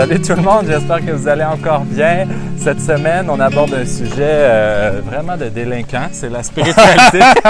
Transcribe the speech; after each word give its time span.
Salut 0.00 0.22
tout 0.22 0.34
le 0.34 0.40
monde, 0.40 0.64
j'espère 0.66 1.04
que 1.04 1.10
vous 1.10 1.28
allez 1.28 1.44
encore 1.44 1.80
bien. 1.80 2.26
Cette 2.56 2.80
semaine, 2.80 3.28
on 3.28 3.38
aborde 3.38 3.74
un 3.74 3.84
sujet 3.84 4.14
euh, 4.22 5.02
vraiment 5.04 5.36
de 5.36 5.50
délinquant, 5.50 6.08
c'est 6.10 6.30
la 6.30 6.42
spiritualité. 6.42 7.18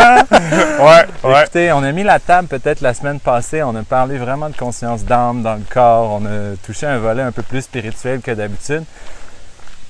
ouais, 0.80 1.06
ouais. 1.30 1.42
Écoutez, 1.42 1.71
on 1.71 1.84
a 1.84 1.92
mis 1.92 2.02
la 2.02 2.18
table 2.18 2.48
peut-être 2.48 2.80
la 2.80 2.92
semaine 2.92 3.21
passée, 3.21 3.62
on 3.62 3.76
a 3.76 3.84
parlé 3.84 4.18
vraiment 4.18 4.50
de 4.50 4.56
conscience 4.56 5.04
d'âme 5.04 5.42
dans 5.42 5.54
le 5.54 5.62
corps, 5.72 6.21
on 6.21 6.26
a 6.26 6.56
touché 6.67 6.86
un 6.86 6.99
volet 6.99 7.22
un 7.22 7.31
peu 7.31 7.42
plus 7.42 7.63
spirituel 7.63 8.21
que 8.21 8.32
d'habitude. 8.32 8.82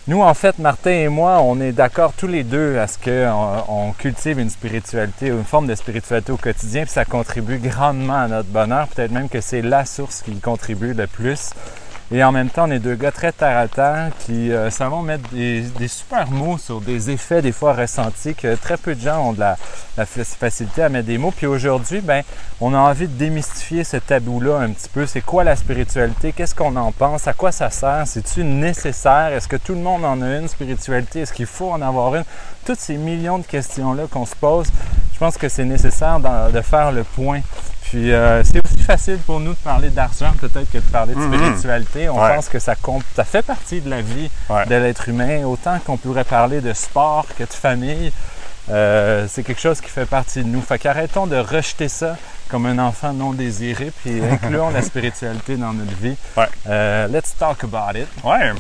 Nous, 0.07 0.21
en 0.21 0.35
fait, 0.35 0.59
Martin 0.59 0.91
et 0.91 1.09
moi, 1.09 1.41
on 1.41 1.63
est 1.63 1.73
d'accord 1.73 2.13
tous 2.15 2.27
les 2.27 2.45
deux 2.45 2.79
à 2.79 2.87
ce 2.87 2.99
qu'on 2.99 3.65
on 3.69 3.93
cultive 3.93 4.39
une 4.39 4.51
spiritualité, 4.51 5.29
une 5.29 5.45
forme 5.45 5.67
de 5.67 5.75
spiritualité 5.75 6.31
au 6.31 6.37
quotidien, 6.37 6.83
puis 6.83 6.93
ça 6.93 7.07
contribue 7.07 7.57
grandement 7.57 8.21
à 8.21 8.29
notre 8.29 8.51
bonheur. 8.51 8.87
Peut-être 8.89 9.13
même 9.13 9.31
que 9.31 9.41
c'est 9.41 9.63
la 9.63 9.87
source 9.87 10.21
qui 10.21 10.39
contribue 10.41 10.93
le 10.93 11.07
plus. 11.07 11.53
Et 12.13 12.25
en 12.25 12.33
même 12.33 12.51
temps, 12.51 12.65
on 12.67 12.71
est 12.73 12.81
deux 12.81 12.97
gars 12.97 13.13
très 13.13 13.31
terre 13.31 13.57
à 13.57 13.69
terre 13.69 14.11
qui 14.19 14.51
euh, 14.51 14.69
savons 14.71 15.01
mettre 15.01 15.29
des, 15.31 15.65
super 15.87 16.29
mots 16.29 16.59
sur 16.59 16.81
des 16.81 17.09
effets 17.11 17.41
des 17.41 17.53
fois 17.53 17.73
ressentis 17.73 18.35
que 18.35 18.57
très 18.57 18.77
peu 18.77 18.97
de 18.97 19.01
gens 19.01 19.29
ont 19.29 19.33
de 19.33 19.39
la, 19.39 19.57
facilité 20.05 20.83
à 20.83 20.89
mettre 20.89 21.07
des 21.07 21.19
mots. 21.19 21.31
Puis 21.31 21.47
aujourd'hui, 21.47 22.01
ben, 22.01 22.25
on 22.61 22.75
a 22.75 22.79
envie 22.79 23.07
de 23.07 23.17
démystifier 23.17 23.85
ce 23.85 23.97
tabou-là 23.97 24.59
un 24.59 24.71
petit 24.71 24.89
peu. 24.89 25.07
C'est 25.07 25.21
quoi 25.21 25.45
la 25.45 25.55
spiritualité? 25.55 26.33
Qu'est-ce 26.33 26.55
qu'on 26.55 26.75
en 26.75 26.91
pense? 26.91 27.29
À 27.29 27.33
quoi 27.33 27.53
ça 27.53 27.71
sert? 27.71 28.03
C'est-tu 28.07 28.43
nécessaire? 28.43 29.33
Est-ce 29.33 29.47
que 29.47 29.57
tout 29.57 29.75
le 29.75 29.81
monde 29.81 30.05
en 30.05 30.21
a 30.21 30.37
une 30.37 30.49
spiritualité? 30.49 31.21
Est-ce 31.21 31.33
qu'il 31.33 31.47
faut 31.47 31.71
en 31.71 31.81
avoir 31.81 32.17
une? 32.17 32.25
Toutes 32.67 32.81
ces 32.81 32.97
millions 32.97 33.39
de 33.39 33.47
questions-là 33.47 34.09
qu'on 34.11 34.27
se 34.27 34.35
pose, 34.35 34.67
je 35.13 35.19
pense 35.19 35.39
que 35.39 35.49
c'est 35.49 35.65
nécessaire 35.65 36.19
de 36.19 36.61
faire 36.61 36.91
le 36.91 37.05
point 37.05 37.41
puis 37.91 38.13
euh, 38.13 38.45
c'est 38.45 38.65
aussi 38.65 38.79
facile 38.79 39.19
pour 39.19 39.41
nous 39.41 39.51
de 39.51 39.59
parler 39.59 39.91
d'argent 39.91 40.33
peut-être 40.41 40.71
que 40.71 40.79
de 40.79 40.93
parler 40.93 41.13
de 41.13 41.19
mhm. 41.19 41.35
spiritualité. 41.35 42.09
On 42.09 42.15
pense 42.15 42.49
que 42.49 42.61
ça, 42.61 42.77
ça 43.17 43.25
fait 43.25 43.43
partie 43.43 43.81
de 43.81 43.91
la 43.91 44.01
vie 44.01 44.31
de 44.49 44.75
l'être 44.77 45.09
humain, 45.09 45.45
autant 45.45 45.79
qu'on 45.85 45.97
pourrait 45.97 46.25
parler 46.25 46.61
de 46.61 46.73
sport 46.73 47.27
que 47.37 47.43
de 47.43 47.53
famille. 47.53 48.13
Euh, 48.71 49.27
c'est 49.29 49.43
quelque 49.43 49.61
chose 49.61 49.81
qui 49.81 49.91
fait 49.91 50.07
partie 50.07 50.45
de 50.45 50.49
nous. 50.49 50.61
Fait 50.61 50.79
qu'arrêtons 50.79 51.27
de 51.27 51.37
rejeter 51.37 51.89
ça 51.89 52.17
comme 52.49 52.67
un 52.67 52.79
enfant 52.79 53.13
non 53.13 53.33
désiré, 53.33 53.91
puis 54.03 54.23
incluons 54.31 54.71
la 54.71 54.83
spiritualité 54.83 55.57
dans 55.57 55.73
notre 55.73 55.97
vie. 55.97 56.17
Euh, 56.69 57.09
let's 57.09 57.35
talk 57.37 57.65
about 57.65 57.99
it. 57.99 58.07
Ouais. 58.23 58.53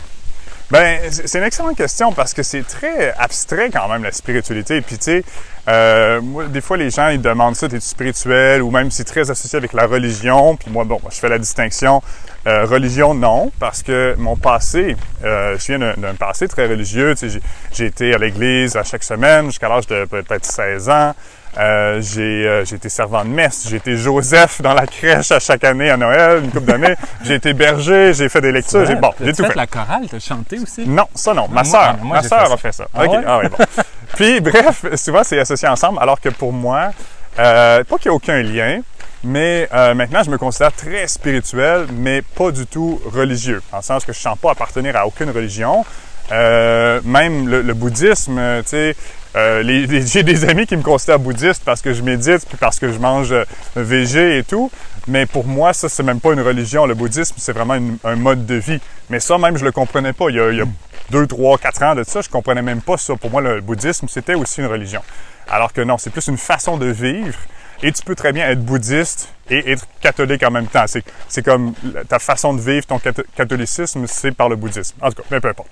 Ben, 0.71 1.01
c'est 1.11 1.39
une 1.39 1.45
excellente 1.45 1.77
question 1.77 2.13
parce 2.13 2.33
que 2.33 2.45
c'est 2.45 2.63
très 2.63 3.13
abstrait 3.19 3.71
quand 3.71 3.89
même 3.89 4.05
la 4.05 4.13
spiritualité. 4.13 4.81
Puis 4.81 4.99
tu 4.99 5.05
sais, 5.05 5.25
euh, 5.69 6.21
moi, 6.21 6.45
des 6.45 6.61
fois 6.61 6.77
les 6.77 6.91
gens 6.91 7.09
ils 7.09 7.21
demandent 7.21 7.57
ça, 7.57 7.69
t'es-tu 7.69 7.87
spirituel? 7.87 8.63
Ou 8.63 8.71
même 8.71 8.93
c'est 8.93 9.03
très 9.03 9.33
associé 9.33 9.57
avec 9.57 9.73
la 9.73 9.87
religion. 9.87 10.55
Puis 10.55 10.71
moi, 10.71 10.85
bon, 10.85 11.01
je 11.11 11.17
fais 11.17 11.29
la 11.29 11.39
distinction 11.39 12.03
euh, 12.47 12.67
religion 12.67 13.15
non 13.15 13.51
parce 13.59 13.83
que 13.83 14.15
mon 14.17 14.37
passé, 14.37 14.97
euh, 15.25 15.59
je 15.59 15.77
viens 15.77 15.95
d'un 15.97 16.15
passé 16.15 16.47
très 16.47 16.69
religieux. 16.69 17.17
Tu 17.17 17.31
sais, 17.31 17.41
j'ai 17.73 17.87
été 17.87 18.15
à 18.15 18.19
l'église 18.19 18.77
à 18.77 18.85
chaque 18.85 19.03
semaine 19.03 19.47
jusqu'à 19.47 19.69
l'âge 19.69 19.89
de 19.89 20.05
peut-être 20.05 20.45
16 20.45 20.89
ans. 20.89 21.15
Euh, 21.59 22.01
euh, 22.19 22.65
j'ai 22.65 22.77
été 22.77 22.89
servant 22.89 23.25
de 23.25 23.31
messe, 23.31 23.67
j'ai 23.69 23.77
été 23.77 23.97
Joseph 23.97 24.63
dans 24.63 24.73
la 24.73 24.87
crèche 24.87 25.33
à 25.33 25.41
chaque 25.41 25.65
année 25.65 25.91
à 25.91 25.97
Noël, 25.97 26.45
une 26.45 26.51
couple 26.51 26.67
d'années. 26.67 26.95
j'ai 27.25 27.35
été 27.35 27.53
berger, 27.55 28.15
j'ai 28.15 28.29
fait 28.29 28.41
des 28.41 28.53
lectures, 28.53 28.87
j'ai 28.87 28.95
bon, 28.95 29.11
j'ai 29.21 29.33
tout 29.33 29.45
fait. 29.45 29.57
la 29.57 29.67
chorale, 29.67 30.07
t'as 30.09 30.21
chanté 30.21 30.61
aussi? 30.61 30.87
Non, 30.87 31.07
ça 31.13 31.35
non. 31.35 31.49
Ma 31.49 31.65
sœur, 31.65 31.97
ma 32.05 32.23
sœur 32.23 32.53
a 32.53 32.57
fait 32.57 32.73
ça. 32.73 32.87
Ah, 32.95 33.03
ah 33.27 33.39
ouais? 33.39 33.49
bon. 33.49 33.57
Puis 34.15 34.41
bref, 34.41 34.85
souvent 34.95 35.23
c'est 35.25 35.41
associé 35.41 35.67
ensemble, 35.67 35.99
alors 36.01 36.21
que 36.21 36.29
pour 36.29 36.53
moi, 36.53 36.93
euh, 37.39 37.83
pas 37.83 37.99
qu'il 37.99 38.11
n'y 38.11 38.15
a 38.15 38.17
aucun 38.17 38.43
lien, 38.43 38.81
mais 39.25 39.69
euh, 39.75 39.95
maintenant, 39.95 40.23
je 40.23 40.31
me 40.31 40.39
considère 40.39 40.73
très 40.73 41.09
spirituel, 41.09 41.87
mais 41.93 42.23
pas 42.23 42.53
du 42.53 42.67
tout 42.67 43.01
religieux, 43.13 43.61
en 43.73 43.83
sens 43.83 44.05
que 44.05 44.13
je 44.13 44.19
ne 44.19 44.23
sens 44.23 44.39
pas 44.39 44.53
appartenir 44.53 44.97
à 44.97 45.07
aucune 45.07 45.31
religion. 45.31 45.85
Euh, 46.33 47.01
même 47.05 47.49
le, 47.49 47.61
le 47.61 47.75
bouddhisme, 47.75 48.41
tu 48.63 48.69
sais, 48.69 48.97
euh, 49.37 50.03
j'ai 50.07 50.23
des 50.23 50.45
amis 50.45 50.67
qui 50.67 50.77
me 50.77 50.83
considèrent 50.83 51.19
bouddhiste 51.19 51.63
parce 51.65 51.81
que 51.83 51.93
je 51.93 52.03
médite, 52.03 52.47
puis 52.49 52.59
parce 52.59 52.79
que 52.79 52.93
je 52.93 52.99
mange 52.99 53.33
euh, 53.33 53.45
végé 53.77 54.39
et 54.39 54.45
tout. 54.45 54.71
Mais 55.07 55.27
pour 55.27 55.47
moi, 55.47 55.73
ça, 55.73 55.89
c'est 55.89 56.03
même 56.03 56.21
pas 56.21 56.33
une 56.33 56.41
religion. 56.41 56.87
Le 56.87 56.95
bouddhisme, 56.95 57.37
c'est 57.39 57.53
vraiment 57.53 57.79
un 58.05 58.17
mode 58.17 58.47
de 58.47 58.57
vie. 58.57 58.81
Mais 59.09 59.21
ça, 59.21 59.39
même, 59.39 59.57
je 59.57 59.65
le 59.65 59.73
comprenais 59.73 60.13
pas. 60.13 60.27
Il 60.31 60.37
y, 60.37 60.41
a, 60.41 60.51
il 60.51 60.59
y 60.59 60.63
a 60.63 60.67
deux, 61.11 61.27
trois, 61.27 61.59
quatre 61.59 61.83
ans 61.83 61.95
de 61.95 62.05
ça, 62.05 62.21
je 62.21 62.29
comprenais 62.29 62.63
même 62.63 62.81
pas 62.81 62.97
ça. 62.97 63.15
Pour 63.17 63.31
moi, 63.31 63.41
le 63.41 63.61
bouddhisme, 63.61 64.07
c'était 64.09 64.35
aussi 64.35 64.61
une 64.61 64.67
religion. 64.67 65.03
Alors 65.49 65.73
que 65.73 65.81
non, 65.81 65.99
c'est 65.99 66.11
plus 66.11 66.27
une 66.29 66.39
façon 66.39 66.77
de 66.77 66.87
vivre. 66.87 67.39
Et 67.83 67.93
tu 67.93 68.03
peux 68.03 68.15
très 68.15 68.33
bien 68.33 68.49
être 68.49 68.63
bouddhiste 68.63 69.33
et 69.49 69.73
être 69.73 69.87
catholique 70.01 70.43
en 70.43 70.51
même 70.51 70.67
temps. 70.67 70.85
C'est 71.29 71.43
comme 71.43 71.73
ta 72.09 72.19
façon 72.19 72.55
de 72.55 72.61
vivre 72.61 72.87
ton 72.87 73.01
catholicisme, 73.35 74.05
c'est 74.07 74.33
par 74.33 74.49
le 74.49 74.57
bouddhisme. 74.57 74.97
En 75.01 75.09
tout 75.09 75.17
cas, 75.17 75.23
mais 75.31 75.41
peu 75.41 75.49
importe. 75.49 75.69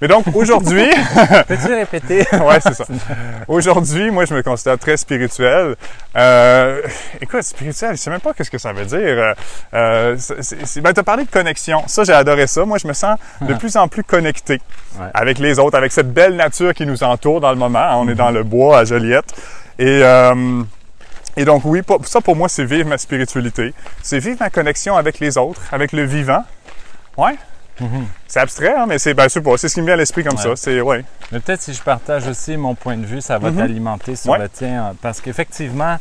Mais 0.00 0.08
donc, 0.08 0.24
aujourd'hui... 0.34 0.88
Peux-tu 1.46 1.72
répéter? 1.74 2.26
ouais, 2.32 2.60
c'est 2.60 2.74
ça. 2.74 2.84
Aujourd'hui, 3.46 4.10
moi, 4.10 4.24
je 4.24 4.34
me 4.34 4.42
considère 4.42 4.78
très 4.78 4.96
spirituel. 4.96 5.76
Euh, 6.16 6.80
écoute, 7.20 7.42
spirituel, 7.42 7.92
je 7.92 7.96
sais 7.96 8.10
même 8.10 8.20
pas 8.20 8.32
qu'est-ce 8.32 8.50
que 8.50 8.58
ça 8.58 8.72
veut 8.72 8.86
dire. 8.86 8.98
Euh, 8.98 9.34
euh 9.74 10.16
ben, 10.82 10.92
tu 10.92 11.00
as 11.00 11.04
parlé 11.04 11.24
de 11.24 11.30
connexion. 11.30 11.82
Ça, 11.86 12.04
j'ai 12.04 12.14
adoré 12.14 12.46
ça. 12.46 12.64
Moi, 12.64 12.78
je 12.78 12.88
me 12.88 12.94
sens 12.94 13.18
de 13.42 13.54
plus 13.54 13.76
en 13.76 13.86
plus 13.86 14.02
connecté 14.02 14.60
avec 15.14 15.38
les 15.38 15.58
autres, 15.58 15.76
avec 15.76 15.92
cette 15.92 16.12
belle 16.12 16.34
nature 16.34 16.74
qui 16.74 16.86
nous 16.86 17.02
entoure 17.04 17.40
dans 17.40 17.50
le 17.50 17.58
moment. 17.58 18.00
On 18.00 18.08
est 18.08 18.14
dans 18.14 18.30
le 18.30 18.42
bois 18.42 18.78
à 18.78 18.84
Joliette. 18.84 19.34
Et... 19.78 20.00
Euh, 20.02 20.62
et 21.40 21.46
donc 21.46 21.62
oui, 21.64 21.80
ça 22.04 22.20
pour 22.20 22.36
moi, 22.36 22.50
c'est 22.50 22.66
vivre 22.66 22.86
ma 22.86 22.98
spiritualité. 22.98 23.72
C'est 24.02 24.18
vivre 24.18 24.36
ma 24.40 24.50
connexion 24.50 24.94
avec 24.94 25.20
les 25.20 25.38
autres, 25.38 25.62
avec 25.72 25.92
le 25.92 26.04
vivant. 26.04 26.44
Ouais. 27.16 27.34
Mm-hmm. 27.80 28.04
C'est 28.28 28.40
abstrait, 28.40 28.74
hein, 28.76 28.84
mais 28.86 28.98
c'est 28.98 29.14
ben, 29.14 29.26
c'est 29.30 29.68
ce 29.68 29.72
qui 29.72 29.80
me 29.80 29.86
vient 29.86 29.94
à 29.94 29.96
l'esprit 29.96 30.22
comme 30.22 30.36
ça. 30.36 30.54
C'est 30.54 30.82
ouais. 30.82 31.02
Mais 31.32 31.40
peut-être 31.40 31.62
si 31.62 31.72
je 31.72 31.82
partage 31.82 32.28
aussi 32.28 32.58
mon 32.58 32.74
point 32.74 32.98
de 32.98 33.06
vue, 33.06 33.22
ça 33.22 33.38
va 33.38 33.50
mm-hmm. 33.50 33.56
t'alimenter 33.56 34.16
sur 34.16 34.36
le 34.36 34.50
tien, 34.50 34.88
hein, 34.88 34.96
parce 35.00 35.22
qu'effectivement, 35.22 35.96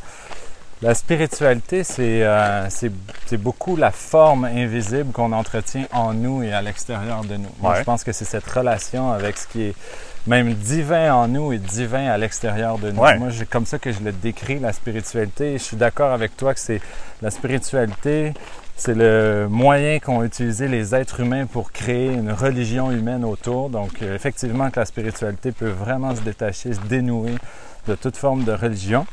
la 0.81 0.93
spiritualité, 0.93 1.83
euh, 1.99 2.67
c'est 2.69 3.37
beaucoup 3.37 3.75
la 3.75 3.91
forme 3.91 4.45
invisible 4.45 5.11
qu'on 5.11 5.33
entretient 5.33 5.85
en 5.91 6.13
nous 6.13 6.41
et 6.41 6.53
à 6.53 6.61
l'extérieur 6.61 7.25
de 7.25 7.35
nous. 7.35 7.49
Moi, 7.59 7.75
je 7.79 7.83
pense 7.83 8.03
que 8.03 8.13
c'est 8.13 8.25
cette 8.25 8.49
relation 8.49 9.11
avec 9.11 9.37
ce 9.37 9.47
qui 9.47 9.63
est 9.63 9.75
même 10.25 10.53
divin 10.53 11.13
en 11.13 11.27
nous 11.27 11.51
et 11.51 11.57
divin 11.57 12.07
à 12.07 12.17
l'extérieur 12.17 12.77
de 12.77 12.91
nous. 12.91 12.97
Moi, 12.97 13.29
c'est 13.31 13.49
comme 13.49 13.65
ça 13.65 13.77
que 13.77 13.91
je 13.91 13.99
le 13.99 14.13
décris, 14.13 14.59
la 14.59 14.71
spiritualité. 14.71 15.53
Je 15.57 15.63
suis 15.63 15.77
d'accord 15.77 16.11
avec 16.11 16.37
toi 16.37 16.53
que 16.53 16.59
c'est 16.59 16.81
la 17.21 17.29
spiritualité, 17.29 18.33
c'est 18.77 18.95
le 18.95 19.47
moyen 19.49 19.99
qu'ont 19.99 20.23
utilisé 20.23 20.69
les 20.69 20.95
êtres 20.95 21.19
humains 21.19 21.45
pour 21.45 21.73
créer 21.73 22.13
une 22.13 22.31
religion 22.31 22.89
humaine 22.89 23.25
autour. 23.25 23.69
Donc, 23.69 24.01
euh, 24.01 24.15
effectivement, 24.15 24.69
que 24.69 24.79
la 24.79 24.85
spiritualité 24.85 25.51
peut 25.51 25.69
vraiment 25.69 26.15
se 26.15 26.21
détacher, 26.21 26.73
se 26.73 26.79
dénouer 26.81 27.35
de 27.89 27.95
toute 27.95 28.15
forme 28.15 28.43
de 28.43 28.51
religion. 28.51 29.05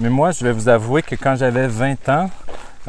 Mais 0.00 0.08
moi, 0.08 0.30
je 0.32 0.42
vais 0.44 0.52
vous 0.52 0.68
avouer 0.68 1.02
que 1.02 1.14
quand 1.14 1.36
j'avais 1.36 1.68
20 1.68 2.08
ans, 2.08 2.30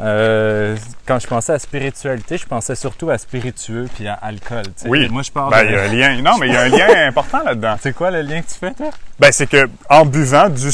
euh, 0.00 0.76
quand 1.06 1.18
je 1.20 1.26
pensais 1.26 1.52
à 1.52 1.58
spiritualité, 1.58 2.38
je 2.38 2.46
pensais 2.46 2.74
surtout 2.74 3.10
à 3.10 3.18
spiritueux 3.18 3.88
puis 3.94 4.08
à 4.08 4.14
alcool. 4.14 4.64
Oui. 4.86 5.08
moi, 5.10 5.22
je 5.22 5.30
parle. 5.30 5.50
Ben, 5.50 5.64
il 5.64 5.72
y 5.72 5.76
a 5.76 5.82
un 5.82 6.14
lien. 6.14 6.22
Non, 6.22 6.36
mais 6.40 6.48
il 6.48 6.54
y 6.54 6.56
a 6.56 6.62
un 6.62 6.68
lien 6.68 7.06
important 7.06 7.44
là-dedans. 7.44 7.76
C'est 7.80 7.94
quoi 7.94 8.10
le 8.10 8.22
lien 8.22 8.42
que 8.42 8.48
tu 8.48 8.58
fais, 8.58 8.72
toi? 8.72 8.90
Ben, 9.18 9.30
c'est 9.30 9.46
que 9.46 9.68
en 9.88 10.04
buvant 10.04 10.48
du 10.48 10.68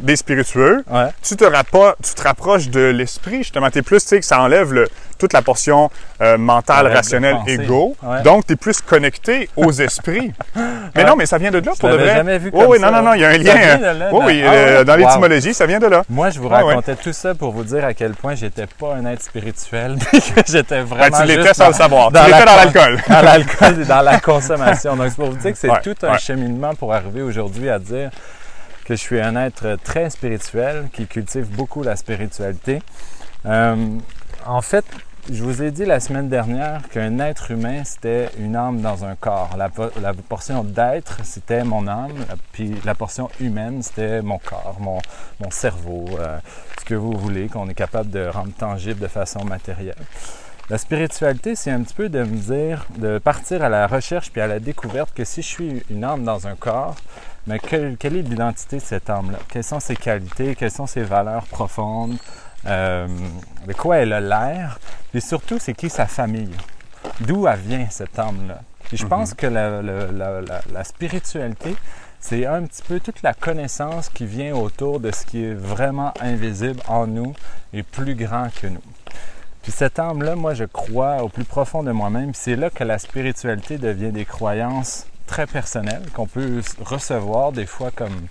des 0.00 0.16
spiritueux, 0.16 0.84
tu, 1.22 1.36
te 1.36 1.44
tu 1.44 2.14
te 2.14 2.22
rapproches 2.22 2.68
de 2.68 2.80
l'esprit, 2.80 3.38
justement. 3.38 3.70
T'es 3.70 3.82
plus, 3.82 4.02
tu 4.02 4.08
sais, 4.08 4.20
que 4.20 4.26
ça 4.26 4.40
enlève 4.40 4.72
le, 4.72 4.88
toute 5.18 5.32
la 5.32 5.42
portion 5.42 5.90
euh, 6.20 6.36
mentale, 6.36 6.86
rationnelle, 6.88 7.38
égo. 7.46 7.96
Donc, 8.24 8.46
tu 8.46 8.54
es 8.54 8.56
plus 8.56 8.80
connecté 8.80 9.48
aux 9.56 9.72
esprits. 9.72 10.32
mais 10.94 11.04
non, 11.04 11.16
mais 11.16 11.26
ça 11.26 11.38
vient 11.38 11.50
de 11.50 11.58
là, 11.58 11.72
pour 11.78 11.88
de 11.88 11.96
vrai. 11.96 12.14
jamais 12.16 12.38
vu 12.38 12.50
comme 12.50 12.66
oui, 12.66 12.78
non, 12.80 12.90
non, 12.90 13.02
non, 13.02 13.14
il 13.14 13.20
y 13.20 13.24
a 13.24 13.28
un 13.28 13.38
lien. 13.38 14.10
oui, 14.12 14.42
ah 14.44 14.52
euh, 14.52 14.84
dans 14.84 14.96
l'étymologie, 14.96 15.54
ça 15.54 15.66
vient 15.66 15.78
de 15.78 15.86
là. 15.86 16.02
Moi, 16.08 16.30
je 16.30 16.38
vous 16.38 16.48
racontais 16.48 16.96
tout 16.96 17.12
ça 17.12 17.34
pour 17.34 17.52
vous 17.52 17.64
dire 17.64 17.84
à 17.84 17.94
quel 17.94 18.12
point 18.12 18.34
j'étais 18.34 18.66
pas 18.66 18.94
un 18.94 19.06
être 19.06 19.22
spirituel, 19.22 19.96
que 20.12 20.42
j'étais 20.46 20.82
ben, 20.82 20.84
vraiment. 20.84 21.20
tu 21.20 21.26
l'étais 21.26 21.54
sans 21.54 21.68
le 21.68 21.74
savoir. 21.74 22.10
Tu 22.12 22.18
l'étais 22.18 22.44
dans 22.44 22.56
l'alcool. 22.56 23.02
Dans 23.08 23.22
l'alcool 23.22 23.80
et 23.80 23.84
dans 23.84 24.02
la 24.02 24.20
consommation. 24.20 24.96
Donc, 24.96 25.08
c'est 25.08 25.16
pour 25.16 25.30
vous 25.30 25.36
dire 25.36 25.52
que 25.52 25.58
c'est 25.58 25.68
tout 25.82 26.06
un 26.06 26.18
cheminement 26.18 26.74
pour 26.74 26.92
arriver 26.92 27.22
aujourd'hui 27.22 27.70
à 27.70 27.78
dire 27.84 28.10
que 28.84 28.94
je 28.94 29.00
suis 29.00 29.20
un 29.20 29.36
être 29.36 29.76
très 29.82 30.10
spirituel 30.10 30.88
qui 30.92 31.06
cultive 31.06 31.46
beaucoup 31.46 31.82
la 31.82 31.96
spiritualité. 31.96 32.82
Euh, 33.46 33.98
en 34.46 34.60
fait, 34.60 34.84
je 35.32 35.42
vous 35.42 35.62
ai 35.62 35.70
dit 35.70 35.86
la 35.86 36.00
semaine 36.00 36.28
dernière 36.28 36.86
qu'un 36.90 37.18
être 37.18 37.50
humain, 37.50 37.82
c'était 37.84 38.28
une 38.38 38.56
âme 38.56 38.82
dans 38.82 39.06
un 39.06 39.14
corps. 39.14 39.56
La, 39.56 39.70
portion 40.28 40.62
d'être, 40.62 41.24
c'était 41.24 41.64
mon 41.64 41.88
âme, 41.88 42.12
puis 42.52 42.74
la 42.84 42.94
portion 42.94 43.30
humaine, 43.40 43.82
c'était 43.82 44.20
mon 44.20 44.38
corps, 44.38 44.76
mon, 44.80 45.00
cerveau, 45.50 46.04
euh, 46.18 46.38
ce 46.78 46.84
que 46.84 46.94
vous 46.94 47.12
voulez, 47.12 47.48
qu'on 47.48 47.68
est 47.70 47.74
capable 47.74 48.10
de 48.10 48.26
rendre 48.26 48.52
tangible 48.52 49.00
de 49.00 49.08
façon 49.08 49.44
matérielle. 49.44 49.94
La 50.68 50.76
spiritualité, 50.76 51.54
c'est 51.54 51.70
un 51.70 51.82
petit 51.82 51.94
peu 51.94 52.10
de 52.10 52.22
me 52.22 52.36
dire, 52.36 52.86
de 52.96 53.18
partir 53.18 53.62
à 53.62 53.70
la 53.70 53.86
recherche 53.86 54.30
puis 54.30 54.42
à 54.42 54.46
la 54.46 54.60
découverte 54.60 55.12
que 55.14 55.24
si 55.24 55.40
je 55.40 55.48
suis 55.48 55.82
une 55.90 56.04
âme 56.04 56.24
dans 56.24 56.46
un 56.46 56.54
corps, 56.54 56.96
mais 57.46 57.58
quelle, 57.58 57.96
quelle 57.96 58.16
est 58.16 58.22
l'identité 58.22 58.76
de 58.76 58.82
cette 58.82 59.08
âme-là? 59.10 59.38
Quelles 59.48 59.64
sont 59.64 59.80
ses 59.80 59.96
qualités? 59.96 60.54
Quelles 60.54 60.70
sont 60.70 60.86
ses 60.86 61.02
valeurs 61.02 61.44
profondes? 61.46 62.16
Euh, 62.66 63.06
de 63.66 63.72
quoi 63.74 63.98
elle 63.98 64.12
a 64.12 64.20
l'air? 64.20 64.78
Et 65.12 65.20
surtout, 65.20 65.58
c'est 65.58 65.74
qui 65.74 65.90
sa 65.90 66.06
famille? 66.06 66.50
d'où 67.20 67.46
elle 67.46 67.58
vient 67.60 67.86
cette 67.90 68.18
âme-là. 68.18 68.60
Et 68.92 68.96
je 68.96 69.04
Mhm. 69.04 69.08
pense 69.10 69.34
que 69.34 69.46
la, 69.46 69.82
la- 69.82 70.06
la- 70.10 70.40
la- 70.40 70.60
la 70.72 70.84
spiritualité, 70.84 71.76
c'est 72.18 72.46
un 72.46 72.62
petit 72.64 72.82
peu 72.82 72.98
toute 72.98 73.22
la 73.22 73.34
connaissance 73.34 74.08
qui 74.08 74.24
vient 74.26 74.54
autour 74.56 74.98
de 75.00 75.12
ce 75.12 75.24
qui 75.26 75.44
est 75.44 75.52
vraiment 75.54 76.12
invisible 76.20 76.80
en 76.88 77.06
nous 77.06 77.34
et 77.74 77.82
plus 77.82 78.14
grand 78.14 78.48
que 78.60 78.66
nous. 78.68 78.80
Puis 79.62 79.70
cette 79.70 79.98
âme-là, 79.98 80.34
moi, 80.34 80.54
je 80.54 80.64
crois 80.64 81.22
au 81.22 81.28
plus 81.28 81.44
profond 81.44 81.82
de 81.82 81.92
moi-même. 81.92 82.32
C'est 82.34 82.56
là 82.56 82.70
que 82.70 82.82
la 82.84 82.98
spiritualité 82.98 83.76
devient 83.78 84.10
des 84.10 84.24
croyances 84.24 85.06
très 85.26 85.46
personnelles 85.46 86.04
qu'on 86.14 86.26
peut 86.26 86.62
recevoir 86.84 87.52
des 87.52 87.66
fois 87.66 87.90
comme 87.90 88.28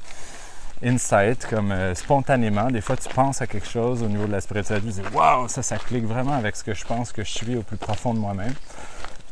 insight, 0.84 1.46
comme 1.48 1.72
euh, 1.72 1.96
spontanément. 1.96 2.70
Des 2.70 2.82
fois, 2.82 2.98
tu 2.98 3.10
penses 3.10 3.42
à 3.42 3.48
quelque 3.48 3.68
chose 3.68 4.04
au 4.04 4.08
niveau 4.08 4.26
de 4.26 4.32
la 4.32 4.42
spiritualité, 4.42 4.88
tu 4.94 5.02
dis 5.02 5.16
Waouh, 5.16 5.48
ça, 5.48 5.64
ça 5.64 5.78
clique 5.78 6.06
vraiment 6.06 6.34
avec 6.34 6.56
ce 6.56 6.64
que 6.64 6.74
je 6.74 6.86
pense 6.86 7.12
que 7.12 7.24
je 7.24 7.30
suis 7.30 7.56
au 7.56 7.64
plus 7.64 7.78
profond 7.78 8.14
de 8.14 8.20
moi-même. 8.20 8.54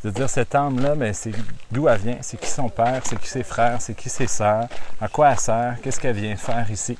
De 0.04 0.10
dire 0.10 0.28
cette 0.28 0.54
âme-là, 0.54 0.96
mais 0.96 1.12
c'est 1.12 1.30
d'où 1.70 1.88
elle 1.88 2.00
vient, 2.00 2.16
c'est 2.22 2.36
qui 2.36 2.48
son 2.48 2.68
père, 2.68 3.00
c'est 3.04 3.20
qui 3.20 3.28
ses 3.28 3.44
frères, 3.44 3.80
c'est 3.80 3.94
qui 3.94 4.08
ses 4.08 4.26
sœurs, 4.26 4.66
à 5.00 5.06
quoi 5.06 5.30
elle 5.30 5.38
sert, 5.38 5.76
qu'est-ce 5.80 6.00
qu'elle 6.00 6.16
vient 6.16 6.34
faire 6.34 6.68
ici. 6.70 6.98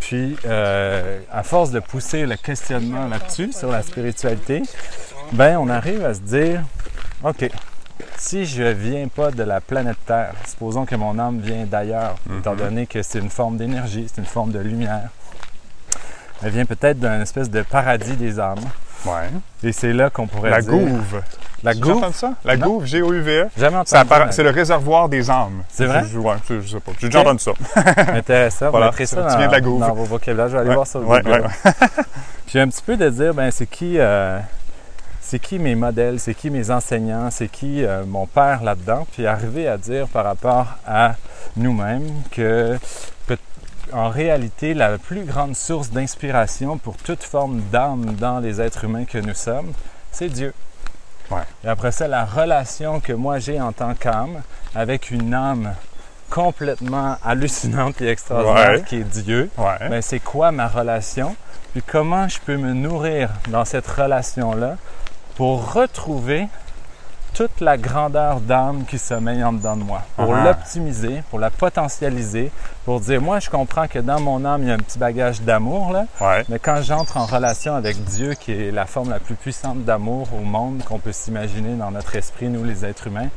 Puis, 0.00 0.36
euh, 0.46 1.20
à 1.30 1.42
force 1.42 1.70
de 1.70 1.80
pousser 1.80 2.24
le 2.24 2.36
questionnement 2.36 3.08
là-dessus, 3.08 3.52
sur 3.52 3.70
la 3.70 3.82
spiritualité, 3.82 4.62
ben 5.32 5.58
on 5.58 5.68
arrive 5.68 6.02
à 6.04 6.14
se 6.14 6.20
dire, 6.20 6.62
OK, 7.22 7.50
si 8.18 8.44
je 8.46 8.62
viens 8.64 9.06
pas 9.08 9.30
de 9.30 9.42
la 9.42 9.60
planète 9.60 9.96
Terre, 10.06 10.32
supposons 10.48 10.84
que 10.86 10.94
mon 10.96 11.18
âme 11.18 11.38
vient 11.40 11.64
d'ailleurs, 11.64 12.16
étant 12.38 12.54
donné 12.54 12.86
que 12.86 13.02
c'est 13.02 13.18
une 13.18 13.30
forme 13.30 13.56
d'énergie, 13.56 14.06
c'est 14.12 14.20
une 14.20 14.26
forme 14.26 14.50
de 14.52 14.58
lumière, 14.58 15.08
elle 16.42 16.50
vient 16.50 16.64
peut-être 16.66 16.98
d'un 16.98 17.20
espèce 17.20 17.50
de 17.50 17.62
paradis 17.62 18.14
des 18.16 18.38
âmes. 18.40 18.58
Ouais. 19.06 19.28
Et 19.62 19.72
c'est 19.72 19.92
là 19.92 20.10
qu'on 20.10 20.26
pourrait 20.26 20.50
La 20.50 20.60
dire... 20.62 20.70
gouve. 20.72 21.20
La 21.62 21.74
gouve? 21.74 21.96
entendu 21.98 22.14
ça? 22.14 22.32
La 22.44 22.56
Non. 22.58 22.66
gouve, 22.66 22.84
G-O-U-V-E. 22.84 23.48
Jamais 23.56 23.76
Ça 23.86 24.00
entendu. 24.00 24.22
appara- 24.22 24.32
C'est 24.32 24.42
le 24.42 24.50
réservoir 24.50 25.08
des 25.08 25.30
âmes. 25.30 25.62
C'est 25.70 25.86
vrai? 25.86 26.04
Je, 26.10 26.18
ouais, 26.18 26.34
je, 26.48 26.60
je 26.60 26.68
sais 26.68 26.80
pas. 26.80 26.92
J'ai 26.98 27.06
déjà 27.08 27.20
entendu 27.20 27.42
ça. 27.42 27.52
Intéressant. 28.12 28.70
Voilà, 28.70 28.90
Vous 28.90 29.04
ça 29.06 29.16
tu 29.16 29.22
dans, 29.32 29.38
viens 29.38 29.46
de 29.46 29.52
la 29.52 29.60
gouve. 29.62 29.80
dans 29.80 29.94
vos 29.94 30.04
vocabulaires. 30.04 30.48
Je 30.48 30.52
vais 30.54 30.58
aller 30.60 30.68
Ouais, 30.70 30.74
voir 30.74 30.86
ça. 30.86 30.98
au 30.98 31.04
ouais, 31.04 31.22
Google. 31.22 31.42
ouais, 31.64 31.72
Puis 32.46 32.58
un 32.58 32.68
petit 32.68 32.82
peu 32.82 32.96
de 32.98 33.08
dire, 33.08 33.32
ben 33.32 33.50
c'est 33.50 33.66
qui, 33.66 33.94
euh, 33.98 34.38
c'est 35.34 35.40
qui 35.40 35.58
mes 35.58 35.74
modèles, 35.74 36.20
c'est 36.20 36.32
qui 36.32 36.48
mes 36.48 36.70
enseignants, 36.70 37.28
c'est 37.28 37.48
qui 37.48 37.84
euh, 37.84 38.04
mon 38.06 38.24
père 38.24 38.62
là-dedans? 38.62 39.04
Puis 39.10 39.26
arriver 39.26 39.66
à 39.66 39.76
dire 39.76 40.06
par 40.06 40.24
rapport 40.24 40.76
à 40.86 41.16
nous-mêmes 41.56 42.08
que 42.30 42.78
en 43.92 44.10
réalité, 44.10 44.74
la 44.74 44.96
plus 44.96 45.24
grande 45.24 45.56
source 45.56 45.90
d'inspiration 45.90 46.78
pour 46.78 46.96
toute 46.98 47.24
forme 47.24 47.62
d'âme 47.72 48.14
dans 48.14 48.38
les 48.38 48.60
êtres 48.60 48.84
humains 48.84 49.06
que 49.06 49.18
nous 49.18 49.34
sommes, 49.34 49.72
c'est 50.12 50.28
Dieu. 50.28 50.54
Ouais. 51.32 51.42
Et 51.64 51.68
après 51.68 51.90
ça, 51.90 52.06
la 52.06 52.24
relation 52.24 53.00
que 53.00 53.12
moi 53.12 53.40
j'ai 53.40 53.60
en 53.60 53.72
tant 53.72 53.94
qu'âme 53.94 54.40
avec 54.72 55.10
une 55.10 55.34
âme 55.34 55.74
complètement 56.30 57.16
hallucinante 57.24 58.00
et 58.00 58.06
extraordinaire 58.08 58.70
Ouais. 58.74 58.82
qui 58.86 58.96
est 59.00 59.22
Dieu, 59.22 59.50
Ouais. 59.58 59.88
ben, 59.90 60.00
c'est 60.00 60.20
quoi 60.20 60.52
ma 60.52 60.68
relation, 60.68 61.34
puis 61.72 61.82
comment 61.84 62.28
je 62.28 62.38
peux 62.38 62.56
me 62.56 62.72
nourrir 62.72 63.30
dans 63.48 63.64
cette 63.64 63.88
relation-là 63.88 64.76
pour 65.36 65.72
retrouver 65.72 66.48
toute 67.32 67.60
la 67.60 67.76
grandeur 67.76 68.38
d'âme 68.38 68.84
qui 68.84 68.96
sommeille 68.96 69.42
en 69.42 69.52
dedans 69.52 69.76
de 69.76 69.82
moi, 69.82 70.02
pour 70.14 70.32
Ah. 70.36 70.44
l'optimiser, 70.44 71.24
pour 71.30 71.40
la 71.40 71.50
potentialiser, 71.50 72.52
pour 72.84 73.00
dire, 73.00 73.20
moi, 73.20 73.40
je 73.40 73.50
comprends 73.50 73.88
que 73.88 73.98
dans 73.98 74.20
mon 74.20 74.44
âme, 74.44 74.62
il 74.62 74.68
y 74.68 74.70
a 74.70 74.74
un 74.74 74.78
petit 74.78 75.00
bagage 75.00 75.40
d'amour, 75.42 75.90
là, 75.92 76.04
Ouais. 76.20 76.44
mais 76.48 76.60
quand 76.60 76.80
j'entre 76.82 77.16
en 77.16 77.26
relation 77.26 77.74
avec 77.74 77.96
Dieu, 78.04 78.34
qui 78.34 78.52
est 78.52 78.70
la 78.70 78.86
forme 78.86 79.10
la 79.10 79.18
plus 79.18 79.34
puissante 79.34 79.84
d'amour 79.84 80.28
au 80.32 80.44
monde 80.44 80.84
qu'on 80.84 81.00
peut 81.00 81.10
s'imaginer 81.10 81.74
dans 81.74 81.90
notre 81.90 82.14
esprit, 82.14 82.46
nous 82.48 82.62
les 82.62 82.84
êtres 82.84 83.08
humains, 83.08 83.30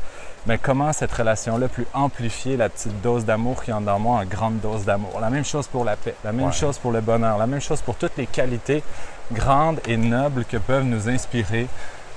mais 0.45 0.59
comment 0.59 0.93
cette 0.93 1.11
relation-là 1.11 1.67
peut 1.67 1.85
amplifier 1.95 2.55
la 2.55 2.69
petite 2.69 3.01
dose 3.01 3.25
d'amour 3.25 3.63
qui 3.63 3.71
est 3.71 3.73
en 3.73 3.81
dans 3.81 3.97
moi 3.97 4.19
en 4.19 4.25
grande 4.25 4.59
dose 4.59 4.85
d'amour? 4.85 5.17
La 5.19 5.31
même 5.31 5.43
chose 5.43 5.65
pour 5.65 5.83
la 5.83 5.95
paix, 5.95 6.13
la 6.23 6.31
même 6.33 6.45
Ouais. 6.47 6.51
chose 6.53 6.77
pour 6.77 6.91
le 6.91 7.01
bonheur, 7.01 7.39
la 7.39 7.47
même 7.47 7.61
chose 7.61 7.81
pour 7.81 7.95
toutes 7.95 8.15
les 8.15 8.27
qualités 8.27 8.83
grandes 9.31 9.79
et 9.87 9.97
nobles 9.97 10.45
que 10.45 10.57
peuvent 10.57 10.85
nous 10.85 11.09
inspirer 11.09 11.67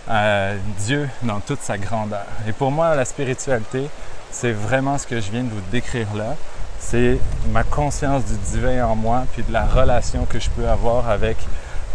euh, 0.08 0.56
Dieu 0.78 1.08
dans 1.22 1.40
toute 1.40 1.60
sa 1.60 1.78
grandeur. 1.78 2.26
Et 2.48 2.52
pour 2.52 2.70
moi, 2.70 2.94
la 2.94 3.04
spiritualité, 3.04 3.88
c'est 4.30 4.52
vraiment 4.52 4.98
ce 4.98 5.06
que 5.06 5.20
je 5.20 5.30
viens 5.30 5.42
de 5.42 5.50
vous 5.50 5.62
décrire 5.70 6.08
là. 6.14 6.36
C'est 6.78 7.18
ma 7.52 7.62
conscience 7.62 8.24
du 8.24 8.36
divin 8.52 8.84
en 8.86 8.96
moi, 8.96 9.24
puis 9.32 9.42
de 9.42 9.52
la 9.52 9.66
relation 9.66 10.24
que 10.24 10.40
je 10.40 10.48
peux 10.50 10.68
avoir 10.68 11.08
avec 11.10 11.36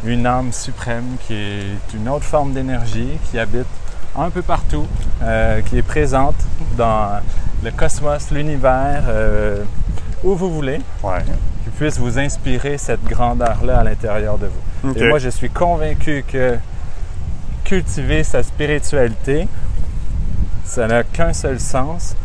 une 0.03 0.27
âme 0.27 0.53
suprême 0.53 1.17
qui 1.25 1.33
est 1.33 1.93
une 1.93 2.07
autre 2.07 2.25
forme 2.25 2.53
d'énergie, 2.53 3.17
qui 3.29 3.39
habite 3.39 3.65
un 4.15 4.29
peu 4.29 4.41
partout, 4.41 4.85
euh, 5.23 5.61
qui 5.61 5.77
est 5.77 5.83
présente 5.83 6.35
dans 6.77 7.19
le 7.63 7.71
cosmos, 7.71 8.31
l'univers, 8.31 9.03
euh, 9.07 9.63
où 10.23 10.35
vous 10.35 10.53
voulez. 10.53 10.79
Puisse 11.77 11.97
vous 11.99 12.17
inspirer 12.19 12.77
cette 12.77 13.03
grandeur-là 13.03 13.79
à 13.79 13.83
l'intérieur 13.83 14.37
de 14.37 14.47
vous. 14.47 14.93
Et 14.95 15.07
moi, 15.07 15.19
je 15.19 15.29
suis 15.29 15.49
convaincu 15.49 16.23
que 16.27 16.57
cultiver 17.63 18.23
sa 18.23 18.43
spiritualité, 18.43 19.47
ça 20.63 20.87
n'a 20.87 21.03
qu'un 21.03 21.33
seul 21.33 21.59
sens, 21.59 22.15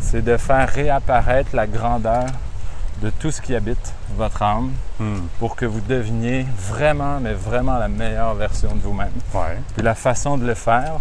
c'est 0.00 0.22
de 0.22 0.36
faire 0.36 0.68
réapparaître 0.68 1.50
la 1.54 1.66
grandeur 1.66 2.26
de 3.02 3.10
tout 3.10 3.30
ce 3.30 3.40
qui 3.40 3.54
habite 3.54 3.94
votre 4.16 4.42
âme 4.42 4.70
Hmm. 5.00 5.20
pour 5.38 5.56
que 5.56 5.64
vous 5.64 5.80
deveniez 5.80 6.44
vraiment, 6.58 7.20
mais 7.20 7.32
vraiment 7.32 7.78
la 7.78 7.88
meilleure 7.88 8.34
version 8.34 8.74
de 8.74 8.80
vous-même. 8.82 9.08
Ouais. 9.32 9.56
Puis 9.74 9.82
la 9.82 9.94
façon 9.94 10.36
de 10.36 10.44
le 10.46 10.52
faire, 10.52 10.92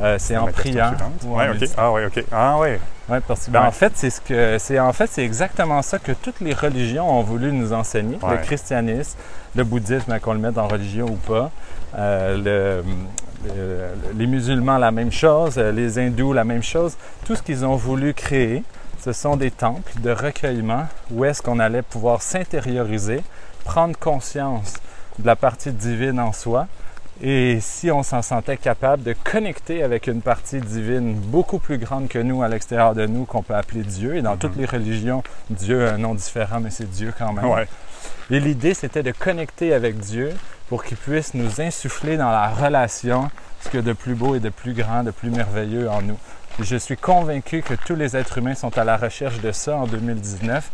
euh, 0.00 0.16
c'est 0.18 0.36
en 0.36 0.46
priant. 0.46 0.88
suivante. 0.88 1.12
ou 1.24 1.34
en 1.34 1.38
Ouais, 1.38 1.48
OK. 1.50 1.68
Ah, 1.76 1.92
ouais, 1.92 2.06
OK. 2.06 2.24
Ah, 2.32 2.58
ouais. 2.58 2.80
Ouais, 3.08 3.20
parce 3.26 3.46
que 3.46 3.50
ben, 3.52 3.60
Ouais. 3.60 3.66
en 3.66 3.70
fait, 3.72 3.92
c'est 3.94 4.10
ce 4.10 4.20
que 4.20 4.56
c'est 4.58 4.80
en 4.80 4.92
fait 4.92 5.08
c'est 5.10 5.24
exactement 5.24 5.80
ça 5.82 5.98
que 6.00 6.10
toutes 6.12 6.40
les 6.40 6.52
religions 6.54 7.08
ont 7.08 7.22
voulu 7.22 7.52
nous 7.52 7.72
enseigner. 7.72 8.18
Ouais. 8.22 8.32
Le 8.32 8.38
christianisme, 8.38 9.16
le 9.54 9.62
bouddhisme, 9.64 10.18
qu'on 10.20 10.32
le 10.32 10.40
mette 10.40 10.58
en 10.58 10.66
religion 10.66 11.06
ou 11.06 11.14
pas, 11.16 11.50
euh, 11.96 12.82
le- 12.84 12.84
le- 13.54 13.88
les 14.18 14.26
musulmans 14.26 14.78
la 14.78 14.90
même 14.90 15.12
chose, 15.12 15.54
euh, 15.56 15.70
les 15.70 15.98
hindous 16.00 16.32
la 16.32 16.42
même 16.44 16.62
chose. 16.64 16.96
Tout 17.24 17.36
ce 17.36 17.42
qu'ils 17.42 17.64
ont 17.64 17.76
voulu 17.76 18.12
créer, 18.12 18.64
ce 19.00 19.12
sont 19.12 19.36
des 19.36 19.52
temples 19.52 19.92
de 20.00 20.10
recueillement 20.10 20.86
où 21.12 21.24
est-ce 21.24 21.40
qu'on 21.40 21.60
allait 21.60 21.82
pouvoir 21.82 22.22
s'intérioriser, 22.22 23.22
prendre 23.64 23.96
conscience 23.96 24.74
de 25.20 25.26
la 25.26 25.36
partie 25.36 25.70
divine 25.70 26.18
en 26.18 26.32
soi 26.32 26.66
et 27.22 27.58
si 27.60 27.90
on 27.90 28.02
s'en 28.02 28.20
sentait 28.20 28.56
capable 28.56 29.02
de 29.02 29.14
connecter 29.24 29.82
avec 29.82 30.06
une 30.06 30.20
partie 30.20 30.60
divine 30.60 31.14
beaucoup 31.14 31.58
plus 31.58 31.78
grande 31.78 32.08
que 32.08 32.18
nous 32.18 32.42
à 32.42 32.48
l'extérieur 32.48 32.94
de 32.94 33.06
nous, 33.06 33.24
qu'on 33.24 33.42
peut 33.42 33.54
appeler 33.54 33.82
Dieu, 33.82 34.16
et 34.16 34.22
dans 34.22 34.36
toutes 34.36 34.56
les 34.56 34.66
religions, 34.66 35.22
Dieu 35.48 35.86
a 35.86 35.94
un 35.94 35.98
nom 35.98 36.14
différent, 36.14 36.60
mais 36.60 36.70
c'est 36.70 36.90
Dieu 36.90 37.12
quand 37.16 37.32
même. 37.32 37.46
Ouais. 37.46 37.66
Et 38.30 38.40
l'idée, 38.40 38.74
c'était 38.74 39.02
de 39.02 39.12
connecter 39.12 39.72
avec 39.72 39.98
Dieu 39.98 40.32
pour 40.68 40.84
qu'il 40.84 40.96
puisse 40.96 41.34
nous 41.34 41.60
insuffler 41.60 42.16
dans 42.16 42.30
la 42.30 42.48
relation 42.48 43.30
ce 43.60 43.70
qu'il 43.70 43.80
y 43.80 43.82
a 43.82 43.86
de 43.86 43.92
plus 43.92 44.14
beau 44.14 44.34
et 44.34 44.40
de 44.40 44.48
plus 44.48 44.72
grand, 44.72 45.02
de 45.02 45.10
plus 45.10 45.30
merveilleux 45.30 45.88
en 45.88 46.02
nous. 46.02 46.18
Je 46.62 46.76
suis 46.76 46.96
convaincu 46.96 47.60
que 47.62 47.74
tous 47.74 47.94
les 47.94 48.16
êtres 48.16 48.38
humains 48.38 48.54
sont 48.54 48.76
à 48.78 48.84
la 48.84 48.96
recherche 48.96 49.40
de 49.40 49.52
ça 49.52 49.76
en 49.76 49.86
2019, 49.86 50.70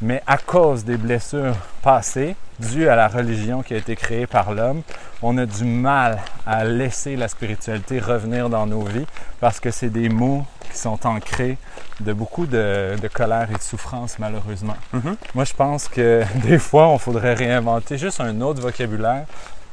mais 0.00 0.22
à 0.26 0.38
cause 0.38 0.84
des 0.84 0.96
blessures 0.96 1.54
passées, 1.82 2.36
dues 2.58 2.88
à 2.88 2.96
la 2.96 3.06
religion 3.06 3.62
qui 3.62 3.74
a 3.74 3.76
été 3.76 3.96
créée 3.96 4.26
par 4.26 4.52
l'homme, 4.52 4.80
on 5.20 5.36
a 5.36 5.44
du 5.44 5.64
mal 5.64 6.18
à 6.46 6.64
laisser 6.64 7.16
la 7.16 7.28
spiritualité 7.28 7.98
revenir 7.98 8.48
dans 8.48 8.66
nos 8.66 8.82
vies 8.84 9.04
parce 9.38 9.60
que 9.60 9.70
c'est 9.70 9.90
des 9.90 10.08
mots 10.08 10.44
qui 10.72 10.78
sont 10.78 11.06
ancrés 11.06 11.58
de 12.00 12.14
beaucoup 12.14 12.46
de, 12.46 12.96
de 13.00 13.08
colère 13.08 13.48
et 13.50 13.56
de 13.58 13.62
souffrance, 13.62 14.18
malheureusement. 14.18 14.76
Mhm. 14.94 15.16
Moi, 15.34 15.44
je 15.44 15.52
pense 15.52 15.86
que 15.88 16.22
des 16.46 16.58
fois, 16.58 16.88
on 16.88 16.96
faudrait 16.98 17.34
réinventer 17.34 17.98
juste 17.98 18.20
un 18.22 18.40
autre 18.40 18.62
vocabulaire, 18.62 19.26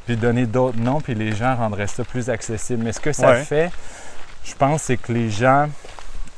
puis 0.05 0.17
donner 0.17 0.45
d'autres 0.45 0.77
noms, 0.77 0.99
puis 0.99 1.15
les 1.15 1.33
gens 1.33 1.55
rendraient 1.55 1.87
ça 1.87 2.03
plus 2.03 2.29
accessible. 2.29 2.83
Mais 2.83 2.91
ce 2.91 2.99
que 2.99 3.13
ça 3.13 3.29
Ouais. 3.31 3.43
fait, 3.45 3.71
je 4.43 4.53
pense, 4.55 4.83
c'est 4.83 4.97
que 4.97 5.11
les 5.11 5.29
gens 5.29 5.69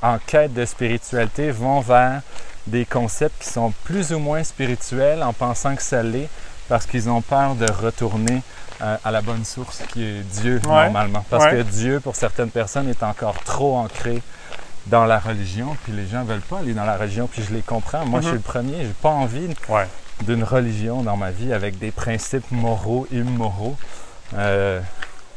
en 0.01 0.17
quête 0.25 0.53
de 0.53 0.65
spiritualité 0.65 1.51
vont 1.51 1.79
vers 1.79 2.21
des 2.67 2.85
concepts 2.85 3.43
qui 3.43 3.50
sont 3.50 3.71
plus 3.83 4.12
ou 4.13 4.19
moins 4.19 4.43
spirituels 4.43 5.24
en 5.24 5.33
pensant 5.33 5.75
que 5.75 5.81
ça 5.81 6.01
l'est, 6.03 6.29
parce 6.67 6.85
qu'ils 6.85 7.09
ont 7.09 7.21
peur 7.21 7.55
de 7.55 7.67
retourner 7.69 8.41
euh, 8.81 8.97
à 9.05 9.12
la 9.12 9.21
bonne 9.21 9.45
source 9.45 9.81
qui 9.93 10.03
est 10.03 10.21
Dieu 10.41 10.59
Ouais. 10.65 10.71
normalement. 10.85 11.24
Parce 11.29 11.45
Ouais. 11.45 11.51
que 11.51 11.62
Dieu, 11.62 12.00
pour 12.00 12.15
certaines 12.15 12.50
personnes, 12.50 12.89
est 12.89 13.03
encore 13.03 13.41
trop 13.43 13.77
ancré 13.77 14.21
dans 14.88 15.05
la 15.05 15.17
religion, 15.19 15.77
puis 15.83 15.93
les 15.93 16.05
gens 16.07 16.24
veulent 16.24 16.41
pas 16.41 16.59
aller 16.59 16.74
dans 16.74 16.83
la 16.85 16.97
religion, 16.97 17.27
puis 17.27 17.41
je 17.47 17.53
les 17.53 17.62
comprends. 17.62 18.05
Moi, 18.05 18.19
je 18.21 18.25
suis 18.27 18.33
Mhm. 18.35 18.38
le 18.45 18.51
premier, 18.51 18.77
j'ai 18.81 18.93
pas 19.01 19.09
envie 19.09 19.47
Ouais. 19.69 19.88
d'une 20.24 20.43
religion 20.43 21.01
dans 21.03 21.17
ma 21.17 21.31
vie 21.31 21.53
avec 21.53 21.79
des 21.79 21.91
principes 21.91 22.51
moraux, 22.51 23.07
immoraux. 23.12 23.77
Euh, 24.35 24.81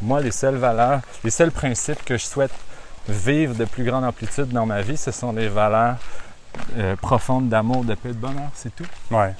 moi, 0.00 0.20
les 0.20 0.30
seules 0.30 0.56
valeurs, 0.56 1.00
les 1.24 1.30
seuls 1.30 1.50
principes 1.50 2.04
que 2.04 2.16
je 2.16 2.24
souhaite 2.24 2.52
vivre 3.08 3.54
de 3.54 3.64
plus 3.64 3.84
grande 3.84 4.04
amplitude 4.04 4.48
dans 4.48 4.66
ma 4.66 4.82
vie, 4.82 4.96
ce 4.96 5.10
sont 5.10 5.32
les 5.32 5.48
valeurs 5.48 5.96
euh, 6.76 6.96
profondes 6.96 7.48
d'amour, 7.48 7.84
de 7.84 7.94
paix, 7.94 8.10
de 8.10 8.14
bonheur, 8.14 8.50
c'est 8.54 8.74
tout. 8.74 8.86
Ouais. 9.10 9.34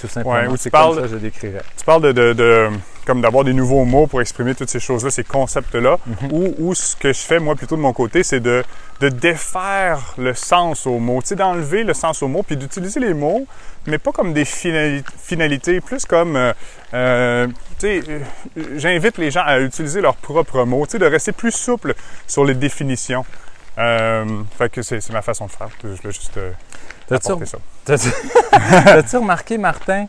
Tout 0.00 0.08
simplement. 0.08 0.34
Ouais, 0.34 0.46
ou 0.48 0.56
tu 0.56 0.70
parles- 0.70 0.94
comme 0.96 1.04
ça 1.04 1.10
je 1.12 1.16
décrirais. 1.16 1.62
Tu 1.78 1.84
parles 1.84 2.02
de, 2.02 2.12
de- 2.12 2.32
de- 2.32 2.68
comme 3.06 3.20
d'avoir 3.20 3.44
des 3.44 3.52
nouveaux 3.52 3.84
mots 3.84 4.06
pour 4.06 4.20
exprimer 4.22 4.54
toutes 4.54 4.70
ces 4.70 4.80
choses-là, 4.80 5.10
ces 5.10 5.24
concepts-là, 5.24 5.98
Mhm. 6.06 6.32
ou, 6.32 6.54
ou 6.58 6.74
ce 6.74 6.96
que 6.96 7.12
je 7.12 7.18
fais 7.20 7.38
moi 7.38 7.54
plutôt 7.54 7.76
de 7.76 7.80
mon 7.82 7.92
côté, 7.92 8.22
c'est 8.22 8.40
de, 8.40 8.64
de 9.00 9.08
défaire 9.10 10.14
le 10.18 10.32
sens 10.34 10.86
aux 10.86 10.98
mots, 10.98 11.20
tu 11.20 11.28
sais, 11.28 11.36
d'enlever 11.36 11.84
le 11.84 11.92
sens 11.94 12.22
aux 12.22 12.28
mots, 12.28 12.42
puis 12.42 12.56
d'utiliser 12.56 13.00
les 13.00 13.12
mots, 13.14 13.46
mais 13.86 13.98
pas 13.98 14.10
comme 14.12 14.32
des 14.32 14.44
finali- 14.46 15.04
finalités, 15.22 15.80
plus 15.82 16.06
comme, 16.06 16.36
euh, 16.36 16.52
euh, 16.94 17.46
tu 17.78 18.02
sais, 18.02 18.02
euh, 18.08 18.20
j'invite 18.76 19.18
les 19.18 19.30
gens 19.30 19.42
à 19.44 19.58
utiliser 19.60 20.00
leurs 20.00 20.16
propres 20.16 20.64
mots, 20.64 20.86
tu 20.86 20.92
sais, 20.92 20.98
de 20.98 21.06
rester 21.06 21.32
plus 21.32 21.52
souple 21.52 21.94
sur 22.26 22.44
les 22.44 22.54
définitions. 22.54 23.24
Euh, 23.76 24.24
fait 24.56 24.70
que 24.70 24.82
c'est 24.82 25.10
ma 25.10 25.20
façon 25.20 25.46
de 25.46 25.50
faire. 25.50 25.68
Je 25.82 25.88
voulais 25.88 26.12
juste 26.12 26.38
T'as-tu 27.84 29.16
remarqué, 29.16 29.58
Martin, 29.58 30.06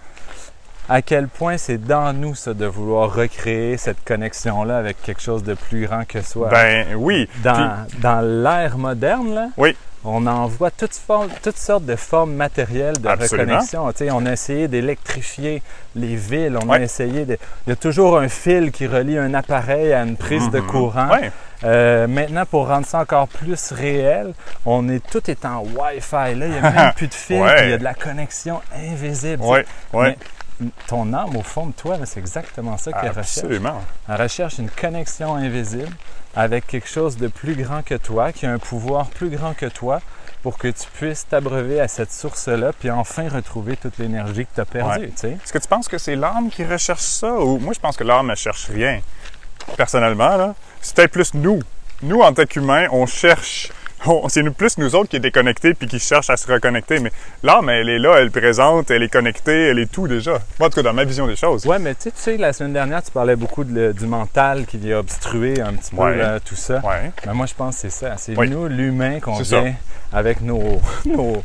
à 0.87 1.01
quel 1.01 1.27
point 1.27 1.57
c'est 1.57 1.77
dans 1.77 2.13
nous, 2.13 2.35
ça, 2.35 2.53
de 2.53 2.65
vouloir 2.65 3.13
recréer 3.13 3.77
cette 3.77 4.03
connexion-là 4.05 4.77
avec 4.77 5.01
quelque 5.01 5.21
chose 5.21 5.43
de 5.43 5.55
plus 5.55 5.87
grand 5.87 6.05
que 6.05 6.21
soi? 6.21 6.49
Ben 6.49 6.95
oui. 6.95 7.27
dans 7.43 7.85
dans 8.01 8.21
l'ère 8.21 8.77
moderne, 8.77 9.33
là, 9.33 9.47
Oui. 9.57 9.75
On 10.05 10.25
en 10.27 10.47
voit 10.47 10.71
toutes, 10.71 10.93
formes- 10.95 11.29
toutes 11.43 11.57
sortes 11.57 11.85
de 11.85 11.95
formes 11.95 12.33
matérielles 12.33 12.97
de 12.99 13.07
Absolument. 13.07 13.53
reconnexion. 13.57 14.15
On 14.17 14.25
a 14.25 14.31
essayé 14.33 14.67
d'électrifier 14.67 15.61
les 15.95 16.15
villes, 16.15 16.57
on 16.63 16.67
Ouais. 16.69 16.77
a 16.77 16.81
essayé 16.81 17.25
de... 17.25 17.37
Il 17.65 17.69
y 17.71 17.73
a 17.73 17.75
toujours 17.75 18.17
un 18.19 18.27
fil 18.29 18.71
qui 18.71 18.87
relie 18.87 19.17
un 19.17 19.33
appareil 19.33 19.93
à 19.93 20.01
une 20.03 20.15
prise 20.17 20.49
de 20.51 20.59
Mhm. 20.59 20.67
courant. 20.67 21.09
Ouais. 21.09 21.31
Euh, 21.63 22.05
maintenant, 22.07 22.45
pour 22.45 22.67
rendre 22.67 22.85
ça 22.85 22.99
encore 22.99 23.27
plus 23.27 23.71
réel, 23.71 24.33
on 24.65 24.87
est 24.89 24.99
tout 25.09 25.29
est 25.31 25.45
en 25.45 25.63
Wi-Fi. 25.63 26.35
Là, 26.35 26.45
il 26.45 26.51
n'y 26.51 26.57
a 26.57 26.61
même 26.71 26.93
plus 26.95 27.07
de 27.07 27.13
fil, 27.13 27.41
Ouais. 27.41 27.63
il 27.65 27.69
y 27.71 27.73
a 27.73 27.77
de 27.77 27.83
la 27.83 27.93
connexion 27.93 28.61
invisible. 28.75 29.41
Ouais. 29.43 29.65
Ouais. 29.93 30.17
Ton 30.87 31.13
âme, 31.13 31.35
au 31.35 31.41
fond 31.41 31.67
de 31.67 31.73
toi, 31.73 31.97
c'est 32.05 32.19
exactement 32.19 32.77
ça 32.77 32.93
qu'elle 32.93 33.09
recherche. 33.09 33.39
Absolument. 33.39 33.81
Elle 34.07 34.21
recherche 34.21 34.57
une 34.57 34.69
connexion 34.69 35.35
invisible 35.35 35.91
avec 36.35 36.67
quelque 36.67 36.87
chose 36.87 37.17
de 37.17 37.27
plus 37.27 37.55
grand 37.55 37.81
que 37.83 37.95
toi, 37.95 38.31
qui 38.31 38.45
a 38.45 38.51
un 38.51 38.59
pouvoir 38.59 39.07
plus 39.07 39.29
grand 39.29 39.53
que 39.53 39.65
toi, 39.65 40.01
pour 40.45 40.57
que 40.59 40.67
tu 40.67 40.87
puisses 40.93 41.25
t'abreuver 41.27 41.79
à 41.79 41.87
cette 41.87 42.11
source-là, 42.11 42.71
puis 42.79 42.91
enfin 42.91 43.27
retrouver 43.29 43.77
toute 43.77 43.97
l'énergie 43.97 44.45
que 44.45 44.53
tu 44.53 44.61
as 44.61 44.65
perdue. 44.65 45.11
Ouais. 45.23 45.31
Est-ce 45.31 45.51
que 45.51 45.57
tu 45.57 45.67
penses 45.67 45.87
que 45.87 45.97
c'est 45.97 46.15
l'âme 46.15 46.49
qui 46.51 46.63
recherche 46.63 47.01
ça 47.01 47.33
ou 47.33 47.57
moi 47.57 47.73
je 47.73 47.79
pense 47.79 47.97
que 47.97 48.03
l'âme 48.03 48.27
ne 48.27 48.35
cherche 48.35 48.67
rien. 48.67 48.99
Personnellement 49.75 50.37
là, 50.37 50.53
c'est 50.81 50.95
peut-être 50.95 51.11
plus 51.11 51.33
nous. 51.33 51.59
Nous 52.03 52.21
en 52.21 52.31
tant 52.31 52.45
qu'humains, 52.45 52.87
on 52.91 53.07
cherche 53.07 53.71
c'est 54.29 54.43
nous- 54.43 54.53
plus 54.53 54.77
nous 54.77 54.95
autres 54.95 55.09
qui 55.09 55.15
est 55.15 55.19
déconnectés 55.19 55.73
puis 55.73 55.87
qui 55.87 55.99
cherchent 55.99 56.29
à 56.29 56.37
se 56.37 56.51
reconnecter 56.51 56.99
mais 56.99 57.11
l'âme 57.43 57.69
elle 57.69 57.89
est 57.89 57.99
là, 57.99 58.15
elle 58.19 58.27
est 58.27 58.29
présente, 58.29 58.91
elle 58.91 59.03
est 59.03 59.09
connectée, 59.11 59.69
elle 59.69 59.79
est 59.79 59.91
tout 59.91 60.07
déjà. 60.07 60.31
Moi 60.59 60.67
en 60.67 60.69
tout 60.69 60.75
cas 60.75 60.83
dans 60.83 60.93
ma 60.93 61.03
vision 61.03 61.27
des 61.27 61.35
choses. 61.35 61.65
Ouais, 61.65 61.79
mais 61.79 61.95
tu 61.95 62.09
sais, 62.15 62.37
la 62.37 62.53
semaine 62.53 62.73
dernière, 62.73 63.03
tu 63.03 63.11
parlais 63.11 63.35
beaucoup 63.35 63.63
de 63.63 63.91
du 63.91 64.05
mental 64.07 64.65
qui 64.65 64.77
vient 64.77 64.99
obstruer 64.99 65.61
un 65.61 65.73
petit 65.73 65.95
peu 65.95 66.01
Ouais. 66.03 66.17
là, 66.17 66.39
tout 66.39 66.55
ça. 66.55 66.75
Ouais. 66.85 67.11
Mais 67.25 67.33
moi, 67.33 67.45
je 67.45 67.53
pense 67.53 67.75
que 67.75 67.81
c'est 67.81 67.89
ça. 67.89 68.15
C'est 68.17 68.37
Oui. 68.37 68.49
nous, 68.49 68.67
l'humain, 68.67 69.19
qu'on 69.19 69.39
vient 69.39 69.73
avec 70.13 70.41
nos, 70.41 70.79
nos- 71.05 71.43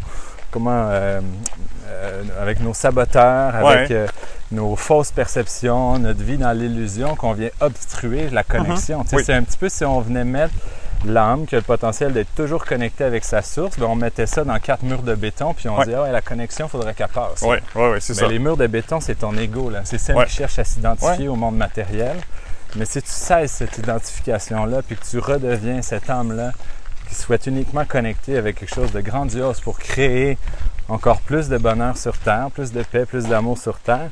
comment, 0.51 0.89
euh, 0.91 1.21
euh, 1.89 2.23
avec 2.41 2.61
nos 2.61 2.75
saboteurs, 2.75 3.55
avec 3.55 3.91
Ouais. 3.91 3.97
euh, 3.97 4.07
nos 4.53 4.75
fausses 4.77 5.13
perceptions, 5.13 5.99
notre 5.99 6.23
vie 6.23 6.37
dans 6.39 6.53
l'illusion, 6.53 7.15
qu'on 7.17 7.33
vient 7.33 7.51
obstruer 7.61 8.29
la 8.31 8.43
connexion. 8.43 9.03
Mm-hmm. 9.03 9.17
Oui. 9.17 9.23
C'est 9.25 9.35
un 9.35 9.43
petit 9.43 9.59
peu 9.59 9.69
si 9.69 9.85
on 9.85 10.01
venait 10.01 10.25
mettre 10.25 10.55
l'âme 11.07 11.47
qui 11.47 11.55
a 11.55 11.59
le 11.59 11.65
potentiel 11.65 12.13
d'être 12.13 12.35
toujours 12.35 12.65
connectée 12.65 13.05
avec 13.05 13.25
sa 13.25 13.43
source, 13.43 13.79
ben, 13.79 13.87
on 13.87 13.95
mettait 13.97 14.27
ça 14.27 14.45
dans 14.45 14.59
quatre 14.59 14.83
murs 14.83 15.03
de 15.03 15.15
béton, 15.15 15.55
puis 15.55 15.69
on 15.69 15.79
Ouais. 15.79 15.85
disait, 15.85 15.97
ah 15.97 16.03
ouais, 16.03 16.13
la 16.13 16.21
connexion, 16.21 16.67
il 16.67 16.69
faudrait 16.71 16.95
qu'elle 16.95 17.09
passe. 17.09 17.43
Ouais, 17.43 17.63
ouais, 17.75 18.01
c'est 18.01 18.15
Mais 18.15 18.21
ça. 18.21 18.27
les 18.29 18.39
murs 18.39 18.57
de 18.57 18.67
béton, 18.67 19.01
c'est 19.01 19.15
ton 19.15 19.37
ego. 19.37 19.71
là. 19.71 19.81
C'est 19.85 19.99
celle 19.99 20.17
Ouais. 20.17 20.27
qui 20.27 20.33
cherche 20.35 20.59
à 20.59 20.65
s'identifier 20.65 21.29
au 21.29 21.37
monde 21.37 21.57
matériel. 21.57 22.17
Mais 22.77 22.85
si 22.85 23.01
tu 23.03 23.11
cesses 23.11 23.53
cette 23.53 23.79
identification-là, 23.79 24.83
puis 24.83 24.97
que 24.97 25.05
tu 25.05 25.19
redeviens 25.19 25.83
cette 25.83 26.09
âme-là 26.09 26.53
qui 27.09 27.15
souhaite 27.15 27.47
uniquement 27.47 27.85
connecter 27.85 28.37
avec 28.37 28.57
quelque 28.61 28.73
chose 28.75 28.93
de 28.93 29.01
grandiose 29.01 29.61
pour 29.61 29.79
créer 29.79 30.39
encore 30.89 31.21
plus 31.21 31.49
de 31.49 31.59
bonheur 31.59 31.97
sur 31.97 32.17
Terre, 32.19 32.49
plus 32.55 32.71
de 32.73 32.83
paix, 32.83 33.07
plus 33.07 33.25
d'amour 33.27 33.59
sur 33.59 33.79
Terre, 33.81 34.11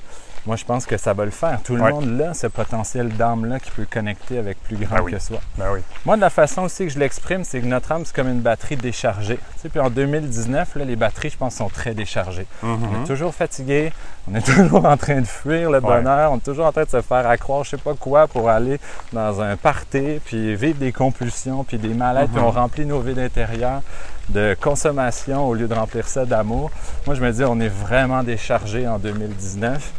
moi 0.49 0.57
je 0.57 0.64
pense 0.64 0.87
que 0.87 0.97
ça 0.97 1.12
va 1.12 1.26
le 1.26 1.31
faire. 1.31 1.61
Tout 1.62 1.76
le 1.76 1.83
Ouais. 1.83 1.93
monde 1.93 2.21
a 2.23 2.33
ce 2.35 2.47
potentiel 2.47 3.09
d'âme-là 3.11 3.61
qui 3.61 3.71
peut 3.71 3.87
connecter 3.88 4.38
avec 4.38 4.61
plus 4.64 4.76
grand 4.76 4.97
Ben 4.97 5.02
oui. 5.05 5.12
que 5.12 5.19
soi. 5.19 5.38
Ben 5.59 5.67
oui. 5.73 5.81
Moi, 6.07 6.17
de 6.17 6.23
la 6.23 6.31
façon 6.31 6.62
aussi 6.62 6.87
que 6.87 6.93
je 6.93 6.99
l'exprime, 6.99 7.45
c'est 7.45 7.61
que 7.61 7.67
notre 7.67 7.93
âme, 7.93 8.02
c'est 8.07 8.17
comme 8.17 8.28
une 8.31 8.40
batterie 8.40 8.76
déchargée. 8.76 9.37
Tu 9.37 9.61
sais, 9.61 9.69
puis 9.69 9.78
en 9.78 9.90
2019, 9.90 10.75
là, 10.76 10.85
les 10.87 10.97
batteries, 10.97 11.31
je 11.31 11.37
pense, 11.37 11.55
sont 11.57 11.69
très 11.69 11.93
déchargées. 11.95 12.47
On 12.62 12.67
Mhm. 12.78 13.02
est 13.02 13.07
toujours 13.07 13.35
fatigué, 13.35 13.93
on 14.26 14.35
est 14.35 14.40
toujours 14.73 14.87
en 14.87 14.97
train 14.97 15.21
de 15.21 15.26
fuir 15.26 15.71
le 15.71 15.81
bonheur, 15.81 16.33
on 16.33 16.38
est 16.38 16.40
toujours 16.45 16.64
en 16.67 16.73
train 16.73 16.85
de 16.85 16.88
se 16.90 17.02
faire 17.02 17.26
accroire 17.28 17.62
je 17.64 17.71
sais 17.71 17.76
pas 17.76 17.93
quoi 17.95 18.26
pour 18.26 18.49
aller 18.49 18.81
dans 19.12 19.43
un 19.43 19.55
party, 19.59 20.19
puis 20.25 20.57
vivre 20.57 20.78
des 20.78 20.93
compulsions, 20.93 21.62
puis 21.62 21.76
des 21.76 21.93
malaises, 21.93 22.28
puis 22.33 22.40
on 22.43 22.50
remplit 22.50 22.87
nos 22.87 23.00
vides 23.00 23.19
intérieures 23.19 23.83
de 24.31 24.57
consommation 24.61 25.47
au 25.47 25.55
lieu 25.55 25.69
de 25.69 25.75
remplir 25.75 26.09
ça 26.09 26.25
d'amour. 26.25 26.71
Moi, 27.07 27.15
je 27.15 27.23
me 27.23 27.33
dis, 27.33 27.45
on 27.45 27.61
est 27.61 27.69
vraiment 27.69 28.23
déchargé 28.23 28.87
en 28.87 28.99
2019. 28.99 29.93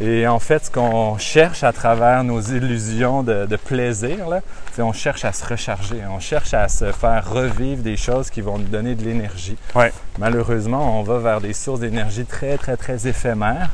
Et 0.00 0.26
en 0.26 0.40
fait, 0.40 0.66
ce 0.66 0.70
qu'on 0.70 1.18
cherche 1.18 1.62
à 1.62 1.72
travers 1.72 2.24
nos 2.24 2.40
illusions 2.40 3.22
de, 3.22 3.46
de 3.46 3.56
plaisir, 3.56 4.28
là, 4.28 4.40
c'est 4.74 4.82
on 4.82 4.92
cherche 4.92 5.24
à 5.24 5.32
se 5.32 5.46
recharger, 5.46 5.98
on 6.10 6.18
cherche 6.18 6.52
à 6.52 6.66
se 6.66 6.90
faire 6.90 7.30
revivre 7.30 7.80
des 7.80 7.96
choses 7.96 8.28
qui 8.28 8.40
vont 8.40 8.58
nous 8.58 8.66
donner 8.66 8.96
de 8.96 9.04
l'énergie. 9.04 9.56
Ouais. 9.76 9.92
Malheureusement, 10.18 10.98
on 10.98 11.04
va 11.04 11.18
vers 11.18 11.40
des 11.40 11.52
sources 11.52 11.78
d'énergie 11.78 12.24
très, 12.24 12.58
très, 12.58 12.76
très 12.76 13.06
éphémères. 13.06 13.70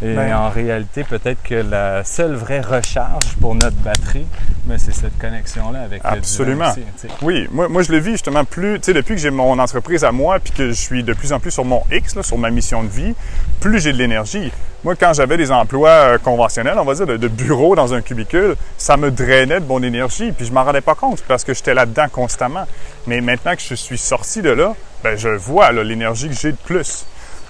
Et 0.00 0.14
Ben- 0.14 0.32
en 0.32 0.48
réalité, 0.48 1.02
peut-être 1.02 1.42
que 1.42 1.56
la 1.56 2.04
seule 2.04 2.34
vraie 2.34 2.60
recharge 2.60 3.34
pour 3.40 3.56
notre 3.56 3.76
batterie, 3.78 4.26
mais 4.66 4.78
c'est 4.78 4.94
cette 4.94 5.18
connexion-là 5.18 5.80
avec 5.80 6.04
le 6.04 6.10
Absolument. 6.10 6.72
tu 6.72 6.82
sais. 6.96 7.08
Oui, 7.22 7.48
moi, 7.50 7.68
moi 7.68 7.82
je 7.82 7.90
le 7.90 7.98
vis 7.98 8.12
justement 8.12 8.44
plus, 8.44 8.78
tu 8.78 8.84
sais, 8.86 8.92
depuis 8.92 9.16
que 9.16 9.20
j'ai 9.20 9.30
mon 9.30 9.58
entreprise 9.58 10.04
à 10.04 10.12
moi, 10.12 10.38
puis 10.38 10.52
que 10.52 10.68
je 10.68 10.72
suis 10.72 11.02
de 11.02 11.12
plus 11.14 11.32
en 11.32 11.40
plus 11.40 11.50
sur 11.50 11.64
mon 11.64 11.82
X, 11.90 12.14
là, 12.14 12.22
sur 12.22 12.38
ma 12.38 12.50
mission 12.50 12.84
de 12.84 12.88
vie, 12.88 13.14
plus 13.60 13.80
j'ai 13.80 13.92
de 13.92 13.98
l'énergie. 13.98 14.52
Moi, 14.84 14.94
quand 14.94 15.12
j'avais 15.14 15.36
des 15.36 15.50
emplois 15.50 15.90
euh, 15.90 16.18
conventionnels, 16.18 16.78
on 16.78 16.84
va 16.84 16.94
dire, 16.94 17.06
de, 17.06 17.16
de 17.16 17.26
bureau 17.26 17.74
dans 17.74 17.92
un 17.92 18.00
cubicule, 18.00 18.54
ça 18.76 18.96
me 18.96 19.10
drainait 19.10 19.58
de 19.58 19.66
mon 19.66 19.82
énergie, 19.82 20.30
puis 20.30 20.46
je 20.46 20.52
m'en 20.52 20.62
rendais 20.62 20.80
pas 20.80 20.94
compte 20.94 21.24
parce 21.26 21.42
que 21.42 21.54
j'étais 21.54 21.74
là-dedans 21.74 22.06
constamment. 22.12 22.66
Mais 23.08 23.20
maintenant 23.20 23.56
que 23.56 23.62
je 23.62 23.74
suis 23.74 23.98
sorti 23.98 24.42
de 24.42 24.50
là, 24.50 24.76
ben, 25.02 25.16
je 25.16 25.30
vois 25.30 25.72
l'énergie 25.72 26.28
que 26.28 26.34
j'ai 26.34 26.52
de 26.52 26.56
plus. 26.56 27.04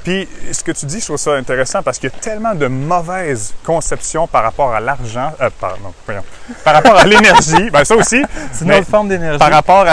Puis 0.08 0.26
ce 0.52 0.64
que 0.64 0.72
tu 0.72 0.86
dis, 0.86 1.00
je 1.00 1.04
trouve 1.04 1.18
ça 1.18 1.34
intéressant 1.34 1.82
parce 1.82 1.98
qu'il 1.98 2.08
y 2.08 2.12
a 2.14 2.18
tellement 2.18 2.54
de 2.54 2.66
mauvaises 2.66 3.52
conceptions 3.62 4.26
par 4.26 4.42
rapport 4.42 4.72
à 4.72 4.80
l'argent, 4.80 5.34
euh, 5.38 5.50
pardon, 5.60 5.92
par 6.64 6.72
rapport 6.74 6.96
à 6.96 7.04
l'énergie, 7.04 7.68
ben 7.70 7.84
ça 7.84 7.94
aussi, 7.94 8.22
C'est 8.52 8.64
une 8.64 8.72
autre 8.72 8.86
forme 8.88 9.08
d'énergie. 9.10 9.38
par 9.38 9.50
rapport 9.50 9.84
à, 9.86 9.92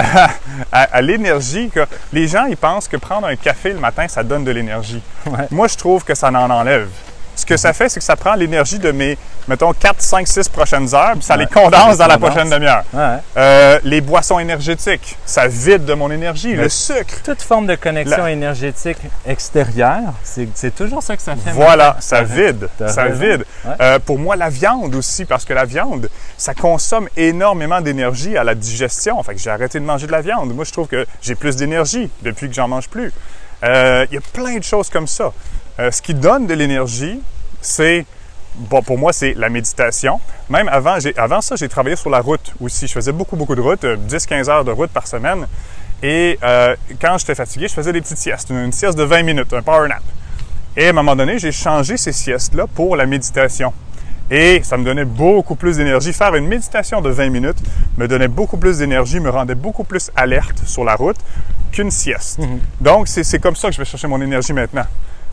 à- 0.71 0.83
à 0.83 1.01
l'énergie, 1.01 1.69
les 2.13 2.29
gens 2.29 2.45
ils 2.45 2.55
pensent 2.55 2.87
que 2.87 2.95
prendre 2.95 3.27
un 3.27 3.35
café 3.35 3.73
le 3.73 3.79
matin, 3.79 4.07
ça 4.07 4.23
donne 4.23 4.45
de 4.45 4.51
l'énergie. 4.51 5.03
Ouais. 5.25 5.47
Moi, 5.51 5.67
je 5.67 5.75
trouve 5.75 6.05
que 6.05 6.15
ça 6.15 6.29
en 6.29 6.49
enlève. 6.49 6.87
Ce 7.35 7.45
que 7.45 7.57
ça 7.57 7.73
fait, 7.73 7.89
c'est 7.89 7.99
que 7.99 8.05
ça 8.05 8.15
prend 8.15 8.33
l'énergie 8.35 8.79
de 8.79 8.91
mes, 8.91 9.17
mettons, 9.47 9.73
4, 9.73 10.01
5, 10.01 10.27
6 10.27 10.49
prochaines 10.49 10.93
heures, 10.95 11.13
puis 11.13 11.21
ça 11.23 11.35
Ouais, 11.35 11.41
les 11.41 11.47
condense 11.47 11.97
dans 11.97 12.07
la 12.07 12.15
condense. 12.15 12.29
prochaine 12.31 12.49
demi-heure. 12.49 12.83
Ouais. 12.93 13.17
Euh, 13.37 13.79
les 13.83 14.01
boissons 14.01 14.39
énergétiques, 14.39 15.17
ça 15.25 15.47
vide 15.47 15.85
de 15.85 15.93
mon 15.93 16.09
énergie. 16.11 16.55
Mais- 16.55 16.63
Le 16.63 16.69
sucre, 16.69 17.21
Toute 17.23 17.41
forme 17.41 17.67
de 17.67 17.75
connexion 17.75 18.23
La- 18.23 18.31
énergétique 18.31 18.97
extérieure, 19.25 20.13
c'est 20.23 20.73
toujours 20.73 21.03
ça 21.03 21.15
que 21.15 21.21
ça 21.21 21.35
fait. 21.35 21.51
Voilà, 21.51 21.97
ça 21.99 22.23
vide, 22.23 22.69
ça 22.87 23.03
raison. 23.03 23.19
vide. 23.19 23.45
Ouais. 23.65 23.71
Euh, 23.81 23.99
pour 23.99 24.17
moi, 24.17 24.35
la 24.35 24.49
viande 24.49 24.95
aussi, 24.95 25.25
parce 25.25 25.45
que 25.45 25.53
la 25.53 25.65
viande, 25.65 26.09
ça 26.37 26.53
consomme 26.53 27.07
énormément 27.17 27.81
d'énergie 27.81 28.37
à 28.37 28.43
la 28.43 28.55
digestion. 28.55 29.21
Fait 29.23 29.35
que 29.35 29.41
j'ai 29.41 29.49
arrêté 29.49 29.79
de 29.79 29.85
manger 29.85 30.07
de 30.07 30.11
la 30.11 30.21
viande. 30.21 30.53
Moi, 30.53 30.63
je 30.65 30.71
trouve 30.71 30.87
que 30.87 31.05
j'ai 31.21 31.35
plus 31.35 31.55
d'énergie 31.55 32.09
depuis 32.21 32.47
que 32.49 32.55
j'en 32.55 32.67
mange 32.67 32.87
plus. 32.89 33.11
Euh, 33.63 34.05
Il 34.09 34.15
y 34.15 34.17
a 34.17 34.21
plein 34.33 34.57
de 34.57 34.63
choses 34.63 34.89
comme 34.89 35.07
ça. 35.07 35.31
Euh, 35.79 35.91
ce 35.91 36.01
qui 36.01 36.13
donne 36.13 36.47
de 36.47 36.53
l'énergie, 36.53 37.19
c'est, 37.61 38.05
bon, 38.55 38.81
pour 38.81 38.97
moi, 38.97 39.11
c'est 39.11 39.33
la 39.33 39.49
méditation. 39.49 40.19
Même 40.49 40.69
avant, 40.69 40.97
avant 41.17 41.41
ça, 41.41 41.55
j'ai 41.55 41.67
travaillé 41.67 41.95
sur 41.95 42.09
la 42.09 42.21
route 42.21 42.53
aussi. 42.61 42.87
Je 42.87 42.93
faisais 42.93 43.11
beaucoup, 43.11 43.35
beaucoup 43.35 43.55
de 43.55 43.61
route, 43.61 43.83
euh, 43.83 43.97
10-15 43.97 44.49
heures 44.49 44.65
de 44.65 44.71
route 44.71 44.91
par 44.91 45.07
semaine. 45.07 45.47
Et 46.01 46.37
euh, 46.43 46.75
quand 47.01 47.17
j'étais 47.17 47.35
fatigué, 47.35 47.67
je 47.67 47.73
faisais 47.73 47.91
des 47.91 48.01
petites 48.01 48.17
siestes, 48.17 48.49
une, 48.49 48.57
une 48.57 48.71
sieste 48.71 48.97
de 48.97 49.03
20 49.03 49.23
minutes, 49.23 49.53
un 49.53 49.61
power 49.61 49.87
nap. 49.89 50.03
Et 50.77 50.87
à 50.87 50.89
un 50.89 50.93
moment 50.93 51.15
donné, 51.15 51.39
j'ai 51.39 51.51
changé 51.51 51.97
ces 51.97 52.11
siestes-là 52.11 52.67
pour 52.67 52.95
la 52.95 53.05
méditation. 53.05 53.73
Et 54.31 54.61
ça 54.63 54.77
me 54.77 54.83
donnait 54.83 55.05
beaucoup 55.05 55.55
plus 55.55 55.77
d'énergie. 55.77 56.11
Faire 56.11 56.35
une 56.35 56.47
méditation 56.47 56.99
de 57.01 57.09
20 57.09 57.29
minutes 57.29 57.57
me 57.97 58.07
donnait 58.07 58.27
beaucoup 58.27 58.57
plus 58.57 58.79
d'énergie, 58.79 59.19
me 59.19 59.29
rendait 59.29 59.55
beaucoup 59.55 59.83
plus 59.83 60.09
alerte 60.15 60.63
sur 60.65 60.83
la 60.83 60.95
route 60.95 61.17
qu'une 61.71 61.91
sieste. 61.91 62.39
Donc, 62.81 63.07
c'est 63.07 63.23
c'est 63.23 63.39
comme 63.39 63.55
ça 63.55 63.67
que 63.67 63.75
je 63.75 63.79
vais 63.79 63.85
chercher 63.85 64.07
mon 64.07 64.19
énergie 64.21 64.53
maintenant. 64.53 64.85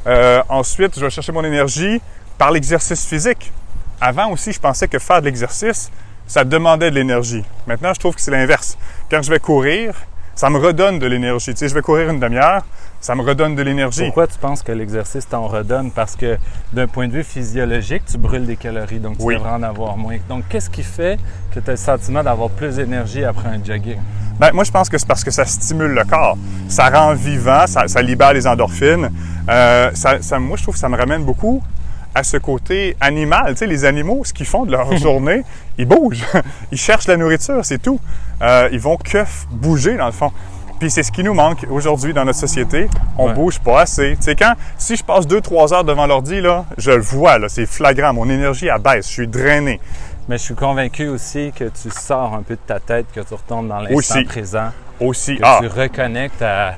Euh, 0.07 0.43
ensuite, 0.49 0.99
je 0.99 1.05
vais 1.05 1.11
chercher 1.11 1.33
mon 1.33 1.45
énergie 1.45 2.01
par 2.39 2.51
l'exercice 2.51 3.07
physique. 3.07 3.53
Avant 4.01 4.31
aussi, 4.31 4.53
je 4.53 4.59
pensais 4.59 4.89
que 4.89 4.99
faire 4.99 5.21
de 5.21 5.27
l'exercice, 5.27 5.91
ça 6.27 6.45
demandait 6.45 6.91
de 6.91 6.97
l'énergie. 6.97 7.45
Maintenant, 7.67 7.95
je 7.95 8.01
trouve 8.01 8.15
que 8.15 8.21
c'est 8.21 8.31
l'inverse. 8.31 8.77
Quand 9.11 9.23
je 9.23 9.31
vais 9.31 9.39
courir, 9.39 9.95
ça 10.35 10.51
me 10.51 10.59
redonne 10.59 10.99
de 10.99 11.07
l'énergie. 11.07 11.53
Tu 11.53 11.59
sais, 11.59 11.69
je 11.69 11.75
vais 11.75 11.83
courir 11.83 12.11
une 12.11 12.19
demi-heure, 12.19 12.65
ça 13.03 13.15
me 13.15 13.21
redonne 13.23 13.55
de 13.55 13.63
l'énergie. 13.63 14.05
Pourquoi 14.05 14.27
tu 14.29 14.39
penses 14.39 14.63
que 14.63 14.73
l'exercice 14.73 15.29
t'en 15.29 15.47
redonne? 15.49 15.91
Parce 15.91 16.17
que 16.17 16.39
d'un 16.73 16.87
point 16.87 17.09
de 17.09 17.13
vue 17.13 17.25
physiologique, 17.25 18.05
tu 18.11 18.17
brûles 18.17 18.47
des 18.47 18.57
calories, 18.57 19.01
donc 19.01 19.19
tu 19.19 19.25
Oui. 19.25 19.35
devrais 19.35 19.51
en 19.51 19.63
avoir 19.63 19.97
moins. 19.99 20.17
Donc, 20.29 20.45
qu'est-ce 20.49 20.71
qui 20.71 20.83
fait 20.85 21.19
que 21.55 21.61
tu 21.61 21.69
as 21.69 21.73
le 21.75 21.77
sentiment 21.77 22.23
d'avoir 22.23 22.49
plus 22.49 22.77
d'énergie 22.77 23.25
après 23.25 23.49
un 23.49 23.63
jogging? 23.63 23.99
Ben, 24.39 24.51
moi, 24.55 24.65
je 24.65 24.71
pense 24.71 24.89
que 24.89 24.97
c'est 24.97 25.07
parce 25.07 25.25
que 25.25 25.31
ça 25.31 25.45
stimule 25.45 25.91
le 25.93 26.05
corps. 26.05 26.39
Ça 26.69 26.89
rend 26.89 27.13
vivant, 27.15 27.67
ça, 27.67 27.87
ça 27.89 28.01
libère 28.01 28.33
les 28.33 28.47
endorphines. 28.47 29.11
Euh, 29.49 29.91
ça, 29.95 30.23
ça- 30.23 30.39
moi, 30.39 30.57
je 30.57 30.63
trouve 30.63 30.75
que 30.75 30.81
ça 30.81 30.89
me 30.89 30.97
ramène 30.97 31.25
beaucoup 31.25 31.63
à 32.15 32.23
ce 32.23 32.37
côté 32.37 32.97
animal. 33.01 33.53
Tu 33.53 33.59
sais, 33.59 33.67
les 33.67 33.85
animaux, 33.85 34.23
ce 34.25 34.33
qu'ils 34.33 34.47
font 34.47 34.65
de 34.65 34.71
leur 34.73 34.97
journée, 34.97 35.43
ils 35.77 35.87
bougent. 35.87 36.25
Ils 36.73 36.79
cherchent 36.79 37.09
la 37.09 37.17
nourriture, 37.17 37.65
c'est 37.65 37.81
tout. 37.83 37.99
Euh, 38.43 38.69
ils 38.73 38.81
vont 38.81 38.97
que 38.97 39.25
bouger, 39.51 39.97
dans 39.97 40.07
le 40.07 40.13
fond. 40.13 40.31
Puis 40.83 40.91
c'est 40.91 41.05
ce 41.05 41.13
qui 41.13 41.23
nous 41.23 41.33
manque 41.33 41.65
aujourd'hui 41.71 42.13
dans 42.13 42.25
notre 42.25 42.41
société. 42.41 42.89
On 43.17 43.29
Ouais. 43.29 43.35
bouge 43.35 43.61
pas 43.61 43.83
assez. 43.83 44.17
Tu 44.17 44.25
sais, 44.25 44.35
quand, 44.35 44.55
si 44.77 44.97
je 44.97 45.05
passe 45.05 45.29
deux, 45.29 45.41
trois 45.41 45.73
heures 45.73 45.85
devant 45.85 46.09
l'ordi, 46.09 46.41
là, 46.41 46.65
je 46.77 46.91
le 46.91 47.01
vois, 47.01 47.39
là, 47.39 47.49
c'est 47.49 47.67
flagrant. 47.67 48.13
Mon 48.13 48.29
énergie, 48.29 48.67
elle 48.67 48.83
baisse. 48.83 49.07
Je 49.07 49.13
suis 49.13 49.29
drainé. 49.29 49.79
Mais 50.29 50.39
je 50.39 50.43
suis 50.43 50.55
convaincu 50.57 51.07
aussi 51.07 51.53
que 51.57 51.67
tu 51.67 51.89
sors 51.97 52.35
un 52.35 52.43
peu 52.43 52.55
de 52.55 52.61
ta 52.67 52.81
tête, 52.81 53.07
que 53.15 53.21
tu 53.21 53.33
retombes 53.33 53.69
dans 53.69 53.79
l'instant 53.79 54.25
présent, 54.25 54.71
Aussi, 54.99 55.37
que 55.37 55.43
ah, 55.45 55.61
tu 55.63 55.69
reconnectes 55.69 56.43
à. 56.43 56.75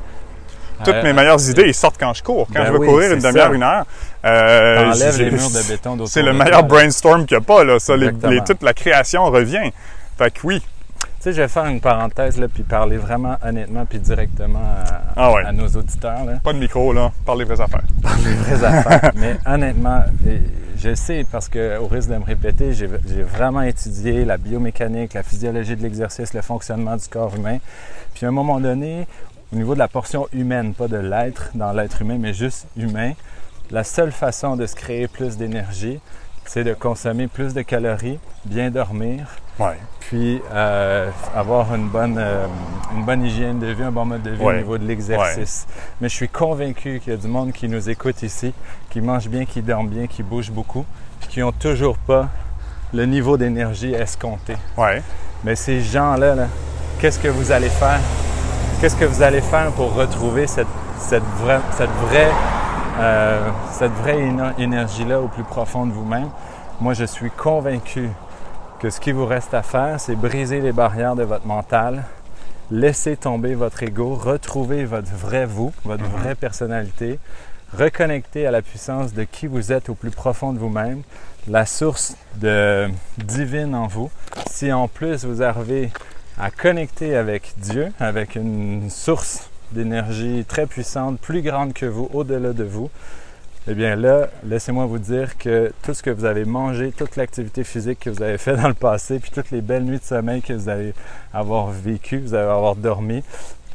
toutes 0.84 1.02
mes 1.02 1.14
meilleures 1.14 1.48
idées, 1.48 1.64
ils 1.68 1.72
sortent 1.74 1.96
quand 1.98 2.12
je 2.12 2.22
cours. 2.22 2.46
Quand 2.54 2.60
Ben 2.62 2.72
je 2.74 2.76
oui, 2.76 2.86
courir 2.86 3.10
une 3.12 3.20
demi-heure, 3.20 3.54
une 3.54 3.62
heure, 3.62 3.86
euh, 4.26 4.92
T'enlèves 4.92 5.18
les 5.18 5.30
murs 5.30 5.48
de 5.48 5.66
béton 5.66 6.04
C'est 6.04 6.20
le 6.20 6.34
meilleur 6.34 6.64
brainstorm 6.64 7.24
qu'il 7.24 7.38
n'y 7.38 7.42
a 7.42 7.46
pas, 7.46 7.64
là. 7.64 7.78
Ça, 7.78 7.96
les, 7.96 8.10
les- 8.28 8.44
toute 8.44 8.62
la 8.62 8.74
création 8.74 9.24
revient. 9.30 9.72
Fait 10.18 10.30
que 10.30 10.40
oui. 10.44 10.62
Tu 11.24 11.30
sais, 11.30 11.36
je 11.36 11.40
vais 11.40 11.48
faire 11.48 11.64
une 11.64 11.80
parenthèse, 11.80 12.38
là, 12.38 12.48
puis 12.48 12.64
parler 12.64 12.98
vraiment 12.98 13.38
honnêtement, 13.42 13.86
puis 13.86 13.98
directement 13.98 14.58
à, 14.58 15.04
Ah 15.16 15.32
ouais. 15.32 15.42
à 15.46 15.52
nos 15.52 15.66
auditeurs. 15.68 16.22
Là. 16.26 16.34
Pas 16.44 16.52
de 16.52 16.58
micro, 16.58 16.92
là. 16.92 17.12
Parle 17.24 17.38
les 17.38 17.44
vraies 17.46 17.62
affaires. 17.62 17.84
les 18.26 18.34
vraies 18.34 18.62
affaires. 18.62 19.10
Mais 19.16 19.38
honnêtement, 19.46 20.02
je 20.76 20.94
sais 20.94 21.24
parce 21.32 21.48
que 21.48 21.78
au 21.78 21.86
risque 21.86 22.10
de 22.10 22.18
me 22.18 22.24
répéter, 22.24 22.74
j'ai 22.74 22.90
j'ai 23.08 23.22
vraiment 23.22 23.62
étudié 23.62 24.26
la 24.26 24.36
biomécanique, 24.36 25.14
la 25.14 25.22
physiologie 25.22 25.74
de 25.76 25.82
l'exercice, 25.82 26.34
le 26.34 26.42
fonctionnement 26.42 26.94
du 26.94 27.08
corps 27.08 27.34
humain. 27.34 27.56
Puis 28.12 28.26
à 28.26 28.28
un 28.28 28.32
moment 28.32 28.60
donné, 28.60 29.06
au 29.50 29.56
niveau 29.56 29.72
de 29.72 29.78
la 29.78 29.88
portion 29.88 30.28
humaine, 30.34 30.74
pas 30.74 30.88
de 30.88 30.98
l'être 30.98 31.52
dans 31.54 31.72
l'être 31.72 32.02
humain, 32.02 32.18
mais 32.20 32.34
juste 32.34 32.66
humain, 32.76 33.12
la 33.70 33.82
seule 33.82 34.12
façon 34.12 34.56
de 34.56 34.66
se 34.66 34.74
créer 34.74 35.08
plus 35.08 35.38
d'énergie, 35.38 36.00
c'est 36.44 36.64
de 36.64 36.74
consommer 36.74 37.28
plus 37.28 37.54
de 37.54 37.62
calories, 37.62 38.18
bien 38.44 38.70
dormir, 38.70 39.38
Ouais. 39.58 39.78
puis 40.00 40.42
euh, 40.52 41.10
avoir 41.34 41.72
une 41.74 41.88
bonne, 41.88 42.16
euh, 42.18 42.46
une 42.96 43.04
bonne 43.04 43.22
hygiène 43.24 43.58
de 43.60 43.68
vie, 43.68 43.84
un 43.84 43.92
bon 43.92 44.04
mode 44.04 44.22
de 44.22 44.30
vie 44.30 44.42
Ouais. 44.42 44.54
au 44.54 44.56
niveau 44.58 44.78
de 44.78 44.84
l'exercice. 44.86 45.66
Mais 46.00 46.08
je 46.08 46.14
suis 46.14 46.28
convaincu 46.28 47.00
qu'il 47.02 47.12
y 47.12 47.16
a 47.16 47.18
du 47.18 47.28
monde 47.28 47.52
qui 47.52 47.68
nous 47.68 47.88
écoute 47.88 48.22
ici, 48.22 48.52
qui 48.90 49.00
mange 49.00 49.28
bien, 49.28 49.44
qui 49.44 49.62
dorment 49.62 49.88
bien, 49.88 50.06
qui 50.08 50.22
bouge 50.22 50.50
beaucoup, 50.50 50.84
puis 51.20 51.28
qui 51.28 51.40
n'ont 51.40 51.52
toujours 51.52 51.96
pas 51.98 52.28
le 52.92 53.06
niveau 53.06 53.36
d'énergie 53.36 53.92
escompté. 53.94 54.56
Ouais. 54.76 55.02
Mais 55.44 55.54
ces 55.56 55.80
gens-là, 55.82 56.34
là, 56.34 56.46
qu'est-ce 57.00 57.18
que 57.20 57.28
vous 57.28 57.52
allez 57.52 57.68
faire? 57.68 58.00
Qu'est-ce 58.80 58.96
que 58.96 59.04
vous 59.04 59.22
allez 59.22 59.40
faire 59.40 59.70
pour 59.72 59.94
retrouver 59.94 60.46
cette, 60.46 60.66
cette 60.98 61.24
vraie, 61.40 61.60
cette 61.72 61.90
vraie, 62.08 62.30
euh, 62.98 63.48
cette 63.72 63.92
vraie 63.92 64.18
éno- 64.20 64.52
énergie-là 64.58 65.20
au 65.20 65.28
plus 65.28 65.44
profond 65.44 65.86
de 65.86 65.92
vous-même? 65.92 66.28
Moi, 66.80 66.92
je 66.94 67.04
suis 67.04 67.30
convaincu 67.30 68.10
que 68.84 68.90
ce 68.90 69.00
qui 69.00 69.12
vous 69.12 69.24
reste 69.24 69.54
à 69.54 69.62
faire, 69.62 69.98
c'est 69.98 70.14
briser 70.14 70.60
les 70.60 70.72
barrières 70.72 71.16
de 71.16 71.22
votre 71.22 71.46
mental, 71.46 72.04
laisser 72.70 73.16
tomber 73.16 73.54
votre 73.54 73.82
ego, 73.82 74.14
retrouver 74.14 74.84
votre 74.84 75.08
vrai 75.08 75.46
vous, 75.46 75.72
votre 75.86 76.04
vraie 76.04 76.34
personnalité, 76.34 77.18
reconnecter 77.72 78.46
à 78.46 78.50
la 78.50 78.60
puissance 78.60 79.14
de 79.14 79.24
qui 79.24 79.46
vous 79.46 79.72
êtes 79.72 79.88
au 79.88 79.94
plus 79.94 80.10
profond 80.10 80.52
de 80.52 80.58
vous-même, 80.58 81.00
la 81.48 81.64
source 81.64 82.14
de 82.36 82.90
divine 83.16 83.74
en 83.74 83.86
vous. 83.86 84.10
Si 84.50 84.70
en 84.70 84.86
plus 84.86 85.24
vous 85.24 85.42
arrivez 85.42 85.90
à 86.38 86.50
connecter 86.50 87.16
avec 87.16 87.54
Dieu, 87.56 87.90
avec 88.00 88.34
une 88.34 88.90
source 88.90 89.48
d'énergie 89.72 90.44
très 90.46 90.66
puissante, 90.66 91.18
plus 91.18 91.40
grande 91.40 91.72
que 91.72 91.86
vous, 91.86 92.10
au-delà 92.12 92.52
de 92.52 92.64
vous, 92.64 92.90
eh 93.66 93.74
bien 93.74 93.96
là, 93.96 94.28
laissez-moi 94.44 94.84
vous 94.86 94.98
dire 94.98 95.38
que 95.38 95.72
tout 95.82 95.94
ce 95.94 96.02
que 96.02 96.10
vous 96.10 96.24
avez 96.24 96.44
mangé, 96.44 96.92
toute 96.92 97.16
l'activité 97.16 97.64
physique 97.64 98.00
que 98.00 98.10
vous 98.10 98.22
avez 98.22 98.38
fait 98.38 98.56
dans 98.60 98.68
le 98.68 98.74
passé, 98.74 99.18
puis 99.18 99.30
toutes 99.30 99.50
les 99.50 99.60
belles 99.62 99.84
nuits 99.84 99.98
de 99.98 100.04
sommeil 100.04 100.42
que 100.42 100.52
vous 100.52 100.68
allez 100.68 100.92
avoir 101.32 101.68
vécues, 101.68 102.18
vous 102.18 102.34
allez 102.34 102.44
avoir 102.48 102.76
dormi, 102.76 103.22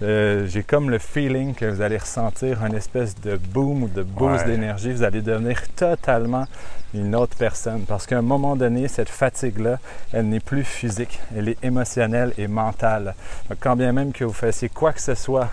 euh, 0.02 0.45
j'ai 0.47 0.63
comme 0.63 0.89
le 0.89 0.97
feeling 0.99 1.54
que 1.56 1.65
vous 1.65 1.82
allez 1.82 1.97
ressentir 1.97 2.63
une 2.65 2.75
espèce 2.75 3.19
de 3.19 3.36
boom 3.36 3.84
ou 3.84 3.88
de 3.89 4.02
boost 4.04 4.45
Ouais. 4.45 4.52
d'énergie. 4.52 4.93
Vous 4.93 5.04
allez 5.04 5.21
devenir 5.21 5.60
totalement 5.75 6.45
une 6.93 7.15
autre 7.17 7.36
personne. 7.36 7.82
Parce 7.86 8.06
qu'à 8.06 8.17
un 8.19 8.21
moment 8.21 8.56
donné, 8.56 8.88
cette 8.88 9.10
fatigue-là, 9.10 9.78
elle 10.13 10.30
n'est 10.30 10.39
plus 10.39 10.63
physique, 10.63 11.19
elle 11.36 11.49
est 11.49 11.62
émotionnelle 11.65 12.32
et 12.38 12.47
mentale. 12.47 13.13
Donc, 13.49 13.58
quand 13.60 13.75
bien 13.75 13.91
même 13.91 14.13
que 14.13 14.23
vous 14.23 14.32
fassiez 14.34 14.69
quoi 14.69 14.93
que 14.93 15.02
ce 15.02 15.15
soit 15.15 15.49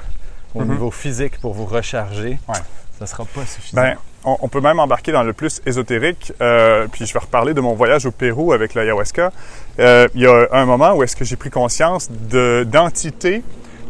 au 0.55 0.61
Mhm. 0.61 0.71
niveau 0.73 0.91
physique 0.93 1.41
pour 1.41 1.53
vous 1.53 1.67
recharger, 1.67 2.39
Ouais. 2.47 2.55
ça 2.99 3.01
ne 3.01 3.07
sera 3.07 3.25
pas 3.25 3.45
suffisant. 3.47 3.83
Ben, 3.83 3.97
on, 4.27 4.37
on 4.43 4.49
peut 4.49 4.61
même 4.61 4.79
embarquer 4.79 5.13
dans 5.13 5.23
le 5.23 5.33
plus 5.33 5.63
ésotérique. 5.65 6.33
euh, 6.43 6.87
puis 6.93 7.07
je 7.07 7.13
vais 7.15 7.21
reparler 7.21 7.55
de 7.55 7.61
mon 7.63 7.73
voyage 7.75 8.05
au 8.05 8.11
Pérou 8.11 8.53
avec 8.53 8.75
l'ayahuasca. 8.75 9.33
Euh, 9.79 10.09
il 10.15 10.21
y 10.23 10.27
a 10.27 10.49
un 10.53 10.67
moment 10.67 10.93
où 10.95 11.03
est-ce 11.03 11.17
que 11.17 11.25
j'ai 11.25 11.37
pris 11.37 11.51
conscience 11.51 12.11
de 12.11 12.65
d'entités 12.69 13.43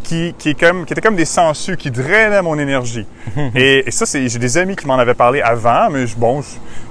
qui, 0.05 0.35
qui, 0.39 0.51
est 0.51 0.55
comme, 0.55 0.85
qui 0.85 0.93
étaient 0.93 1.01
comme 1.01 1.17
des 1.17 1.25
sangsues 1.25 1.77
qui 1.77 1.91
drainaient 1.91 2.43
mon 2.43 2.57
énergie. 2.61 3.07
et, 3.57 3.89
et 3.89 3.91
ça, 3.91 4.05
j'ai 4.13 4.39
des 4.39 4.57
amis 4.59 4.77
qui 4.77 4.87
m'en 4.87 4.99
avaient 4.99 5.15
parlé 5.15 5.41
avant, 5.43 5.91
mais 5.91 6.07
je- 6.07 6.15
bon, 6.17 6.43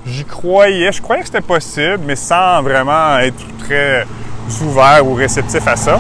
j'y 0.06 0.26
croyais. 0.26 0.92
Je 0.92 1.02
croyais 1.02 1.22
que 1.22 1.28
c'était 1.28 1.40
possible, 1.40 2.00
mais 2.06 2.18
sans 2.18 2.62
vraiment 2.62 3.18
être 3.20 3.42
très 3.60 4.06
ouvert 4.62 5.06
ou 5.08 5.14
réceptif 5.14 5.66
à 5.66 5.76
ça. 5.78 5.98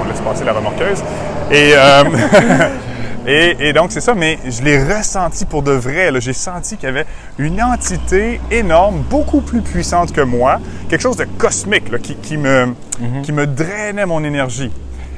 On 0.00 0.08
laisse 0.08 0.20
passer 0.20 0.44
la 0.44 0.52
remorqueuse. 0.54 1.02
Et, 1.50 1.72
euh, 1.74 2.04
et, 3.26 3.68
et 3.68 3.72
donc, 3.72 3.92
c'est 3.92 4.00
ça, 4.00 4.14
mais 4.14 4.38
je 4.46 4.62
l'ai 4.62 4.82
ressenti 4.82 5.44
pour 5.44 5.62
de 5.62 5.72
vrai. 5.72 6.10
J'ai 6.20 6.32
senti 6.32 6.76
qu'il 6.76 6.88
y 6.88 6.92
avait 6.92 7.06
une 7.38 7.62
entité 7.62 8.40
énorme, 8.50 9.02
beaucoup 9.08 9.40
plus 9.40 9.60
puissante 9.60 10.12
que 10.12 10.20
moi, 10.22 10.58
quelque 10.88 11.02
chose 11.02 11.16
de 11.16 11.24
cosmique 11.24 11.90
là, 11.90 11.98
qui, 11.98 12.16
qui 12.16 12.36
me, 12.36 12.74
qui 13.22 13.32
me 13.32 13.46
drainait 13.46 14.06
mon 14.06 14.24
énergie. 14.24 14.72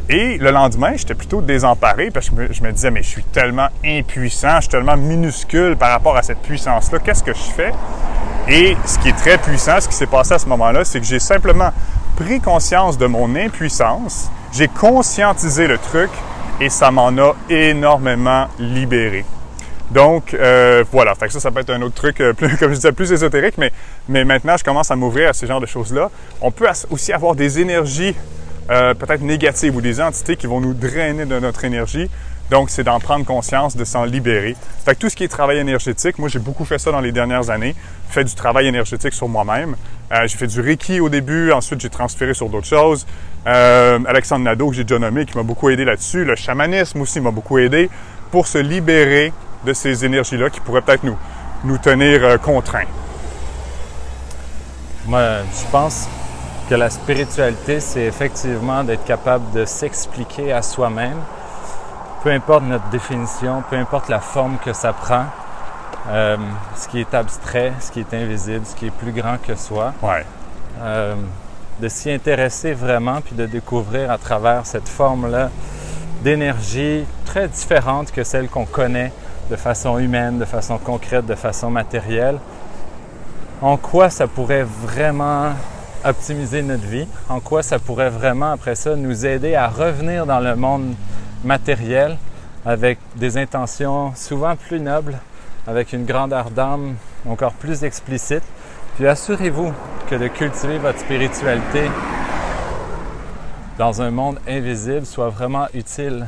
Et 0.08 0.36
le 0.36 0.50
lendemain, 0.50 0.92
j'étais 0.96 1.14
plutôt 1.14 1.40
désemparé 1.40 2.10
parce 2.10 2.28
que 2.28 2.36
je 2.36 2.40
me, 2.40 2.52
je 2.52 2.62
me 2.62 2.72
disais, 2.72 2.90
mais 2.90 3.02
je 3.02 3.08
suis 3.08 3.22
tellement 3.22 3.68
impuissant, 3.84 4.56
je 4.56 4.62
suis 4.62 4.70
tellement 4.70 4.96
minuscule 4.96 5.76
par 5.76 5.90
rapport 5.90 6.16
à 6.16 6.22
cette 6.22 6.42
puissance-là, 6.42 6.98
qu'est-ce 6.98 7.22
que 7.22 7.32
je 7.32 7.38
fais? 7.38 7.72
Et 8.48 8.76
ce 8.84 8.98
qui 8.98 9.10
est 9.10 9.16
très 9.16 9.38
puissant, 9.38 9.80
ce 9.80 9.88
qui 9.88 9.94
s'est 9.94 10.06
passé 10.06 10.34
à 10.34 10.38
ce 10.40 10.46
moment-là, 10.46 10.84
c'est 10.84 10.98
que 10.98 11.06
j'ai 11.06 11.20
simplement 11.20 11.70
pris 12.16 12.40
conscience 12.40 12.98
de 12.98 13.06
mon 13.06 13.36
impuissance, 13.36 14.28
j'ai 14.52 14.66
conscientisé 14.66 15.68
le 15.68 15.78
truc 15.78 16.10
et 16.62 16.68
ça 16.68 16.92
m'en 16.92 17.08
a 17.18 17.34
énormément 17.50 18.46
libéré. 18.60 19.24
Donc, 19.90 20.32
euh, 20.32 20.84
voilà. 20.92 21.14
Ça, 21.28 21.40
ça 21.40 21.50
peut 21.50 21.58
être 21.58 21.70
un 21.70 21.82
autre 21.82 21.96
truc, 21.96 22.20
euh, 22.20 22.32
comme 22.60 22.70
je 22.70 22.76
disais, 22.76 22.92
plus 22.92 23.10
ésotérique, 23.10 23.58
mais, 23.58 23.72
mais 24.08 24.24
maintenant, 24.24 24.56
je 24.56 24.62
commence 24.62 24.88
à 24.92 24.96
m'ouvrir 24.96 25.30
à 25.30 25.32
ce 25.32 25.44
genre 25.44 25.60
de 25.60 25.66
choses-là. 25.66 26.08
On 26.40 26.52
peut 26.52 26.66
aussi 26.90 27.12
avoir 27.12 27.34
des 27.34 27.58
énergies 27.58 28.14
euh, 28.70 28.94
peut-être 28.94 29.22
négatives 29.22 29.74
ou 29.74 29.80
des 29.80 30.00
entités 30.00 30.36
qui 30.36 30.46
vont 30.46 30.60
nous 30.60 30.72
drainer 30.72 31.26
de 31.26 31.40
notre 31.40 31.64
énergie. 31.64 32.08
Donc, 32.52 32.68
c'est 32.68 32.84
d'en 32.84 33.00
prendre 33.00 33.24
conscience, 33.24 33.76
de 33.78 33.84
s'en 33.86 34.04
libérer. 34.04 34.54
Fait 34.84 34.94
que 34.94 35.00
tout 35.00 35.08
ce 35.08 35.16
qui 35.16 35.24
est 35.24 35.28
travail 35.28 35.56
énergétique, 35.56 36.18
moi, 36.18 36.28
j'ai 36.28 36.38
beaucoup 36.38 36.66
fait 36.66 36.76
ça 36.76 36.92
dans 36.92 37.00
les 37.00 37.10
dernières 37.10 37.48
années. 37.48 37.74
Fait 38.10 38.24
du 38.24 38.34
travail 38.34 38.66
énergétique 38.66 39.14
sur 39.14 39.26
moi-même. 39.26 39.74
Euh, 40.12 40.26
j'ai 40.26 40.36
fait 40.36 40.48
du 40.48 40.60
Reiki 40.60 41.00
au 41.00 41.08
début, 41.08 41.50
ensuite 41.50 41.80
j'ai 41.80 41.88
transféré 41.88 42.34
sur 42.34 42.50
d'autres 42.50 42.66
choses. 42.66 43.06
Euh, 43.46 43.98
Alexandre 44.06 44.44
Nadeau, 44.44 44.68
que 44.68 44.76
j'ai 44.76 44.84
déjà 44.84 44.98
nommé, 44.98 45.24
qui 45.24 45.34
m'a 45.34 45.44
beaucoup 45.44 45.70
aidé 45.70 45.86
là-dessus. 45.86 46.26
Le 46.26 46.36
chamanisme 46.36 47.00
aussi 47.00 47.20
m'a 47.20 47.30
beaucoup 47.30 47.56
aidé 47.56 47.88
pour 48.30 48.46
se 48.46 48.58
libérer 48.58 49.32
de 49.64 49.72
ces 49.72 50.04
énergies-là 50.04 50.50
qui 50.50 50.60
pourraient 50.60 50.82
peut-être 50.82 51.04
nous, 51.04 51.78
tenir 51.78 52.22
euh, 52.22 52.36
contraints. 52.36 52.84
Moi, 55.06 55.38
je 55.58 55.70
pense 55.70 56.06
que 56.68 56.74
la 56.74 56.90
spiritualité, 56.90 57.80
c'est 57.80 58.04
effectivement 58.04 58.84
d'être 58.84 59.06
capable 59.06 59.50
de 59.52 59.64
s'expliquer 59.64 60.52
à 60.52 60.60
soi-même, 60.60 61.16
peu 62.22 62.30
importe 62.30 62.64
notre 62.64 62.88
définition, 62.90 63.62
peu 63.68 63.76
importe 63.76 64.08
la 64.08 64.20
forme 64.20 64.56
que 64.64 64.72
ça 64.72 64.92
prend, 64.92 65.24
euh, 66.08 66.36
ce 66.76 66.88
qui 66.88 67.00
est 67.00 67.14
abstrait, 67.14 67.72
ce 67.80 67.90
qui 67.90 68.00
est 68.00 68.14
invisible, 68.14 68.64
ce 68.64 68.74
qui 68.74 68.86
est 68.86 68.90
plus 68.90 69.12
grand 69.12 69.36
que 69.42 69.54
soi, 69.54 69.92
Ouais. 70.02 70.24
euh, 70.82 71.14
de 71.80 71.88
s'y 71.88 72.10
intéresser 72.10 72.72
vraiment 72.74 73.20
puis 73.20 73.34
de 73.34 73.46
découvrir 73.46 74.10
à 74.10 74.18
travers 74.18 74.66
cette 74.66 74.88
forme-là 74.88 75.50
d'énergie 76.22 77.04
très 77.24 77.48
différente 77.48 78.12
que 78.12 78.22
celle 78.22 78.48
qu'on 78.48 78.66
connaît 78.66 79.12
de 79.50 79.56
façon 79.56 79.98
humaine, 79.98 80.38
de 80.38 80.44
façon 80.44 80.78
concrète, 80.78 81.26
de 81.26 81.34
façon 81.34 81.70
matérielle, 81.70 82.38
en 83.60 83.76
quoi 83.76 84.10
ça 84.10 84.26
pourrait 84.28 84.64
vraiment 84.64 85.50
optimiser 86.04 86.62
notre 86.62 86.86
vie, 86.86 87.06
en 87.28 87.40
quoi 87.40 87.62
ça 87.62 87.78
pourrait 87.78 88.10
vraiment, 88.10 88.52
après 88.52 88.74
ça, 88.76 88.94
nous 88.96 89.26
aider 89.26 89.54
à 89.54 89.68
revenir 89.68 90.26
dans 90.26 90.40
le 90.40 90.54
monde 90.56 90.94
matériel 91.44 92.16
avec 92.64 92.98
des 93.16 93.36
intentions 93.36 94.12
souvent 94.14 94.56
plus 94.56 94.80
nobles, 94.80 95.18
avec 95.66 95.92
une 95.92 96.04
grandeur 96.04 96.50
d'âme 96.50 96.96
encore 97.28 97.52
plus 97.52 97.84
explicite. 97.84 98.42
Puis 98.96 99.06
assurez-vous 99.06 99.72
que 100.08 100.14
de 100.16 100.28
cultiver 100.28 100.78
votre 100.78 100.98
spiritualité 100.98 101.90
dans 103.78 104.02
un 104.02 104.10
monde 104.10 104.38
invisible 104.46 105.06
soit 105.06 105.30
vraiment 105.30 105.66
utile 105.74 106.26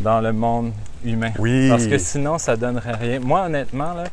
dans 0.00 0.20
le 0.20 0.32
monde 0.32 0.72
humain. 1.04 1.30
Oui. 1.38 1.68
Parce 1.68 1.86
que 1.86 1.98
sinon, 1.98 2.38
ça 2.38 2.56
donnerait 2.56 2.94
rien. 2.94 3.20
Moi, 3.20 3.42
honnêtement, 3.42 3.94
là, 3.94 4.04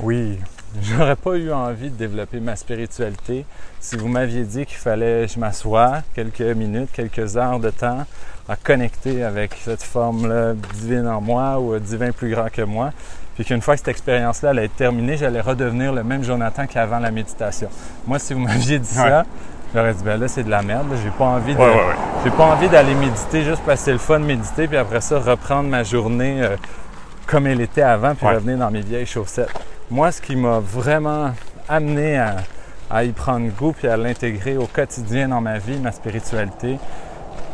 Oui. 0.00 0.38
J'aurais 0.82 1.16
pas 1.16 1.34
eu 1.36 1.52
envie 1.52 1.90
de 1.90 1.96
développer 1.96 2.40
ma 2.40 2.56
spiritualité 2.56 3.44
si 3.80 3.96
vous 3.96 4.08
m'aviez 4.08 4.44
dit 4.44 4.66
qu'il 4.66 4.76
fallait 4.76 5.26
que 5.26 5.32
je 5.32 5.38
m'assoie 5.38 6.02
quelques 6.14 6.40
minutes, 6.40 6.90
quelques 6.92 7.36
heures 7.36 7.60
de 7.60 7.70
temps 7.70 8.04
à 8.48 8.56
connecter 8.56 9.22
avec 9.24 9.54
cette 9.62 9.82
forme-là 9.82 10.54
divine 10.74 11.06
en 11.06 11.20
moi 11.20 11.60
ou 11.60 11.78
divin 11.78 12.12
plus 12.12 12.30
grand 12.30 12.48
que 12.50 12.62
moi. 12.62 12.92
Puis 13.34 13.44
qu'une 13.44 13.60
fois 13.60 13.74
que 13.74 13.78
cette 13.80 13.88
expérience-là 13.88 14.50
allait 14.50 14.64
être 14.64 14.74
terminée, 14.76 15.16
j'allais 15.16 15.40
redevenir 15.40 15.92
le 15.92 16.02
même 16.02 16.24
Jonathan 16.24 16.66
qu'avant 16.66 16.98
la 16.98 17.10
méditation. 17.10 17.68
Moi, 18.06 18.18
si 18.18 18.34
vous 18.34 18.40
m'aviez 18.40 18.78
dit 18.80 18.88
ça, 18.88 19.24
j'aurais 19.74 19.94
dit, 19.94 20.02
ben 20.02 20.18
là, 20.18 20.26
c'est 20.28 20.42
de 20.42 20.50
la 20.50 20.62
merde. 20.62 20.88
J'ai 21.04 21.10
pas 21.10 21.26
envie 21.26 21.54
de, 21.54 21.58
Ouais, 21.60 21.66
ouais, 21.66 21.74
ouais. 21.74 21.94
j'ai 22.24 22.30
pas 22.30 22.44
envie 22.44 22.68
d'aller 22.68 22.94
méditer 22.94 23.44
juste 23.44 23.62
parce 23.64 23.80
que 23.80 23.84
c'est 23.84 23.92
le 23.92 23.98
fun 23.98 24.18
de 24.18 24.24
méditer, 24.24 24.66
puis 24.66 24.76
après 24.76 25.00
ça, 25.00 25.20
reprendre 25.20 25.68
ma 25.68 25.84
journée 25.84 26.42
euh, 26.42 26.56
comme 27.26 27.46
elle 27.46 27.60
était 27.60 27.82
avant, 27.82 28.14
puis 28.14 28.26
revenir 28.26 28.58
dans 28.58 28.70
mes 28.70 28.80
vieilles 28.80 29.06
chaussettes. 29.06 29.50
Moi, 29.90 30.12
ce 30.12 30.20
qui 30.20 30.36
m'a 30.36 30.58
vraiment 30.60 31.30
amené 31.68 32.18
à, 32.18 32.36
à 32.90 33.04
y 33.04 33.12
prendre 33.12 33.48
goût, 33.56 33.72
puis 33.72 33.88
à 33.88 33.96
l'intégrer 33.96 34.56
au 34.56 34.66
quotidien 34.66 35.28
dans 35.28 35.40
ma 35.40 35.58
vie, 35.58 35.78
ma 35.78 35.92
spiritualité, 35.92 36.78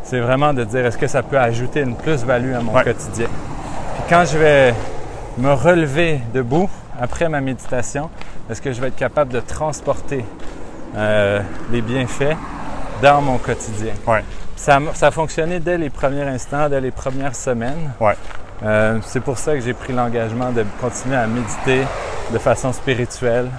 c'est 0.02 0.20
vraiment 0.20 0.52
de 0.52 0.64
dire 0.64 0.84
est-ce 0.86 0.98
que 0.98 1.06
ça 1.06 1.22
peut 1.22 1.38
ajouter 1.38 1.80
une 1.80 1.94
plus-value 1.96 2.54
à 2.54 2.60
mon 2.60 2.72
Ouais. 2.74 2.82
quotidien? 2.84 3.26
Puis 3.26 4.02
quand 4.08 4.24
je 4.24 4.36
vais 4.38 4.74
me 5.38 5.52
relever 5.52 6.20
debout 6.32 6.68
après 7.00 7.28
ma 7.28 7.40
méditation, 7.40 8.10
est-ce 8.50 8.60
que 8.60 8.72
je 8.72 8.80
vais 8.80 8.88
être 8.88 8.96
capable 8.96 9.32
de 9.32 9.40
transporter 9.40 10.24
euh, 10.96 11.40
les 11.70 11.82
bienfaits 11.82 12.36
dans 13.00 13.20
mon 13.22 13.38
quotidien? 13.38 13.94
Ouais. 14.06 14.24
Ça, 14.56 14.76
a- 14.76 14.94
ça 14.94 15.06
a 15.08 15.10
fonctionné 15.12 15.60
dès 15.60 15.78
les 15.78 15.90
premiers 15.90 16.22
instants, 16.22 16.68
dès 16.68 16.80
les 16.80 16.90
premières 16.90 17.34
semaines. 17.36 17.92
Ouais. 18.00 18.14
Euh, 18.64 18.98
c'est 19.02 19.20
pour 19.20 19.38
ça 19.38 19.54
que 19.54 19.60
j'ai 19.60 19.72
pris 19.74 19.92
l'engagement 19.92 20.50
de 20.52 20.64
continuer 20.80 21.16
à 21.16 21.26
méditer 21.26 21.82
de 22.32 22.38
façon 22.38 22.72
spirituelle 22.72 23.50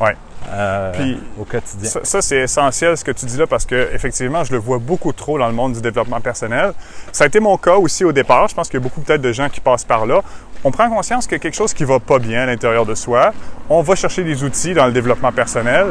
Ouais. 0.00 0.16
euh, 0.48 0.92
Puis, 0.94 1.20
au 1.38 1.44
quotidien. 1.44 1.88
Ça, 1.88 2.00
ça, 2.02 2.22
c'est 2.22 2.38
essentiel 2.38 2.96
ce 2.96 3.04
que 3.04 3.12
tu 3.12 3.26
dis 3.26 3.36
là 3.36 3.46
parce 3.46 3.64
que 3.66 3.90
effectivement, 3.94 4.42
je 4.42 4.52
le 4.52 4.58
vois 4.58 4.78
beaucoup 4.78 5.12
trop 5.12 5.38
dans 5.38 5.46
le 5.46 5.52
monde 5.52 5.74
du 5.74 5.80
développement 5.80 6.20
personnel. 6.20 6.72
Ça 7.12 7.24
a 7.24 7.26
été 7.28 7.38
mon 7.40 7.56
cas 7.56 7.76
aussi 7.76 8.04
au 8.04 8.12
départ. 8.12 8.48
Je 8.48 8.54
pense 8.54 8.68
qu'il 8.68 8.80
y 8.80 8.82
a 8.82 8.84
beaucoup 8.84 9.00
peut-être 9.00 9.20
de 9.22 9.32
gens 9.32 9.48
qui 9.48 9.60
passent 9.60 9.84
par 9.84 10.06
là. 10.06 10.20
On 10.64 10.70
prend 10.70 10.88
conscience 10.88 11.26
qu'il 11.26 11.32
y 11.32 11.36
a 11.36 11.38
quelque 11.40 11.54
chose 11.56 11.74
qui 11.74 11.84
va 11.84 11.98
pas 12.00 12.18
bien 12.18 12.42
à 12.42 12.46
l'intérieur 12.46 12.86
de 12.86 12.94
soi. 12.94 13.32
On 13.68 13.82
va 13.82 13.94
chercher 13.96 14.22
des 14.24 14.42
outils 14.44 14.74
dans 14.74 14.86
le 14.86 14.92
développement 14.92 15.32
personnel, 15.32 15.86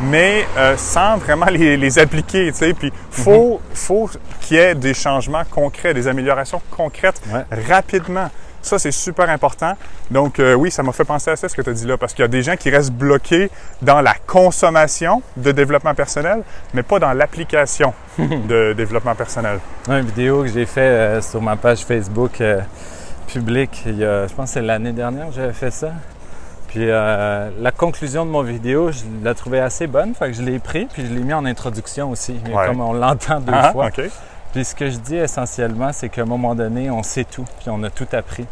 mais 0.00 0.46
euh, 0.56 0.76
sans 0.76 1.16
vraiment 1.18 1.46
les, 1.46 1.76
les 1.76 1.98
appliquer. 1.98 2.50
Tu 2.52 2.58
sais, 2.58 2.72
puis 2.74 2.92
faut 3.10 3.60
faut 3.74 4.08
qu'il 4.40 4.56
y 4.56 4.60
ait 4.60 4.74
des 4.76 4.94
changements 4.94 5.42
concrets, 5.50 5.92
des 5.94 6.06
améliorations 6.08 6.62
concrètes 6.70 7.20
Ouais. 7.32 7.44
rapidement. 7.68 8.30
Ça, 8.62 8.78
c'est 8.78 8.92
super 8.92 9.28
important. 9.28 9.74
Donc, 10.10 10.38
euh, 10.38 10.54
oui, 10.54 10.70
ça 10.70 10.82
m'a 10.82 10.92
fait 10.92 11.04
penser 11.04 11.30
à 11.30 11.36
ça, 11.36 11.48
ce 11.48 11.54
que 11.56 11.62
tu 11.62 11.70
as 11.70 11.72
dit 11.72 11.86
là, 11.86 11.96
parce 11.98 12.14
qu'il 12.14 12.22
y 12.22 12.24
a 12.24 12.28
des 12.28 12.42
gens 12.42 12.56
qui 12.56 12.70
restent 12.70 12.92
bloqués 12.92 13.50
dans 13.82 14.00
la 14.00 14.14
consommation 14.14 15.20
de 15.36 15.50
développement 15.52 15.94
personnel, 15.94 16.42
mais 16.72 16.82
pas 16.82 16.98
dans 16.98 17.12
l'application 17.12 17.92
de 18.18 18.72
développement 18.72 19.14
personnel. 19.16 19.58
Une 19.88 20.00
vidéo 20.06 20.42
que 20.42 20.48
j'ai 20.48 20.64
fait 20.66 20.80
euh, 20.80 21.20
sur 21.20 21.42
ma 21.42 21.56
page 21.56 21.84
Facebook 21.84 22.40
euh, 22.40 22.60
publique, 23.26 23.82
il 23.86 23.98
y 23.98 24.04
a, 24.04 24.26
je 24.26 24.34
pense 24.34 24.50
que 24.50 24.54
c'est 24.54 24.62
l'année 24.62 24.92
dernière 24.92 25.28
que 25.28 25.34
j'avais 25.34 25.52
fait 25.52 25.70
ça. 25.70 25.90
Puis 26.68 26.86
euh, 26.88 27.50
la 27.60 27.70
conclusion 27.70 28.24
de 28.24 28.30
mon 28.30 28.42
vidéo, 28.42 28.90
je 28.92 29.00
la 29.22 29.34
trouvais 29.34 29.60
assez 29.60 29.86
bonne, 29.86 30.14
fait 30.14 30.28
que 30.28 30.32
je 30.32 30.42
l'ai 30.42 30.58
pris, 30.58 30.86
puis 30.90 31.06
je 31.06 31.12
l'ai 31.12 31.20
mis 31.20 31.34
en 31.34 31.44
introduction 31.44 32.10
aussi, 32.10 32.40
mais 32.46 32.54
Ouais. 32.54 32.66
comme 32.66 32.80
on 32.80 32.92
l'entend 32.94 33.40
deux 33.40 33.52
Ah, 33.54 33.72
fois. 33.72 33.90
Puis 34.52 34.64
ce 34.64 34.74
que 34.74 34.90
je 34.90 34.96
dis 34.98 35.16
essentiellement, 35.16 35.92
c'est 35.92 36.08
qu'à 36.08 36.22
un 36.22 36.26
moment 36.26 36.54
donné, 36.54 36.90
on 36.90 37.02
sait 37.02 37.24
tout, 37.24 37.44
puis 37.60 37.68
on 37.70 37.82
a 37.84 37.90
tout 37.90 38.06
appris. 38.12 38.46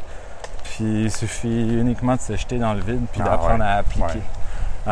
Puis 0.64 1.04
il 1.04 1.10
suffit 1.12 1.48
uniquement 1.78 2.16
de 2.16 2.20
se 2.20 2.36
jeter 2.36 2.58
dans 2.58 2.72
le 2.74 2.80
vide, 2.80 3.02
puis 3.12 3.20
Ah, 3.24 3.30
d'apprendre 3.30 3.60
ouais. 3.64 3.70
à 3.70 3.74
appliquer. 3.76 4.04
Ouais. 4.06 4.20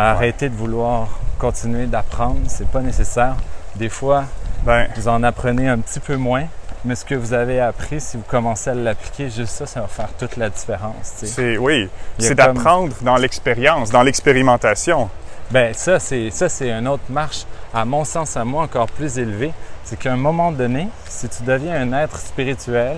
À 0.01 0.11
arrêter 0.11 0.49
de 0.51 0.55
vouloir 0.55 1.09
continuer 1.39 1.87
d'apprendre, 1.87 2.41
c'est 2.49 2.69
pas 2.69 2.81
nécessaire. 2.81 3.37
Des 3.77 3.89
fois, 3.89 4.25
Ben, 4.65 4.89
vous 4.97 5.09
en 5.09 5.23
apprenez 5.23 5.69
un 5.69 5.79
petit 5.79 6.01
peu 6.01 6.17
moins, 6.17 6.45
mais 6.85 6.95
ce 6.95 7.05
que 7.05 7.15
vous 7.15 7.33
avez 7.33 7.61
appris, 7.61 8.01
si 8.01 8.17
vous 8.17 8.25
commencez 8.27 8.71
à 8.71 8.75
l'appliquer, 8.75 9.31
juste 9.31 9.55
ça, 9.55 9.67
ça 9.67 9.81
va 9.81 9.87
faire 9.87 10.09
toute 10.19 10.37
la 10.37 10.51
différence. 10.51 11.15
tu 11.21 11.27
sais. 11.27 11.33
c'est, 11.33 11.59
oui, 11.59 11.89
c'est 12.19 12.37
comme- 12.37 12.55
d'apprendre 12.55 12.93
dans 13.01 13.17
l'expérience, 13.17 13.91
dans 13.91 14.03
l'expérimentation. 14.03 15.09
Ben 15.51 15.73
ça, 15.73 15.99
c'est 15.99 16.31
ça, 16.31 16.49
c'est 16.51 16.71
une 16.71 16.87
autre 16.89 17.05
marche, 17.09 17.47
à 17.75 17.85
mon 17.85 18.05
sens, 18.05 18.37
à 18.37 18.45
moi, 18.45 18.65
encore 18.65 18.87
plus 18.89 19.19
élevée. 19.19 19.53
C'est 19.85 19.99
qu'à 19.99 20.13
un 20.13 20.17
moment 20.17 20.53
donné, 20.53 20.89
si 21.07 21.29
tu 21.29 21.43
deviens 21.43 21.81
un 21.81 21.93
être 21.93 22.19
spirituel, 22.19 22.97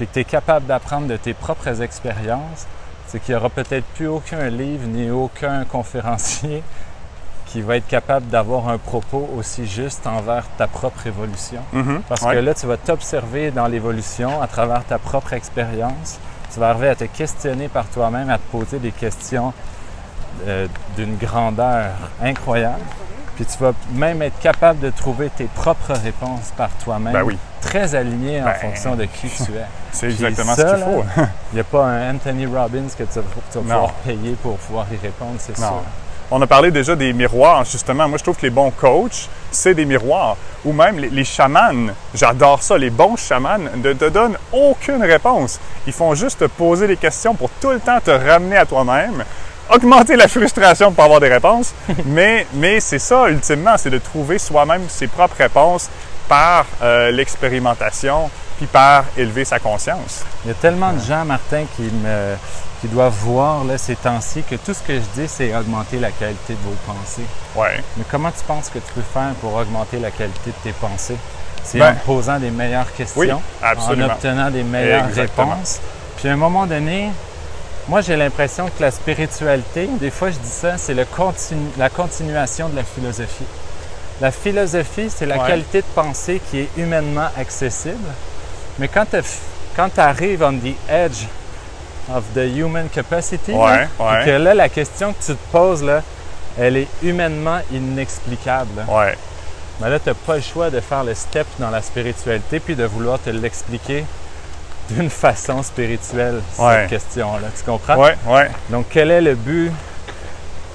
et 0.00 0.06
que 0.06 0.12
tu 0.12 0.20
es 0.20 0.24
capable 0.24 0.66
d'apprendre 0.66 1.08
de 1.08 1.16
tes 1.16 1.34
propres 1.34 1.82
expériences, 1.82 2.66
c'est 3.08 3.20
qu'il 3.20 3.34
n'y 3.34 3.40
aura 3.40 3.50
peut-être 3.50 3.84
plus 3.96 4.06
aucun 4.06 4.48
livre 4.48 4.86
ni 4.86 5.10
aucun 5.10 5.64
conférencier 5.64 6.62
qui 7.46 7.62
va 7.62 7.76
être 7.78 7.86
capable 7.88 8.26
d'avoir 8.28 8.68
un 8.68 8.78
propos 8.78 9.28
aussi 9.36 9.66
juste 9.66 10.06
envers 10.06 10.44
ta 10.58 10.66
propre 10.68 11.06
évolution. 11.06 11.62
Mhm. 11.72 12.02
Parce 12.08 12.22
Ouais. 12.22 12.34
que 12.34 12.38
là, 12.40 12.54
tu 12.54 12.66
vas 12.66 12.76
t'observer 12.76 13.50
dans 13.50 13.66
l'évolution 13.66 14.40
à 14.42 14.46
travers 14.46 14.84
ta 14.84 14.98
propre 14.98 15.32
expérience. 15.32 16.18
Tu 16.52 16.60
vas 16.60 16.70
arriver 16.70 16.88
à 16.90 16.94
te 16.94 17.04
questionner 17.04 17.68
par 17.68 17.86
toi-même, 17.86 18.28
à 18.30 18.36
te 18.38 18.50
poser 18.52 18.78
des 18.78 18.92
questions 18.92 19.52
euh, 20.46 20.66
d'une 20.96 21.16
grandeur 21.16 21.90
incroyable. 22.22 22.84
Puis 23.38 23.46
tu 23.46 23.62
vas 23.62 23.72
même 23.92 24.20
être 24.22 24.38
capable 24.40 24.80
de 24.80 24.90
trouver 24.90 25.30
tes 25.30 25.44
propres 25.44 25.92
réponses 25.92 26.52
par 26.56 26.70
toi-même, 26.82 27.12
Ben 27.12 27.22
oui, 27.22 27.38
très 27.60 27.94
alignées 27.94 28.42
en 28.42 28.46
Ben, 28.46 28.54
fonction 28.54 28.96
de 28.96 29.04
qui 29.04 29.28
tu 29.28 29.52
es. 29.52 29.64
c'est 29.92 30.06
exactement 30.10 30.56
ça, 30.56 30.70
ce 30.70 30.74
qu'il 30.74 30.84
faut. 30.92 31.04
Il 31.52 31.54
n'y 31.54 31.60
a 31.60 31.64
pas 31.64 31.84
un 31.84 32.14
Anthony 32.16 32.46
Robbins 32.46 32.88
que 32.98 33.04
tu 33.04 33.18
vas, 33.20 33.24
tu 33.52 33.58
vas 33.58 33.60
Non. 33.60 33.74
pouvoir 33.74 33.92
payer 34.04 34.32
pour 34.42 34.56
pouvoir 34.58 34.86
y 34.92 34.96
répondre, 34.96 35.34
c'est 35.38 35.56
sûr. 35.56 35.82
On 36.32 36.42
a 36.42 36.46
parlé 36.48 36.72
déjà 36.72 36.96
des 36.96 37.12
miroirs, 37.12 37.64
justement. 37.64 38.06
Moi, 38.08 38.18
je 38.18 38.22
trouve 38.24 38.36
que 38.36 38.42
les 38.42 38.50
bons 38.50 38.70
coachs, 38.72 39.28
c'est 39.52 39.72
des 39.74 39.86
miroirs. 39.86 40.36
Ou 40.64 40.72
même 40.72 40.98
les, 40.98 41.08
les 41.08 41.24
chamans, 41.24 41.92
j'adore 42.14 42.60
ça. 42.62 42.76
Les 42.76 42.90
bons 42.90 43.16
chamans 43.16 43.56
ne 43.76 43.92
te 43.94 44.08
donnent 44.10 44.36
aucune 44.52 45.02
réponse. 45.04 45.58
Ils 45.86 45.92
font 45.92 46.12
juste 46.14 46.40
te 46.40 46.44
poser 46.44 46.86
des 46.88 46.96
questions 46.98 47.34
pour 47.34 47.48
tout 47.60 47.70
le 47.70 47.78
temps 47.80 48.00
te 48.04 48.10
ramener 48.10 48.58
à 48.58 48.66
toi-même, 48.66 49.24
augmenter 49.70 50.16
la 50.16 50.28
frustration 50.28 50.92
pour 50.92 51.04
avoir 51.04 51.20
des 51.20 51.28
réponses. 51.28 51.72
mais 52.06 52.46
mais 52.54 52.80
c'est 52.80 52.98
ça, 52.98 53.28
ultimement, 53.28 53.76
c'est 53.76 53.90
de 53.90 53.98
trouver 53.98 54.38
soi-même 54.38 54.82
ses 54.88 55.06
propres 55.06 55.36
réponses 55.38 55.88
par 56.28 56.66
euh, 56.82 57.10
l'expérimentation, 57.10 58.30
puis 58.58 58.66
par 58.66 59.04
élever 59.16 59.44
sa 59.44 59.58
conscience. 59.58 60.24
Il 60.44 60.48
y 60.48 60.50
a 60.50 60.54
tellement 60.54 60.92
de 60.92 61.00
gens, 61.00 61.24
Martin, 61.24 61.64
qui, 61.76 61.82
me, 61.82 62.34
qui 62.80 62.88
doivent 62.88 63.14
voir 63.22 63.64
là, 63.64 63.78
ces 63.78 63.96
temps-ci 63.96 64.42
que 64.42 64.56
tout 64.56 64.74
ce 64.74 64.82
que 64.82 64.94
je 64.94 65.20
dis, 65.20 65.28
c'est 65.28 65.54
augmenter 65.56 65.98
la 65.98 66.10
qualité 66.10 66.52
de 66.54 66.58
vos 66.68 66.76
pensées. 66.86 67.26
Ouais. 67.56 67.82
Mais 67.96 68.04
comment 68.10 68.30
tu 68.30 68.44
penses 68.46 68.68
que 68.68 68.78
tu 68.78 68.92
peux 68.94 69.02
faire 69.14 69.32
pour 69.40 69.54
augmenter 69.54 69.98
la 69.98 70.10
qualité 70.10 70.50
de 70.50 70.70
tes 70.70 70.72
pensées? 70.72 71.16
C'est 71.64 71.78
Ben, 71.78 71.92
en 71.92 71.94
posant 72.06 72.38
des 72.38 72.50
meilleures 72.50 72.92
questions, 72.94 73.20
Oui, 73.20 73.30
en 73.62 74.00
obtenant 74.00 74.50
des 74.50 74.62
meilleures 74.62 75.06
Exactement. 75.08 75.50
réponses. 75.50 75.80
Puis 76.16 76.28
à 76.28 76.32
un 76.32 76.36
moment 76.36 76.66
donné, 76.66 77.10
moi 77.88 78.00
j'ai 78.02 78.16
l'impression 78.16 78.66
que 78.66 78.82
la 78.82 78.90
spiritualité, 78.90 79.88
des 80.00 80.10
fois 80.10 80.30
je 80.30 80.38
dis 80.38 80.48
ça, 80.50 80.76
c'est 80.78 80.94
continu- 81.10 81.70
la 81.78 81.88
continuation 81.90 82.68
de 82.68 82.76
la 82.76 82.84
philosophie. 82.84 83.44
La 84.20 84.30
philosophie, 84.30 85.08
c'est 85.14 85.26
la 85.26 85.38
Ouais. 85.38 85.46
qualité 85.46 85.78
de 85.80 85.86
pensée 85.94 86.40
qui 86.50 86.60
est 86.60 86.68
humainement 86.76 87.28
accessible. 87.38 88.08
Mais 88.78 88.88
quand 88.88 89.06
tu 89.06 90.00
arrives 90.00 90.42
on 90.42 90.54
the 90.58 90.74
edge 90.90 91.24
of 92.14 92.24
the 92.34 92.38
human 92.56 92.88
capacity, 92.88 93.52
là, 93.52 93.86
Ouais, 93.98 94.24
que 94.24 94.30
là, 94.30 94.54
la 94.54 94.68
question 94.68 95.12
que 95.12 95.22
tu 95.24 95.32
te 95.34 95.52
poses, 95.52 95.82
là, 95.84 96.02
elle 96.58 96.76
est 96.78 96.88
humainement 97.02 97.60
inexplicable. 97.72 98.84
Ouais. 98.88 99.16
Mais 99.80 99.88
là, 99.90 100.00
tu 100.00 100.08
n'as 100.08 100.14
pas 100.14 100.34
le 100.36 100.42
choix 100.42 100.70
de 100.70 100.80
faire 100.80 101.04
le 101.04 101.14
step 101.14 101.46
dans 101.60 101.70
la 101.70 101.80
spiritualité 101.82 102.58
puis 102.58 102.74
de 102.74 102.84
vouloir 102.84 103.20
te 103.20 103.30
l'expliquer 103.30 104.04
d'une 104.88 105.10
façon 105.10 105.62
spirituelle, 105.62 106.40
Ouais. 106.58 106.80
cette 106.82 106.90
question-là. 106.90 107.48
Tu 107.56 107.64
comprends? 107.64 107.96
Ouais, 107.96 108.16
ouais. 108.26 108.50
Donc, 108.70 108.86
quel 108.90 109.10
est 109.10 109.20
le 109.20 109.34
but 109.34 109.70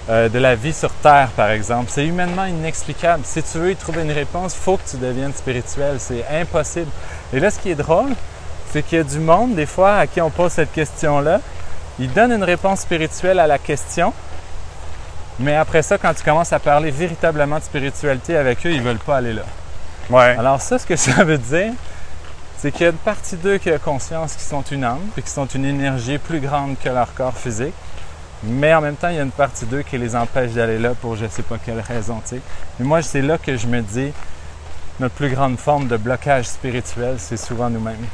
euh, 0.09 0.29
de 0.29 0.37
la 0.39 0.55
vie 0.55 0.73
sur 0.73 0.91
Terre, 0.91 1.29
par 1.35 1.49
exemple? 1.49 1.89
C'est 1.89 2.05
humainement 2.05 2.45
inexplicable. 2.45 3.23
Si 3.25 3.41
tu 3.43 3.57
veux 3.57 3.71
y 3.71 3.75
trouver 3.75 4.03
une 4.03 4.11
réponse, 4.11 4.53
il 4.55 4.61
faut 4.63 4.77
que 4.77 4.89
tu 4.89 4.97
deviennes 4.97 5.33
spirituel. 5.33 5.95
C'est 5.99 6.25
impossible. 6.31 6.89
Et 7.33 7.39
là, 7.39 7.49
ce 7.49 7.59
qui 7.59 7.71
est 7.71 7.75
drôle, 7.75 8.11
c'est 8.71 8.83
qu'il 8.83 8.97
y 8.97 9.01
a 9.01 9.03
du 9.03 9.19
monde, 9.19 9.55
des 9.55 9.65
fois, 9.65 9.97
à 9.97 10.07
qui 10.07 10.19
on 10.21 10.29
pose 10.29 10.51
cette 10.51 10.71
question-là. 10.71 11.39
Ils 11.99 12.11
donnent 12.11 12.33
une 12.33 12.43
réponse 12.43 12.81
spirituelle 12.81 13.39
à 13.39 13.47
la 13.47 13.57
question, 13.59 14.13
Mais 15.39 15.55
après 15.55 15.81
ça, 15.81 15.97
quand 15.97 16.13
tu 16.13 16.23
commences 16.23 16.53
à 16.53 16.59
parler 16.59 16.91
véritablement 16.91 17.57
de 17.57 17.63
spiritualité 17.63 18.37
avec 18.37 18.63
eux, 18.67 18.71
ils 18.71 18.81
veulent 18.83 18.97
pas 18.99 19.17
aller 19.17 19.33
là. 19.33 19.41
Ouais. 20.09 20.35
Alors 20.37 20.61
ça, 20.61 20.77
ce 20.77 20.85
que 20.85 20.95
ça 21.07 21.23
veut 21.23 21.37
dire, 21.39 21.73
c'est 22.63 22.71
qu'il 22.71 22.83
y 22.83 22.85
a 22.85 22.91
une 22.91 22.95
partie 22.97 23.35
d'eux 23.35 23.57
qui 23.57 23.69
a 23.69 23.77
conscience 23.77 24.31
qu'ils 24.35 24.41
sont 24.47 24.61
une 24.71 24.85
âme, 24.85 25.01
puis 25.13 25.21
qu'ils 25.21 25.33
sont 25.33 25.45
une 25.47 25.65
énergie 25.65 26.17
plus 26.17 26.39
grande 26.39 26.77
que 26.81 26.87
leur 26.87 27.13
corps 27.13 27.35
physique. 27.37 27.73
Mais 28.41 28.73
en 28.73 28.79
même 28.79 28.95
temps, 28.95 29.09
il 29.09 29.15
y 29.17 29.19
a 29.19 29.23
une 29.23 29.31
partie 29.31 29.65
d'eux 29.65 29.81
qui 29.81 29.97
les 29.97 30.15
empêche 30.15 30.51
d'aller 30.51 30.79
là 30.79 30.93
pour 31.01 31.17
je 31.17 31.25
sais 31.27 31.41
pas 31.43 31.57
quelle 31.63 31.81
raison, 31.81 32.21
tu 32.23 32.35
sais. 32.37 32.41
Mais 32.79 32.85
moi, 32.85 33.01
c'est 33.01 33.21
là 33.21 33.37
que 33.37 33.57
je 33.57 33.67
me 33.67 33.81
dis, 33.81 34.13
notre 35.01 35.13
plus 35.15 35.29
grande 35.29 35.57
forme 35.59 35.87
de 35.89 35.97
blocage 35.97 36.45
spirituel, 36.45 37.15
c'est 37.17 37.35
souvent 37.35 37.69
nous-mêmes. 37.69 38.05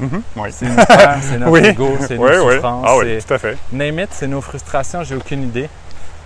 Mhm. 0.00 0.22
Oui. 0.34 0.48
C'est 0.52 0.66
nos 0.68 0.84
peurs, 0.84 1.16
c'est 1.22 1.38
notre 1.38 1.52
Oui. 1.52 1.64
ego, 1.64 1.96
c'est 2.00 2.16
nos 2.18 2.24
Oui, 2.26 2.32
oui. 2.44 2.54
souffrances, 2.54 2.84
Ah 2.88 2.96
oui, 2.96 3.16
c'est 3.20 3.26
tout 3.28 3.34
à 3.34 3.38
fait. 3.38 3.56
name 3.70 4.00
it, 4.00 4.08
c'est 4.10 4.26
nos 4.26 4.40
frustrations, 4.40 5.04
j'ai 5.04 5.14
aucune 5.14 5.44
idée. 5.44 5.68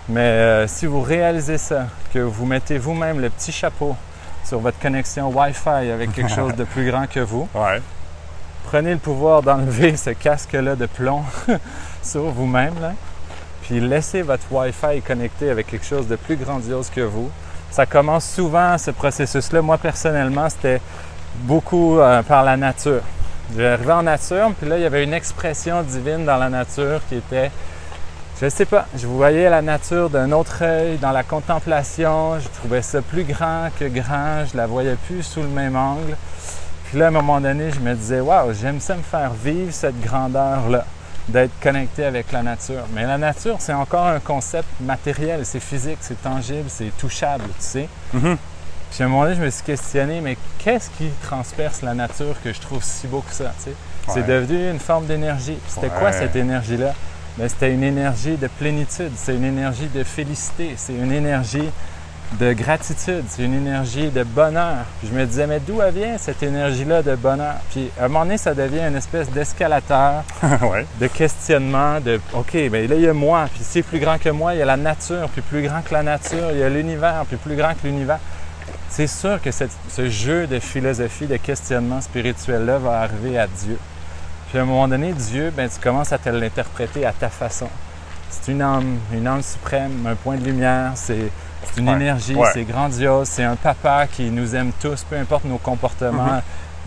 Mais 0.09 0.21
euh, 0.21 0.67
si 0.67 0.87
vous 0.87 1.03
réalisez 1.03 1.59
ça, 1.59 1.89
que 2.15 2.21
vous 2.21 2.47
mettez 2.47 2.79
vous-même 2.79 3.21
le 3.21 3.29
petit 3.29 3.53
chapeau 3.53 3.95
sur 4.45 4.59
votre 4.61 4.79
connexion 4.79 5.29
Wi-Fi 5.31 5.91
avec 5.91 6.13
quelque 6.13 6.31
chose 6.31 6.55
de 6.55 6.65
plus 6.65 6.91
grand 6.91 7.07
que 7.07 7.21
vous, 7.21 7.49
Ouais. 7.55 7.81
prenez 8.65 8.93
le 8.93 8.99
pouvoir 8.99 9.43
d'enlever 9.43 9.97
ce 9.97 10.11
casque-là 10.11 10.77
de 10.77 10.87
plomb 10.87 11.23
sur 12.03 12.23
vous-même, 12.31 12.75
puis 13.63 13.81
laissez 13.81 14.23
votre 14.23 14.45
Wi-Fi 14.51 15.03
connecté 15.03 15.51
avec 15.51 15.67
quelque 15.67 15.85
chose 15.87 16.07
de 16.09 16.17
plus 16.17 16.37
grandiose 16.37 16.89
que 16.91 17.03
vous. 17.03 17.31
Ça 17.71 17.85
commence 17.85 18.25
souvent, 18.25 18.79
ce 18.79 18.91
processus-là. 18.91 19.61
Moi, 19.61 19.77
personnellement, 19.77 20.49
c'était 20.49 20.81
beaucoup 21.41 21.99
euh, 22.01 22.23
par 22.23 22.43
la 22.43 22.57
nature. 22.57 23.03
J'arrivais 23.55 23.93
en 23.93 24.03
nature, 24.03 24.53
puis 24.59 24.69
là, 24.69 24.77
il 24.79 24.83
y 24.83 24.87
avait 24.87 25.05
une 25.05 25.13
expression 25.13 25.83
divine 25.83 26.25
dans 26.25 26.39
la 26.39 26.49
nature 26.49 27.01
qui 27.09 27.17
était, 27.17 27.51
je 28.41 28.49
sais 28.49 28.67
pas, 28.67 28.87
je 28.97 29.07
voyais 29.07 29.51
la 29.51 29.63
nature 29.63 30.11
d'un 30.11 30.31
autre 30.31 30.63
œil, 30.63 30.99
dans 30.99 31.11
la 31.11 31.25
contemplation, 31.25 32.39
je 32.39 32.49
trouvais 32.49 32.83
ça 32.83 33.03
plus 33.03 33.25
grand 33.25 33.69
que 33.79 33.87
grand, 33.87 34.45
je 34.51 34.57
la 34.57 34.67
voyais 34.67 34.95
plus 35.07 35.25
sous 35.25 35.43
le 35.43 35.49
même 35.49 35.75
angle. 35.75 36.17
Puis 36.85 36.99
là, 36.99 37.07
à 37.07 37.09
un 37.09 37.13
moment 37.13 37.41
donné, 37.41 37.71
je 37.73 37.81
me 37.81 37.95
disais, 37.95 38.21
waouh, 38.21 38.53
j'aime 38.53 38.81
ça 38.81 38.95
me 38.95 39.03
faire 39.03 39.33
vivre 39.33 39.73
cette 39.73 40.01
grandeur-là, 40.01 40.85
d'être 41.29 41.51
connecté 41.61 42.05
avec 42.05 42.31
la 42.31 42.43
nature. 42.43 42.85
Mais 42.95 43.05
la 43.05 43.19
nature, 43.19 43.57
c'est 43.59 43.75
encore 43.75 44.07
un 44.07 44.21
concept 44.21 44.69
matériel, 44.81 45.45
c'est 45.45 45.61
physique, 45.61 45.99
c'est 46.01 46.23
tangible, 46.23 46.67
c'est 46.69 46.97
touchable, 46.97 47.45
tu 47.45 47.55
sais. 47.59 47.89
Mhm. 48.13 48.37
Puis 48.91 49.03
à 49.03 49.07
un 49.07 49.09
moment 49.09 49.25
donné, 49.25 49.35
je 49.35 49.43
me 49.43 49.51
suis 49.51 49.65
questionné, 49.65 50.21
mais 50.21 50.39
qu'est-ce 50.59 50.91
qui 50.91 51.11
transperce 51.25 51.83
la 51.83 51.93
nature 51.93 52.37
que 52.43 52.53
je 52.53 52.61
trouve 52.61 52.83
si 52.83 53.07
beau 53.09 53.21
que 53.21 53.35
ça, 53.35 53.53
tu 53.59 53.71
sais? 53.71 53.77
C'est 54.15 54.25
devenu 54.25 54.71
une 54.71 54.79
forme 54.79 55.05
d'énergie. 55.05 55.59
C'était 55.69 55.91
quoi 55.91 56.13
cette 56.13 56.35
énergie-là? 56.35 56.95
Ben, 57.39 57.49
c'était 57.49 57.73
une 57.73 57.85
énergie 57.85 58.37
de 58.37 58.49
plénitude, 58.49 59.13
c'est 59.17 59.35
une 59.37 59.45
énergie 59.45 59.89
de 59.95 60.03
félicité, 60.03 60.75
c'est 60.77 60.95
une 60.95 61.13
énergie 61.13 61.71
de 62.39 62.53
gratitude, 62.53 63.25
c'est 63.29 63.45
une 63.45 63.55
énergie 63.55 64.11
de 64.11 64.25
bonheur. 64.25 64.85
Puis 64.99 65.09
je 65.09 65.17
me 65.19 65.25
disais, 65.25 65.47
mais 65.47 65.61
d'où 65.61 65.81
vient 65.95 66.19
cette 66.19 66.43
énergie-là 66.43 67.03
de 67.03 67.15
bonheur? 67.15 67.55
Puis 67.71 67.91
à 67.99 68.05
un 68.05 68.09
moment 68.09 68.25
donné, 68.25 68.39
ça 68.39 68.55
devient 68.55 68.81
une 68.89 68.97
espèce 68.97 69.31
d'escalateur, 69.31 70.25
ouais. 70.63 70.85
de 71.01 71.07
questionnement, 71.07 72.01
de 72.01 72.21
OK, 72.35 72.53
bien 72.55 72.87
là, 72.89 72.95
il 72.97 73.01
y 73.03 73.09
a 73.09 73.15
moi, 73.15 73.47
puis 73.55 73.63
c'est 73.63 73.83
plus 73.83 74.01
grand 74.01 74.19
que 74.19 74.29
moi, 74.31 74.55
il 74.55 74.59
y 74.59 74.63
a 74.63 74.67
la 74.67 74.77
nature, 74.77 75.29
puis 75.33 75.41
plus 75.41 75.63
grand 75.63 75.81
que 75.81 75.95
la 75.95 76.03
nature, 76.03 76.51
il 76.53 76.59
y 76.59 76.63
a 76.65 76.69
l'univers, 76.69 77.25
puis 77.29 77.37
plus 77.37 77.55
grand 77.57 77.73
que 77.75 77.87
l'univers. 77.87 78.19
C'est 78.91 79.07
sûr 79.07 79.41
que 79.41 79.53
cette- 79.53 79.71
ce 79.89 80.09
jeu 80.11 80.47
de 80.49 80.59
philosophie, 80.59 81.27
de 81.27 81.37
questionnement 81.37 82.01
spirituel-là 82.01 82.79
va 82.79 83.01
arriver 83.03 83.39
à 83.39 83.47
Dieu. 83.47 83.79
Puis 84.49 84.59
à 84.59 84.63
un 84.63 84.65
moment 84.65 84.89
donné, 84.89 85.13
Dieu, 85.13 85.53
ben, 85.55 85.69
tu 85.69 85.79
commences 85.81 86.13
à 86.13 86.19
te 86.19 86.29
l'interpréter 86.29 87.05
à 87.05 87.13
ta 87.13 87.29
façon. 87.29 87.69
C'est 88.31 88.53
une 88.53 88.63
âme, 88.63 88.99
une 89.13 89.27
âme 89.27 89.43
suprême, 89.43 90.07
un 90.07 90.15
point 90.15 90.37
de 90.37 90.45
lumière, 90.45 90.93
c'est 90.95 91.31
une 91.77 91.89
Ouais, 91.89 91.97
énergie, 91.97 92.35
ouais. 92.35 92.49
c'est 92.53 92.65
grandiose, 92.65 93.29
c'est 93.29 93.45
un 93.45 93.57
papa 93.57 94.07
qui 94.07 94.31
nous 94.31 94.55
aime 94.55 94.73
tous, 94.81 95.05
peu 95.05 95.17
importe 95.17 95.45
nos 95.45 95.59
comportements 95.59 96.41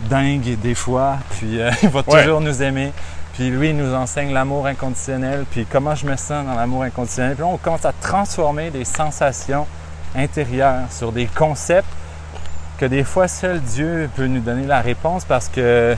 dingues 0.08 0.58
des 0.60 0.74
fois, 0.74 1.18
puis 1.30 1.60
euh, 1.60 1.70
il 1.82 1.88
va. 1.88 2.02
Ouais. 2.06 2.22
toujours 2.24 2.40
nous 2.40 2.62
aimer. 2.62 2.92
Puis 3.34 3.48
lui, 3.50 3.70
il 3.70 3.76
nous 3.76 3.94
enseigne 3.94 4.32
l'amour 4.32 4.66
inconditionnel, 4.66 5.44
puis 5.50 5.64
comment 5.70 5.94
je 5.94 6.04
me 6.06 6.16
sens 6.16 6.44
dans 6.44 6.54
l'amour 6.54 6.82
inconditionnel. 6.82 7.34
Puis 7.34 7.42
là, 7.42 7.48
on 7.48 7.56
commence 7.56 7.84
à 7.84 7.92
transformer 7.92 8.70
des 8.70 8.84
sensations 8.84 9.66
intérieures 10.14 10.90
sur 10.90 11.12
des 11.12 11.26
concepts 11.26 11.88
que 12.78 12.84
des 12.86 13.04
fois 13.04 13.28
seul 13.28 13.60
Dieu 13.60 14.10
peut 14.14 14.26
nous 14.26 14.40
donner 14.40 14.66
la 14.66 14.80
réponse 14.80 15.24
parce 15.24 15.48
que 15.48 15.96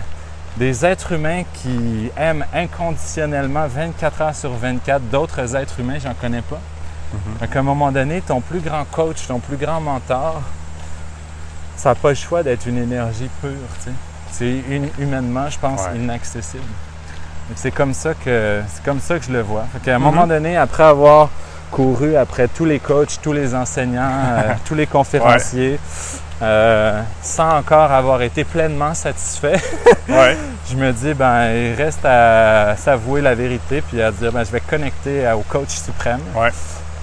des 0.56 0.84
êtres 0.86 1.12
humains 1.12 1.42
qui 1.54 2.10
aiment 2.16 2.44
inconditionnellement 2.54 3.66
24 3.66 4.20
heures 4.22 4.34
sur 4.34 4.50
24 4.52 5.02
d'autres 5.10 5.56
êtres 5.56 5.80
humains, 5.80 5.98
j'en 6.02 6.14
connais 6.14 6.42
pas. 6.42 6.60
Fait 7.38 7.46
qu'à 7.48 7.60
un 7.60 7.62
moment 7.62 7.92
donné, 7.92 8.20
ton 8.20 8.40
plus 8.40 8.58
grand 8.60 8.84
coach, 8.90 9.26
ton 9.28 9.38
plus 9.38 9.56
grand 9.56 9.80
mentor, 9.80 10.42
ça 11.76 11.90
n'a 11.90 11.94
pas 11.94 12.08
le 12.10 12.14
choix 12.16 12.42
d'être 12.42 12.66
une 12.66 12.78
énergie 12.78 13.30
pure. 13.40 13.50
tu 13.84 13.90
sais. 13.90 13.92
C'est 14.32 14.64
humainement, 14.98 15.48
je 15.48 15.58
pense, 15.58 15.80
Ouais. 15.82 15.96
inaccessible. 15.96 16.64
C'est 17.54 17.70
comme 17.70 17.94
ça 17.94 18.14
que 18.14 18.62
c'est 18.68 18.82
comme 18.82 19.00
ça 19.00 19.18
que 19.18 19.24
je 19.26 19.30
le 19.32 19.42
vois. 19.42 19.64
Fait 19.72 19.78
qu'à 19.80 19.94
un 19.96 19.98
Mhm. 19.98 20.04
moment 20.04 20.26
donné, 20.26 20.56
après 20.56 20.82
avoir 20.84 21.30
couru 21.74 22.16
après 22.16 22.46
tous 22.46 22.64
les 22.64 22.78
coachs, 22.78 23.18
tous 23.20 23.32
les 23.32 23.52
enseignants, 23.54 24.08
euh, 24.30 24.52
tous 24.64 24.76
les 24.76 24.86
conférenciers, 24.86 25.80
euh, 26.40 27.00
sans 27.20 27.56
encore 27.58 27.90
avoir 27.90 28.22
été 28.22 28.44
pleinement 28.44 28.94
satisfait, 28.94 29.60
Ouais. 30.08 30.36
je 30.70 30.76
me 30.76 30.92
dis 30.92 31.14
ben 31.14 31.50
il 31.52 31.74
reste 31.74 32.04
à 32.04 32.76
s'avouer 32.76 33.20
la 33.22 33.34
vérité 33.34 33.80
puis 33.82 34.00
à 34.00 34.12
dire 34.12 34.30
ben 34.32 34.44
je 34.44 34.52
vais 34.52 34.60
connecter 34.60 35.28
au 35.32 35.40
coach 35.40 35.70
suprême. 35.70 36.20
Ouais. 36.36 36.50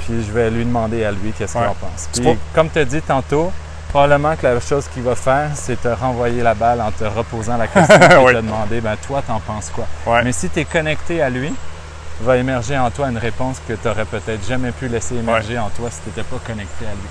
Puis 0.06 0.24
je 0.26 0.32
vais 0.32 0.50
lui 0.50 0.64
demander 0.64 1.04
à 1.04 1.12
lui 1.12 1.32
qu'est-ce 1.38 1.54
qu'il 1.54 1.62
en 1.62 1.76
pense. 1.76 2.08
Puis 2.14 2.24
pas- 2.24 2.40
comme 2.56 2.70
tu 2.70 2.80
as 2.80 2.86
dit 2.86 3.02
tantôt, 3.02 3.52
probablement 3.90 4.36
que 4.38 4.48
la 4.48 4.60
chose 4.62 4.88
qu'il 4.94 5.04
va 5.04 5.16
faire, 5.16 5.50
c'est 5.54 5.82
te 5.82 5.90
renvoyer 5.90 6.42
la 6.44 6.54
balle 6.54 6.80
en 6.80 6.92
te 6.92 7.04
reposant 7.04 7.58
la 7.58 7.68
question 7.68 8.00
et 8.10 8.18
Oui. 8.26 8.34
te 8.34 8.38
demander 8.42 8.80
ben 8.80 8.96
toi 9.06 9.22
t'en 9.28 9.42
penses 9.42 9.70
quoi? 9.70 10.22
Mais 10.24 10.32
si 10.32 10.48
tu 10.50 10.62
es 10.62 10.66
connecté 10.66 11.22
à 11.22 11.30
lui, 11.30 11.54
va 12.22 12.38
émerger 12.38 12.78
en 12.78 12.90
toi 12.92 13.10
une 13.10 13.18
réponse 13.18 13.58
que 13.68 13.74
tu 13.74 13.88
n'aurais 13.88 14.06
peut-être 14.06 14.46
jamais 14.48 14.72
pu 14.72 14.88
laisser 14.88 15.16
émerger 15.16 15.58
en 15.58 15.70
toi 15.70 15.90
si 15.90 16.00
tu 16.02 16.10
n'étais 16.10 16.24
pas 16.24 16.38
connecté 16.46 16.86
à 16.86 16.92
lui. 16.92 17.10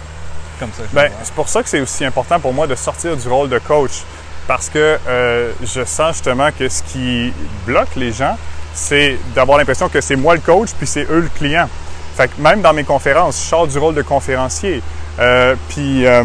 Comme 0.59 0.70
ça, 0.77 0.83
Ben, 0.92 1.11
c'est 1.23 1.35
pour 1.35 1.49
ça 1.49 1.62
que 1.62 1.68
c'est 1.68 1.81
aussi 1.81 2.05
important 2.05 2.38
pour 2.38 2.53
moi 2.53 2.66
de 2.66 2.75
sortir 2.75 3.16
du 3.16 3.29
rôle 3.29 3.49
de 3.49 3.59
coach. 3.59 4.03
Parce 4.46 4.68
que 4.68 4.99
euh, 5.09 5.53
je 5.62 5.85
sens 5.85 6.14
justement 6.16 6.51
que 6.57 6.68
ce 6.68 6.83
qui 6.83 7.33
bloque 7.66 7.94
les 7.96 8.12
gens, 8.12 8.37
c'est 8.75 9.18
d'avoir 9.35 9.59
l'impression 9.59 9.88
que 9.88 10.01
c'est 10.01 10.16
moi 10.16 10.35
le 10.35 10.40
coach, 10.40 10.70
puis 10.77 10.87
c'est 10.87 11.05
eux 11.11 11.20
le 11.20 11.29
client. 11.29 11.68
Fait 12.16 12.29
que 12.29 12.40
même 12.40 12.61
dans 12.61 12.73
mes 12.73 12.85
conférences, 12.85 13.37
je 13.40 13.49
sors 13.49 13.66
du 13.66 13.79
rôle 13.79 13.94
de 13.94 14.03
conférencier. 14.03 14.83
Euh, 15.18 15.55
puis 15.68 16.07
euh, 16.07 16.25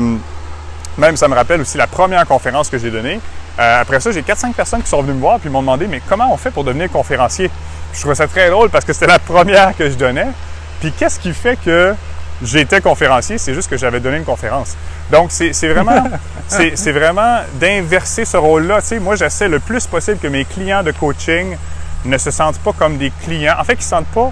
même, 0.98 1.18
ça 1.18 1.28
me 1.28 1.36
rappelle 1.36 1.62
aussi 1.62 1.78
la 1.78 1.88
première 1.88 2.26
conférence 2.26 2.70
que 2.70 2.78
j'ai 2.78 2.92
donnée. 2.92 3.20
Après 3.58 4.02
ça, 4.02 4.12
j'ai 4.12 4.22
4-5 4.22 4.54
personnes 4.54 4.82
qui 4.82 4.90
sont 4.90 5.02
venues 5.02 5.14
me 5.14 5.22
voir 5.22 5.40
puis 5.40 5.50
m'ont 5.50 5.62
demandé 5.62 5.88
Mais 5.88 6.02
comment 6.10 6.34
on 6.34 6.36
fait 6.36 6.52
pour 6.52 6.66
devenir 6.66 6.92
conférencier? 6.92 7.50
Je 7.96 8.00
trouvais 8.02 8.16
ça 8.16 8.28
très 8.28 8.50
drôle 8.50 8.70
parce 8.70 8.86
que 8.86 8.94
c'était 8.94 9.08
la 9.08 9.20
première 9.20 9.76
que 9.76 9.90
je 9.90 9.96
donnais. 9.96 10.28
Puis 10.82 10.92
qu'est-ce 10.92 11.20
qui 11.20 11.34
fait 11.34 11.58
que 11.64 11.96
j'étais 12.44 12.82
conférencier? 12.82 13.38
C'est 13.38 13.54
juste 13.54 13.70
que 13.70 13.78
j'avais 13.78 14.00
donné 14.00 14.18
une 14.18 14.26
conférence. 14.26 14.76
Donc, 15.12 15.32
c'est 15.32 15.52
vraiment, 15.68 16.04
c'est 16.48 16.92
vraiment 16.92 17.40
d'inverser 17.54 18.26
ce 18.26 18.38
rôle-là. 18.38 18.82
Tu 18.82 18.88
sais, 18.88 19.00
moi, 19.00 19.16
j'essaie 19.16 19.48
le 19.48 19.60
plus 19.60 19.88
possible 19.88 20.18
que 20.20 20.28
mes 20.28 20.46
clients 20.46 20.84
de 20.84 20.92
coaching 20.92 21.56
ne 22.04 22.18
se 22.18 22.32
sentent 22.32 22.60
pas 22.60 22.74
comme 22.74 22.98
des 22.98 23.12
clients. 23.24 23.56
En 23.60 23.64
fait, 23.64 23.76
qu'ils 23.76 23.86
ne 23.86 23.90
sentent 23.90 24.08
pas 24.08 24.32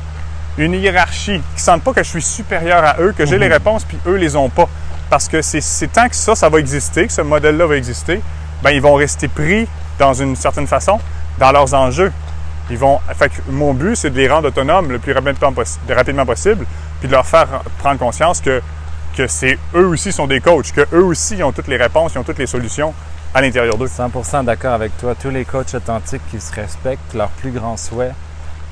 une 0.57 0.73
hiérarchie, 0.73 1.31
qu'ils 1.31 1.55
ne 1.55 1.61
sentent 1.61 1.83
pas 1.83 1.93
que 1.93 2.03
je 2.03 2.09
suis 2.09 2.21
supérieur 2.21 2.83
à 2.83 2.97
eux, 2.99 3.13
que 3.17 3.25
j'ai 3.25 3.39
les 3.39 3.47
réponses 3.47 3.85
puis 3.85 3.97
eux 4.05 4.15
les 4.15 4.35
ont 4.35 4.49
pas. 4.49 4.69
Parce 5.09 5.27
que 5.27 5.41
c'est 5.41 5.61
c'est 5.61 5.87
tant 5.87 6.07
que 6.07 6.15
ça, 6.15 6.35
ça 6.35 6.49
va 6.49 6.59
exister, 6.59 7.07
que 7.07 7.13
ce 7.13 7.21
modèle-là 7.21 7.65
va 7.65 7.75
exister, 7.75 8.21
ben 8.61 8.71
ils 8.71 8.81
vont 8.81 8.95
rester 8.95 9.27
pris 9.27 9.67
dans 9.99 10.13
une 10.13 10.35
certaine 10.35 10.67
façon 10.67 10.99
dans 11.39 11.51
leurs 11.51 11.73
enjeux. 11.73 12.11
Ils 12.69 12.77
vont, 12.77 12.99
fait 13.17 13.29
que 13.29 13.41
mon 13.49 13.73
but, 13.73 13.95
c'est 13.95 14.09
de 14.09 14.15
les 14.17 14.27
rendre 14.29 14.47
autonomes 14.47 14.89
le 14.91 14.99
plus 14.99 15.11
rapidement, 15.11 15.51
possi- 15.51 15.77
le 15.87 15.93
rapidement 15.95 16.25
possible, 16.25 16.65
puis 16.99 17.07
de 17.09 17.13
leur 17.13 17.25
faire 17.25 17.47
prendre 17.79 17.99
conscience 17.99 18.39
que, 18.41 18.61
que 19.17 19.27
c'est 19.27 19.59
eux 19.75 19.87
aussi 19.87 20.11
sont 20.13 20.27
des 20.27 20.39
coachs, 20.39 20.71
que 20.71 20.81
eux 20.93 21.03
aussi 21.03 21.35
ils 21.35 21.43
ont 21.43 21.51
toutes 21.51 21.67
les 21.67 21.77
réponses, 21.77 22.13
ils 22.15 22.19
ont 22.19 22.23
toutes 22.23 22.39
les 22.39 22.47
solutions 22.47 22.93
à 23.33 23.41
l'intérieur 23.41 23.77
d'eux. 23.77 23.87
100% 23.87 24.45
d'accord 24.45 24.73
avec 24.73 24.97
toi. 24.97 25.13
Tous 25.19 25.29
les 25.29 25.43
coachs 25.43 25.73
authentiques 25.73 26.21
qui 26.31 26.39
se 26.39 26.53
respectent, 26.53 27.13
leur 27.13 27.29
plus 27.29 27.51
grand 27.51 27.75
souhait, 27.77 28.13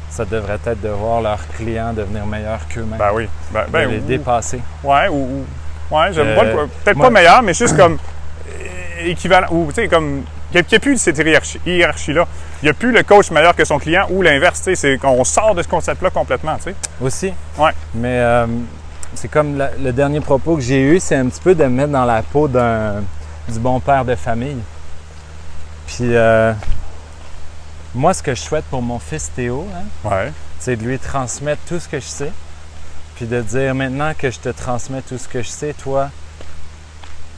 ça 0.09 0.23
devrait 0.25 0.59
être 0.65 0.81
de 0.81 0.89
voir 0.89 1.21
leurs 1.21 1.45
clients 1.57 1.93
devenir 1.93 2.25
meilleurs 2.25 2.67
qu'eux-mêmes. 2.69 2.97
Ben 2.99 3.11
oui. 3.13 3.27
Ben, 3.51 3.65
ben, 3.69 3.87
de 3.89 3.93
les 3.95 3.99
ou- 3.99 4.05
dépasser. 4.07 4.61
Ouais, 4.83 5.07
ou, 5.09 5.43
ou- 5.91 5.95
ouais, 5.95 6.13
j'aime 6.13 6.27
Euh, 6.27 6.65
peut-être 6.83 6.97
pas 6.99 7.09
meilleur, 7.09 7.41
mais 7.43 7.53
juste 7.53 7.75
comme 7.75 7.97
euh, 8.49 9.05
équivalent, 9.05 9.47
ou 9.51 9.67
tu 9.69 9.75
sais, 9.81 9.87
comme, 9.87 10.23
qu'il 10.51 10.63
n'y 10.69 10.75
a 10.75 10.79
plus 10.79 10.97
cette 10.97 11.17
hiérarchie- 11.17 11.59
hiérarchie-là. 11.65 12.25
Il 12.61 12.65
n'y 12.65 12.69
a 12.69 12.73
plus 12.73 12.91
le 12.91 13.01
coach 13.03 13.31
meilleur 13.31 13.55
que 13.55 13.65
son 13.65 13.79
client 13.79 14.05
ou 14.11 14.21
l'inverse, 14.21 14.59
tu 14.59 14.63
sais, 14.65 14.75
c'est 14.75 14.97
qu'on 14.97 15.23
sort 15.23 15.55
de 15.55 15.63
ce 15.63 15.67
concept-là 15.67 16.09
complètement, 16.11 16.57
tu 16.57 16.63
sais. 16.65 16.75
Aussi. 17.01 17.33
Ouais. 17.57 17.71
Mais 17.95 18.19
euh, 18.19 18.45
c'est 19.15 19.29
comme 19.29 19.57
la- 19.57 19.71
le 19.81 19.91
dernier 19.91 20.19
propos 20.19 20.55
que 20.55 20.61
j'ai 20.61 20.81
eu, 20.81 20.99
c'est 20.99 21.15
un 21.15 21.27
petit 21.27 21.41
peu 21.41 21.55
de 21.55 21.63
me 21.63 21.69
mettre 21.69 21.91
dans 21.91 22.05
la 22.05 22.21
peau 22.21 22.47
d'un 22.47 23.01
du 23.49 23.59
bon 23.59 23.79
père 23.79 24.05
de 24.05 24.13
famille. 24.15 24.57
Puis 25.87 26.15
euh, 26.15 26.53
moi, 27.95 28.13
ce 28.13 28.21
que 28.23 28.35
je 28.35 28.41
souhaite 28.41 28.65
pour 28.65 28.81
mon 28.81 28.99
fils 28.99 29.31
Théo, 29.35 29.67
hein, 29.75 30.09
Ouais. 30.09 30.31
c'est 30.59 30.75
de 30.75 30.83
lui 30.83 30.99
transmettre 30.99 31.61
tout 31.67 31.79
ce 31.79 31.87
que 31.89 31.99
je 31.99 32.05
sais. 32.05 32.31
Puis 33.15 33.25
de 33.25 33.41
dire 33.41 33.73
maintenant 33.75 34.13
que 34.17 34.29
je 34.31 34.39
te 34.39 34.49
transmets 34.49 35.01
tout 35.01 35.17
ce 35.17 35.27
que 35.27 35.41
je 35.41 35.49
sais, 35.49 35.73
toi, 35.73 36.09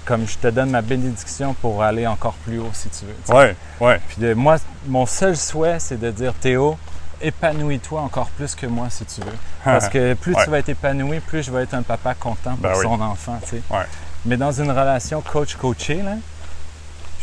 comme 0.05 0.27
je 0.27 0.37
te 0.37 0.47
donne 0.47 0.69
ma 0.71 0.81
bénédiction 0.81 1.53
pour 1.55 1.83
aller 1.83 2.05
encore 2.07 2.33
plus 2.45 2.59
haut 2.59 2.69
si 2.73 2.89
tu 2.89 3.05
veux. 3.05 3.35
Ouais, 3.35 3.55
ouais. 3.79 3.99
Puis 4.07 4.17
de, 4.21 4.33
moi, 4.33 4.57
mon 4.87 5.05
seul 5.05 5.35
souhait, 5.37 5.79
c'est 5.79 5.99
de 5.99 6.11
dire 6.11 6.33
Théo, 6.33 6.77
épanouis-toi 7.21 8.01
encore 8.01 8.29
plus 8.31 8.53
que 8.55 8.65
moi 8.65 8.87
si 8.89 9.05
tu 9.05 9.21
veux. 9.21 9.37
Parce 9.63 9.87
que 9.89 10.13
plus 10.15 10.33
Ouais. 10.35 10.43
tu 10.43 10.49
vas 10.49 10.59
être 10.59 10.69
épanoui, 10.69 11.19
plus 11.19 11.43
je 11.43 11.51
vais 11.51 11.63
être 11.63 11.73
un 11.73 11.83
papa 11.83 12.13
content 12.15 12.51
pour 12.51 12.61
Ben 12.61 12.73
oui. 12.75 12.83
son 12.83 12.99
enfant. 13.01 13.39
tu 13.43 13.49
sais. 13.57 13.61
Ouais. 13.69 13.85
Mais 14.25 14.37
dans 14.37 14.51
une 14.51 14.69
relation 14.71 15.21
coach-coaché, 15.21 15.99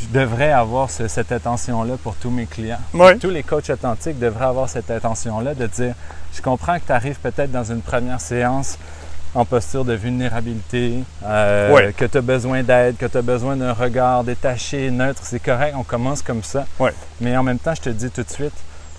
je 0.00 0.06
devrais 0.18 0.50
avoir 0.52 0.90
ce- 0.90 1.08
cette 1.08 1.30
attention-là 1.32 1.94
pour 2.02 2.14
tous 2.16 2.30
mes 2.30 2.46
clients. 2.46 2.80
Ouais. 2.94 3.18
Tous 3.18 3.28
les 3.30 3.42
coachs 3.42 3.68
authentiques 3.70 4.18
devraient 4.18 4.46
avoir 4.46 4.68
cette 4.68 4.90
attention-là 4.90 5.54
de 5.54 5.66
dire 5.66 5.94
Je 6.34 6.40
comprends 6.40 6.78
que 6.78 6.86
tu 6.86 6.92
arrives 6.92 7.18
peut-être 7.18 7.50
dans 7.50 7.64
une 7.64 7.82
première 7.82 8.20
séance 8.20 8.78
en 9.34 9.44
posture 9.44 9.84
de 9.84 9.94
vulnérabilité, 9.94 11.04
euh, 11.24 11.72
Ouais. 11.72 11.92
que 11.96 12.04
tu 12.04 12.18
as 12.18 12.20
besoin 12.20 12.62
d'aide, 12.62 12.96
que 12.96 13.06
tu 13.06 13.16
as 13.16 13.22
besoin 13.22 13.56
d'un 13.56 13.72
regard 13.72 14.24
détaché, 14.24 14.90
neutre. 14.90 15.20
C'est 15.24 15.40
correct, 15.40 15.74
on 15.76 15.84
commence 15.84 16.22
comme 16.22 16.42
ça. 16.42 16.66
Ouais. 16.78 16.92
Mais 17.20 17.36
en 17.36 17.42
même 17.42 17.58
temps, 17.58 17.74
je 17.74 17.82
te 17.82 17.90
dis 17.90 18.10
tout 18.10 18.22
de 18.22 18.30
suite 18.30 18.52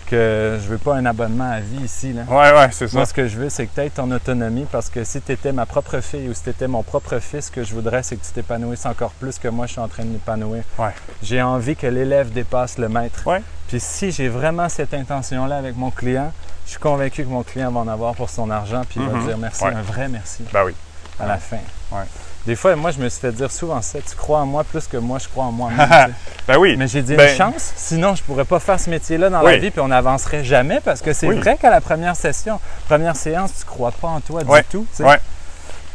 que 0.10 0.58
je 0.62 0.68
veux 0.68 0.78
pas 0.78 0.96
un 0.96 1.06
abonnement 1.06 1.50
à 1.50 1.62
vie 1.62 1.86
ici. 1.86 2.12
Là. 2.12 2.24
Ouais, 2.30 2.52
ouais, 2.58 2.68
c'est 2.72 2.88
ça. 2.90 2.98
Moi, 2.98 3.06
ce 3.06 3.14
que 3.14 3.28
je 3.30 3.38
veux, 3.38 3.50
c'est 3.50 3.66
que 3.66 3.76
tu 3.76 3.80
aies 3.82 3.90
ton 3.90 4.12
autonomie 4.12 4.66
parce 4.70 4.90
que 4.90 5.06
si 5.06 5.22
tu 5.22 5.32
étais 5.32 5.54
ma 5.54 5.66
propre 5.66 6.02
fille 6.02 6.28
ou 6.28 6.34
si 6.34 6.44
tu 6.44 6.50
étais 6.50 6.68
mon 6.68 6.84
propre 6.84 7.20
fils, 7.20 7.46
ce 7.46 7.52
que 7.52 7.64
je 7.64 7.74
voudrais, 7.74 8.04
c'est 8.04 8.18
que 8.18 8.26
tu 8.26 8.32
t'épanouisses 8.34 8.86
encore 8.86 9.12
plus 9.12 9.40
que 9.40 9.48
moi, 9.48 9.68
je 9.68 9.72
suis 9.74 9.82
en 9.82 9.88
train 9.88 10.04
de 10.04 10.10
m'épanouir. 10.10 10.64
Ouais. 10.78 10.90
J'ai 11.24 11.42
envie 11.42 11.78
que 11.78 11.88
l'élève 11.88 12.32
dépasse 12.34 12.78
le 12.78 12.90
maître. 12.90 13.26
Ouais. 13.26 13.42
Puis 13.70 13.80
si 13.80 14.12
j'ai 14.12 14.28
vraiment 14.28 14.68
cette 14.68 14.94
intention-là 14.94 15.56
avec 15.58 15.78
mon 15.78 15.92
client, 15.92 16.34
je 16.72 16.76
suis 16.78 16.80
convaincu 16.80 17.26
que 17.26 17.30
mon 17.30 17.44
client 17.44 17.70
va 17.70 17.82
en 17.82 17.88
avoir 17.90 18.16
pour 18.16 18.30
son 18.30 18.50
argent 18.50 18.84
puis 18.90 19.02
il 19.02 19.06
va 19.06 19.12
Mhm. 19.12 19.22
me 19.24 19.28
dire 19.28 19.38
merci, 19.38 19.62
Ouais. 19.66 19.74
un 19.74 19.82
vrai 19.82 20.08
merci 20.08 20.46
Ben 20.54 20.64
oui. 20.66 20.74
à 21.20 21.26
la 21.28 21.38
fin. 21.38 21.58
Ouais. 21.92 22.04
Des 22.46 22.56
fois, 22.56 22.78
moi, 22.78 22.92
je 22.92 23.00
me 23.00 23.10
suis 23.10 23.20
fait 23.20 23.34
dire 23.34 23.52
souvent 23.52 23.82
ça, 23.82 24.00
tu 24.00 24.16
crois 24.16 24.40
en 24.40 24.46
moi 24.46 24.64
plus 24.64 24.88
que 24.88 24.96
moi, 24.96 25.20
je 25.20 25.28
crois 25.28 25.44
en 25.44 25.52
moi-même. 25.52 25.78
tu 25.86 25.94
sais. 25.94 26.08
Ben 26.48 26.58
oui. 26.58 26.76
Mais 26.78 26.88
j'ai 26.88 27.02
dit 27.02 27.16
Ben- 27.18 27.30
une 27.30 27.36
chance, 27.38 27.74
sinon 27.76 28.16
je 28.16 28.24
pourrais 28.24 28.46
pas 28.46 28.62
faire 28.62 28.80
ce 28.80 28.90
métier-là 28.90 29.30
dans 29.30 29.42
la 29.42 29.58
vie 29.58 29.70
puis 29.70 29.82
on 29.82 29.90
n'avancerait 29.90 30.46
jamais 30.46 30.80
parce 30.80 31.02
que 31.02 31.12
c'est 31.12 31.28
Oui. 31.28 31.36
vrai 31.40 31.58
qu'à 31.58 31.70
la 31.70 31.82
première 31.82 32.16
session, 32.16 32.62
première 32.88 33.18
séance, 33.18 33.52
tu 33.60 33.66
crois 33.66 33.92
pas 33.92 34.08
en 34.08 34.22
toi 34.22 34.42
Ouais. 34.46 34.62
du 34.62 34.68
tout. 34.70 34.86
tu 34.92 34.96
sais. 34.98 35.04
Ouais. 35.04 35.20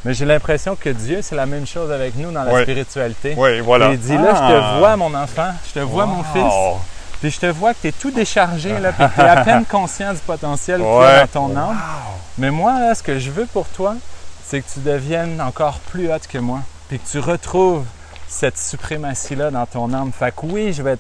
Mais 0.05 0.12
j'ai 0.12 0.27
l'impression 0.27 0.77
que 0.77 0.91
Dieu, 0.91 1.21
c'est 1.23 1.35
la 1.37 1.47
même 1.47 1.67
chose 1.67 1.91
avec 1.91 2.17
nous 2.17 2.31
dans 2.31 2.45
la 2.45 2.62
spiritualité. 2.62 3.35
Oui, 3.39 3.61
voilà. 3.61 3.93
Il 3.93 3.99
dit 3.99 4.15
là, 4.19 4.35
je 4.35 4.41
Ah. 4.43 4.51
te 4.75 4.79
vois 4.79 4.97
mon 4.97 5.15
enfant, 5.15 5.53
je 5.69 5.73
te 5.73 5.79
vois 5.85 6.05
mon 6.05 6.23
fils. 6.23 6.53
Puis 7.20 7.31
je 7.31 7.40
te 7.40 7.46
vois 7.46 7.72
que 7.74 7.79
tu 7.83 7.88
es 7.88 7.92
tout 7.92 8.11
déchargé, 8.11 8.79
là, 8.79 8.92
puis 8.92 9.05
tu 9.14 9.20
es 9.20 9.24
à 9.29 9.42
peine 9.44 9.64
conscient 9.64 10.12
du 10.12 10.18
potentiel 10.20 10.79
qu'il 10.81 10.87
y 10.87 10.90
a 10.90 10.98
Ouais. 10.98 11.20
dans 11.33 11.48
ton 11.48 11.57
âme. 11.57 11.76
Mais 12.38 12.50
moi, 12.50 12.79
là, 12.81 12.94
ce 12.94 13.02
que 13.02 13.18
je 13.18 13.31
veux 13.31 13.46
pour 13.46 13.66
toi, 13.68 13.94
c'est 14.44 14.61
que 14.61 14.66
tu 14.72 14.81
deviennes 14.81 15.40
encore 15.40 15.79
plus 15.90 16.12
haute 16.12 16.26
que 16.26 16.38
moi, 16.38 16.61
puis 16.88 16.98
que 16.98 17.09
tu 17.09 17.18
retrouves 17.18 17.85
cette 18.29 18.59
suprématie-là 18.59 19.50
dans 19.50 19.66
ton 19.66 19.92
âme. 19.92 20.11
Fait 20.12 20.35
que 20.35 20.44
oui, 20.46 20.72
je 20.72 20.83
vais 20.83 20.96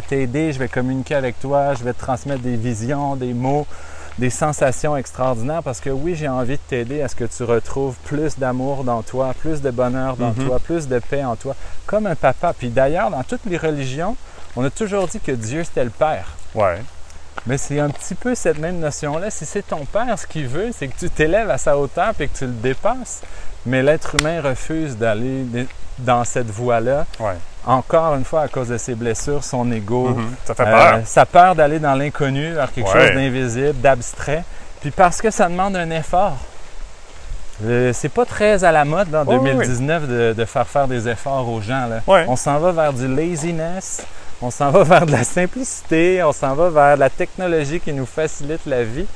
t'aider, 0.00 0.52
je 0.52 0.58
vais 0.58 0.68
communiquer 0.68 1.14
avec 1.16 1.38
toi, 1.40 1.74
je 1.74 1.84
vais 1.84 1.92
te 1.92 2.00
transmettre 2.00 2.40
des 2.42 2.56
visions, 2.56 3.16
des 3.16 3.34
mots, 3.34 3.66
des 4.18 4.30
sensations 4.30 4.96
extraordinaires, 4.96 5.62
parce 5.62 5.80
que 5.80 5.90
oui, 5.90 6.14
j'ai 6.14 6.28
envie 6.28 6.54
de 6.56 6.60
t'aider 6.68 7.02
à 7.02 7.08
ce 7.08 7.16
que 7.16 7.24
tu 7.24 7.42
retrouves 7.44 7.96
plus 8.04 8.38
d'amour 8.38 8.84
dans 8.84 9.02
toi, 9.02 9.34
plus 9.40 9.60
de 9.60 9.70
bonheur 9.70 10.16
dans 10.16 10.28
Mhm. 10.32 10.46
toi, 10.46 10.58
plus 10.60 10.86
de 10.88 10.98
paix 10.98 11.24
en 11.24 11.34
toi, 11.36 11.54
comme 11.86 12.06
un 12.06 12.14
papa. 12.14 12.52
Puis 12.56 12.68
d'ailleurs, 12.68 13.10
dans 13.10 13.22
toutes 13.22 13.44
les 13.46 13.56
religions, 13.58 14.16
on 14.56 14.64
a 14.64 14.70
toujours 14.70 15.08
dit 15.08 15.20
que 15.20 15.32
Dieu, 15.32 15.64
c'était 15.64 15.84
le 15.84 15.90
Père. 15.90 16.26
Ouais. 16.54 16.78
Mais 17.46 17.56
c'est 17.58 17.80
un 17.80 17.88
petit 17.88 18.14
peu 18.14 18.34
cette 18.34 18.58
même 18.58 18.78
notion-là. 18.78 19.30
Si 19.30 19.46
c'est 19.46 19.66
ton 19.66 19.84
père, 19.86 20.16
ce 20.18 20.26
qu'il 20.26 20.46
veut, 20.46 20.70
c'est 20.76 20.86
que 20.88 20.96
tu 20.98 21.10
t'élèves 21.10 21.50
à 21.50 21.58
sa 21.58 21.76
hauteur 21.76 22.12
et 22.20 22.28
que 22.28 22.36
tu 22.38 22.44
le 22.46 22.52
dépasses. 22.52 23.22
Mais 23.66 23.82
l'être 23.82 24.14
humain 24.20 24.40
refuse 24.42 24.96
d'aller 24.96 25.46
dans 25.98 26.24
cette 26.24 26.50
voie-là. 26.50 27.06
Ouais. 27.18 27.34
Encore 27.64 28.14
une 28.16 28.24
fois, 28.24 28.42
à 28.42 28.48
cause 28.48 28.68
de 28.68 28.76
ses 28.76 28.94
blessures, 28.94 29.42
son 29.42 29.70
ego, 29.72 30.10
Mhm. 30.10 30.34
Ça 30.44 30.54
fait 30.54 30.62
euh, 30.66 30.90
peur. 30.90 31.00
sa 31.06 31.26
peur 31.26 31.54
d'aller 31.54 31.78
dans 31.78 31.94
l'inconnu, 31.94 32.52
vers 32.52 32.70
quelque 32.72 32.88
Ouais. 32.92 33.06
chose 33.08 33.14
d'invisible, 33.16 33.80
d'abstrait. 33.80 34.44
Puis 34.80 34.90
parce 34.90 35.20
que 35.22 35.30
ça 35.30 35.48
demande 35.48 35.74
un 35.76 35.90
effort. 35.90 36.36
Euh, 37.64 37.92
c'est 37.92 38.08
pas 38.08 38.24
très 38.24 38.64
à 38.64 38.72
la 38.72 38.84
mode 38.84 39.14
en 39.14 39.24
Ouais, 39.24 39.36
ouais, 39.38 39.52
2019 39.54 40.08
de, 40.08 40.32
de 40.36 40.44
faire 40.44 40.66
faire 40.66 40.88
des 40.88 41.08
efforts 41.08 41.48
aux 41.48 41.60
gens. 41.60 41.86
Là. 41.86 42.00
Ouais. 42.06 42.24
On 42.28 42.34
s'en 42.36 42.58
va 42.58 42.72
vers 42.72 42.92
du 42.92 43.06
laziness, 43.06 44.02
on 44.42 44.50
s'en 44.50 44.70
va 44.70 44.82
vers 44.82 45.06
de 45.06 45.12
la 45.12 45.24
simplicité, 45.24 46.22
on 46.24 46.32
s'en 46.32 46.54
va 46.54 46.68
vers 46.68 46.96
la 46.96 47.08
technologie 47.08 47.78
qui 47.78 47.92
nous 47.92 48.06
facilite 48.06 48.66
la 48.66 48.82
vie. 48.82 49.06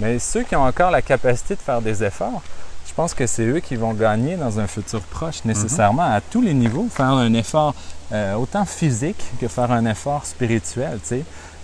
Mais 0.00 0.18
ceux 0.18 0.42
qui 0.42 0.56
ont 0.56 0.64
encore 0.64 0.90
la 0.90 1.02
capacité 1.02 1.54
de 1.54 1.60
faire 1.60 1.82
des 1.82 2.02
efforts, 2.02 2.42
je 2.88 2.94
pense 2.94 3.12
que 3.12 3.26
c'est 3.26 3.44
eux 3.44 3.60
qui 3.60 3.76
vont 3.76 3.92
gagner 3.92 4.36
dans 4.36 4.58
un 4.58 4.66
futur 4.66 5.02
proche, 5.02 5.44
nécessairement 5.44 6.10
à 6.10 6.20
tous 6.22 6.40
les 6.40 6.54
niveaux. 6.54 6.88
Faire 6.90 7.10
un 7.10 7.32
effort 7.34 7.74
euh, 8.12 8.34
autant 8.34 8.64
physique 8.64 9.22
que 9.38 9.48
faire 9.48 9.70
un 9.70 9.84
effort 9.84 10.24
spirituel. 10.24 10.98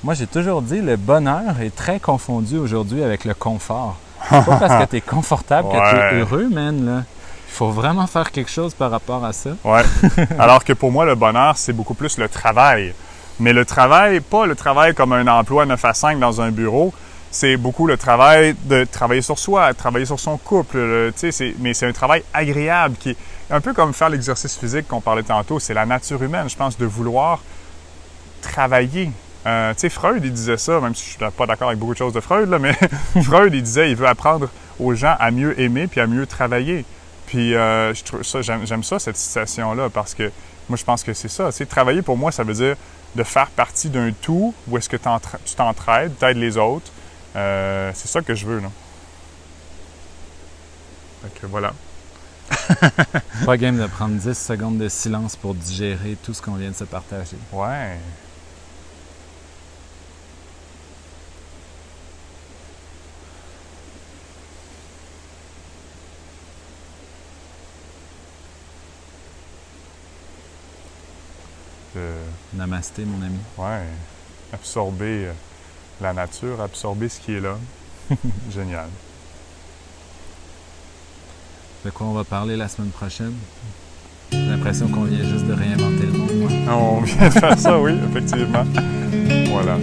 Moi, 0.04 0.12
j'ai 0.12 0.26
toujours 0.26 0.60
dit 0.60 0.82
le 0.82 0.96
bonheur 0.96 1.60
est 1.60 1.74
très 1.74 1.98
confondu 1.98 2.58
aujourd'hui 2.58 3.02
avec 3.02 3.24
le 3.24 3.32
confort. 3.32 3.96
C'est 4.28 4.44
pas 4.44 4.56
parce 4.56 4.84
que 4.84 4.90
tu 4.90 4.96
es 4.96 5.00
confortable 5.00 5.68
que 5.68 5.90
tu 5.90 5.96
es 5.96 6.20
heureux, 6.20 6.48
man. 6.50 6.84
Là. 6.84 7.02
Il 7.48 7.52
faut 7.52 7.70
vraiment 7.70 8.06
faire 8.06 8.30
quelque 8.30 8.50
chose 8.50 8.74
par 8.74 8.90
rapport 8.90 9.24
à 9.24 9.32
ça. 9.32 9.50
Ouais. 9.64 9.82
Alors 10.38 10.62
que 10.62 10.74
pour 10.74 10.92
moi, 10.92 11.06
le 11.06 11.14
bonheur, 11.14 11.56
c'est 11.56 11.72
beaucoup 11.72 11.94
plus 11.94 12.18
le 12.18 12.28
travail. 12.28 12.94
Mais 13.40 13.52
le 13.52 13.64
travail, 13.64 14.20
pas 14.20 14.46
le 14.46 14.54
travail 14.54 14.94
comme 14.94 15.12
un 15.12 15.26
emploi 15.26 15.66
9 15.66 15.84
à 15.84 15.94
5 15.94 16.18
dans 16.18 16.40
un 16.40 16.50
bureau, 16.50 16.92
c'est 17.30 17.56
beaucoup 17.56 17.86
le 17.86 17.96
travail 17.98 18.54
de 18.64 18.84
travailler 18.84 19.20
sur 19.20 19.38
soi, 19.38 19.74
travailler 19.74 20.06
sur 20.06 20.18
son 20.18 20.38
couple. 20.38 20.78
le- 20.78 21.12
mais 21.58 21.74
c'est 21.74 21.86
un 21.86 21.92
travail 21.92 22.22
agréable 22.32 22.96
qui 22.98 23.10
est 23.10 23.16
un 23.50 23.60
peu 23.60 23.74
comme 23.74 23.92
faire 23.92 24.08
l'exercice 24.08 24.56
physique 24.56 24.88
qu'on 24.88 25.00
parlait 25.02 25.22
tantôt. 25.22 25.58
C'est 25.58 25.74
la 25.74 25.84
nature 25.84 26.22
humaine, 26.22 26.48
je 26.48 26.56
pense, 26.56 26.78
de 26.78 26.86
vouloir 26.86 27.40
travailler. 28.40 29.10
Euh, 29.46 29.72
tu 29.74 29.80
sais, 29.80 29.88
Freud, 29.90 30.22
il 30.24 30.32
disait 30.32 30.56
ça, 30.56 30.80
même 30.80 30.94
si 30.94 31.04
je 31.04 31.10
suis 31.10 31.18
pas 31.36 31.46
d'accord 31.46 31.68
avec 31.68 31.78
beaucoup 31.78 31.92
de 31.92 31.98
choses 31.98 32.12
de 32.12 32.20
Freud, 32.20 32.48
là, 32.48 32.58
mais 32.58 32.72
Freud, 33.22 33.54
il 33.54 33.62
disait, 33.62 33.90
il 33.90 33.96
veut 33.96 34.08
apprendre 34.08 34.48
aux 34.80 34.94
gens 34.94 35.14
à 35.18 35.30
mieux 35.30 35.58
aimer 35.60 35.86
puis 35.86 36.00
à 36.00 36.06
mieux 36.06 36.26
travailler. 36.26 36.84
Puis 37.26 37.54
euh, 37.54 37.92
je 37.94 38.02
trouve 38.04 38.22
ça, 38.22 38.40
j'aime, 38.42 38.82
ça, 38.82 38.98
cette 38.98 39.16
citation-là, 39.16 39.88
parce 39.90 40.14
que 40.14 40.30
moi, 40.68 40.76
je 40.76 40.84
pense 40.84 41.02
que 41.04 41.12
c'est 41.12 41.28
ça. 41.28 41.50
Tu 41.52 41.66
travailler, 41.66 42.02
pour 42.02 42.16
moi, 42.16 42.32
ça 42.32 42.42
veut 42.42 42.54
dire 42.54 42.76
de 43.16 43.24
faire 43.24 43.48
partie 43.48 43.88
d'un 43.88 44.12
tout 44.12 44.54
où 44.68 44.78
est-ce 44.78 44.88
que 44.88 44.96
tu 44.96 45.54
t'entraides, 45.56 46.12
tu 46.18 46.24
aides 46.24 46.36
les 46.36 46.56
autres. 46.56 46.90
Euh, 47.34 47.90
c'est 47.94 48.08
ça 48.08 48.22
que 48.22 48.34
je 48.34 48.46
veux, 48.46 48.60
là. 48.60 48.70
Fait 51.22 51.40
que 51.40 51.46
voilà. 51.46 51.72
Pas 53.44 53.56
game 53.56 53.78
de 53.78 53.86
prendre 53.86 54.14
10 54.14 54.34
secondes 54.34 54.78
de 54.78 54.88
silence 54.88 55.36
pour 55.36 55.54
digérer 55.54 56.16
tout 56.22 56.32
ce 56.32 56.40
qu'on 56.40 56.54
vient 56.54 56.70
de 56.70 56.76
se 56.76 56.84
partager. 56.84 57.36
Ouais. 57.52 57.98
Euh, 71.96 72.14
Namasté, 72.54 73.04
mon 73.04 73.24
ami. 73.24 73.38
ouais. 73.58 73.86
Absorber 74.52 75.26
euh, 75.26 75.32
la 76.00 76.12
nature, 76.12 76.60
absorber 76.60 77.08
ce 77.08 77.20
qui 77.20 77.34
est 77.34 77.40
là. 77.40 77.56
Génial. 78.54 78.88
De 81.84 81.90
quoi 81.90 82.06
on 82.06 82.12
va 82.12 82.24
parler 82.24 82.56
la 82.56 82.68
semaine 82.68 82.90
prochaine? 82.90 83.34
J'ai 84.32 84.46
l'impression 84.46 84.88
qu'on 84.88 85.04
vient 85.04 85.24
juste 85.24 85.46
de 85.46 85.52
réinventer 85.52 86.06
le 86.06 86.12
monde, 86.12 86.32
moi. 86.66 86.74
On 86.76 87.00
vient 87.02 87.28
de 87.28 87.32
faire 87.32 87.58
ça, 87.58 87.78
oui, 87.80 87.92
effectivement. 88.10 88.64
Voilà. 89.50 89.76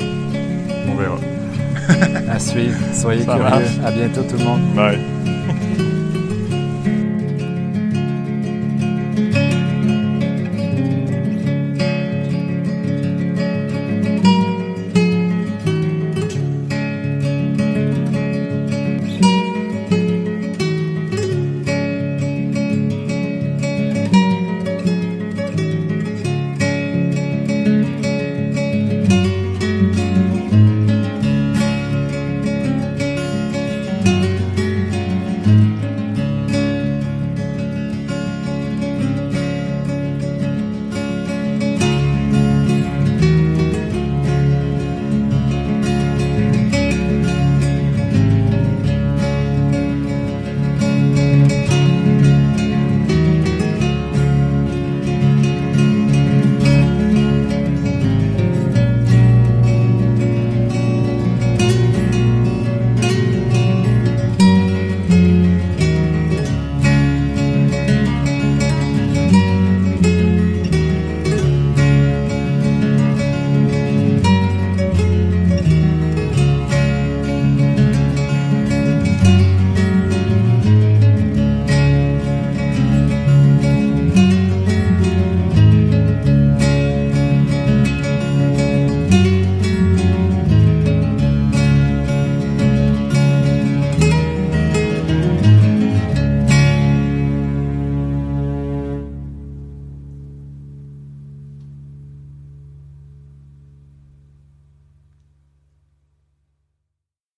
On 0.87 0.95
verra. 0.95 1.17
À 2.31 2.39
suivre. 2.39 2.77
Soyez 2.93 3.23
Ça 3.25 3.35
curieux. 3.35 3.49
marche. 3.49 3.79
À 3.85 3.91
bientôt 3.91 4.23
tout 4.23 4.37
le 4.37 4.43
monde. 4.43 4.73
Bye. 4.75 4.99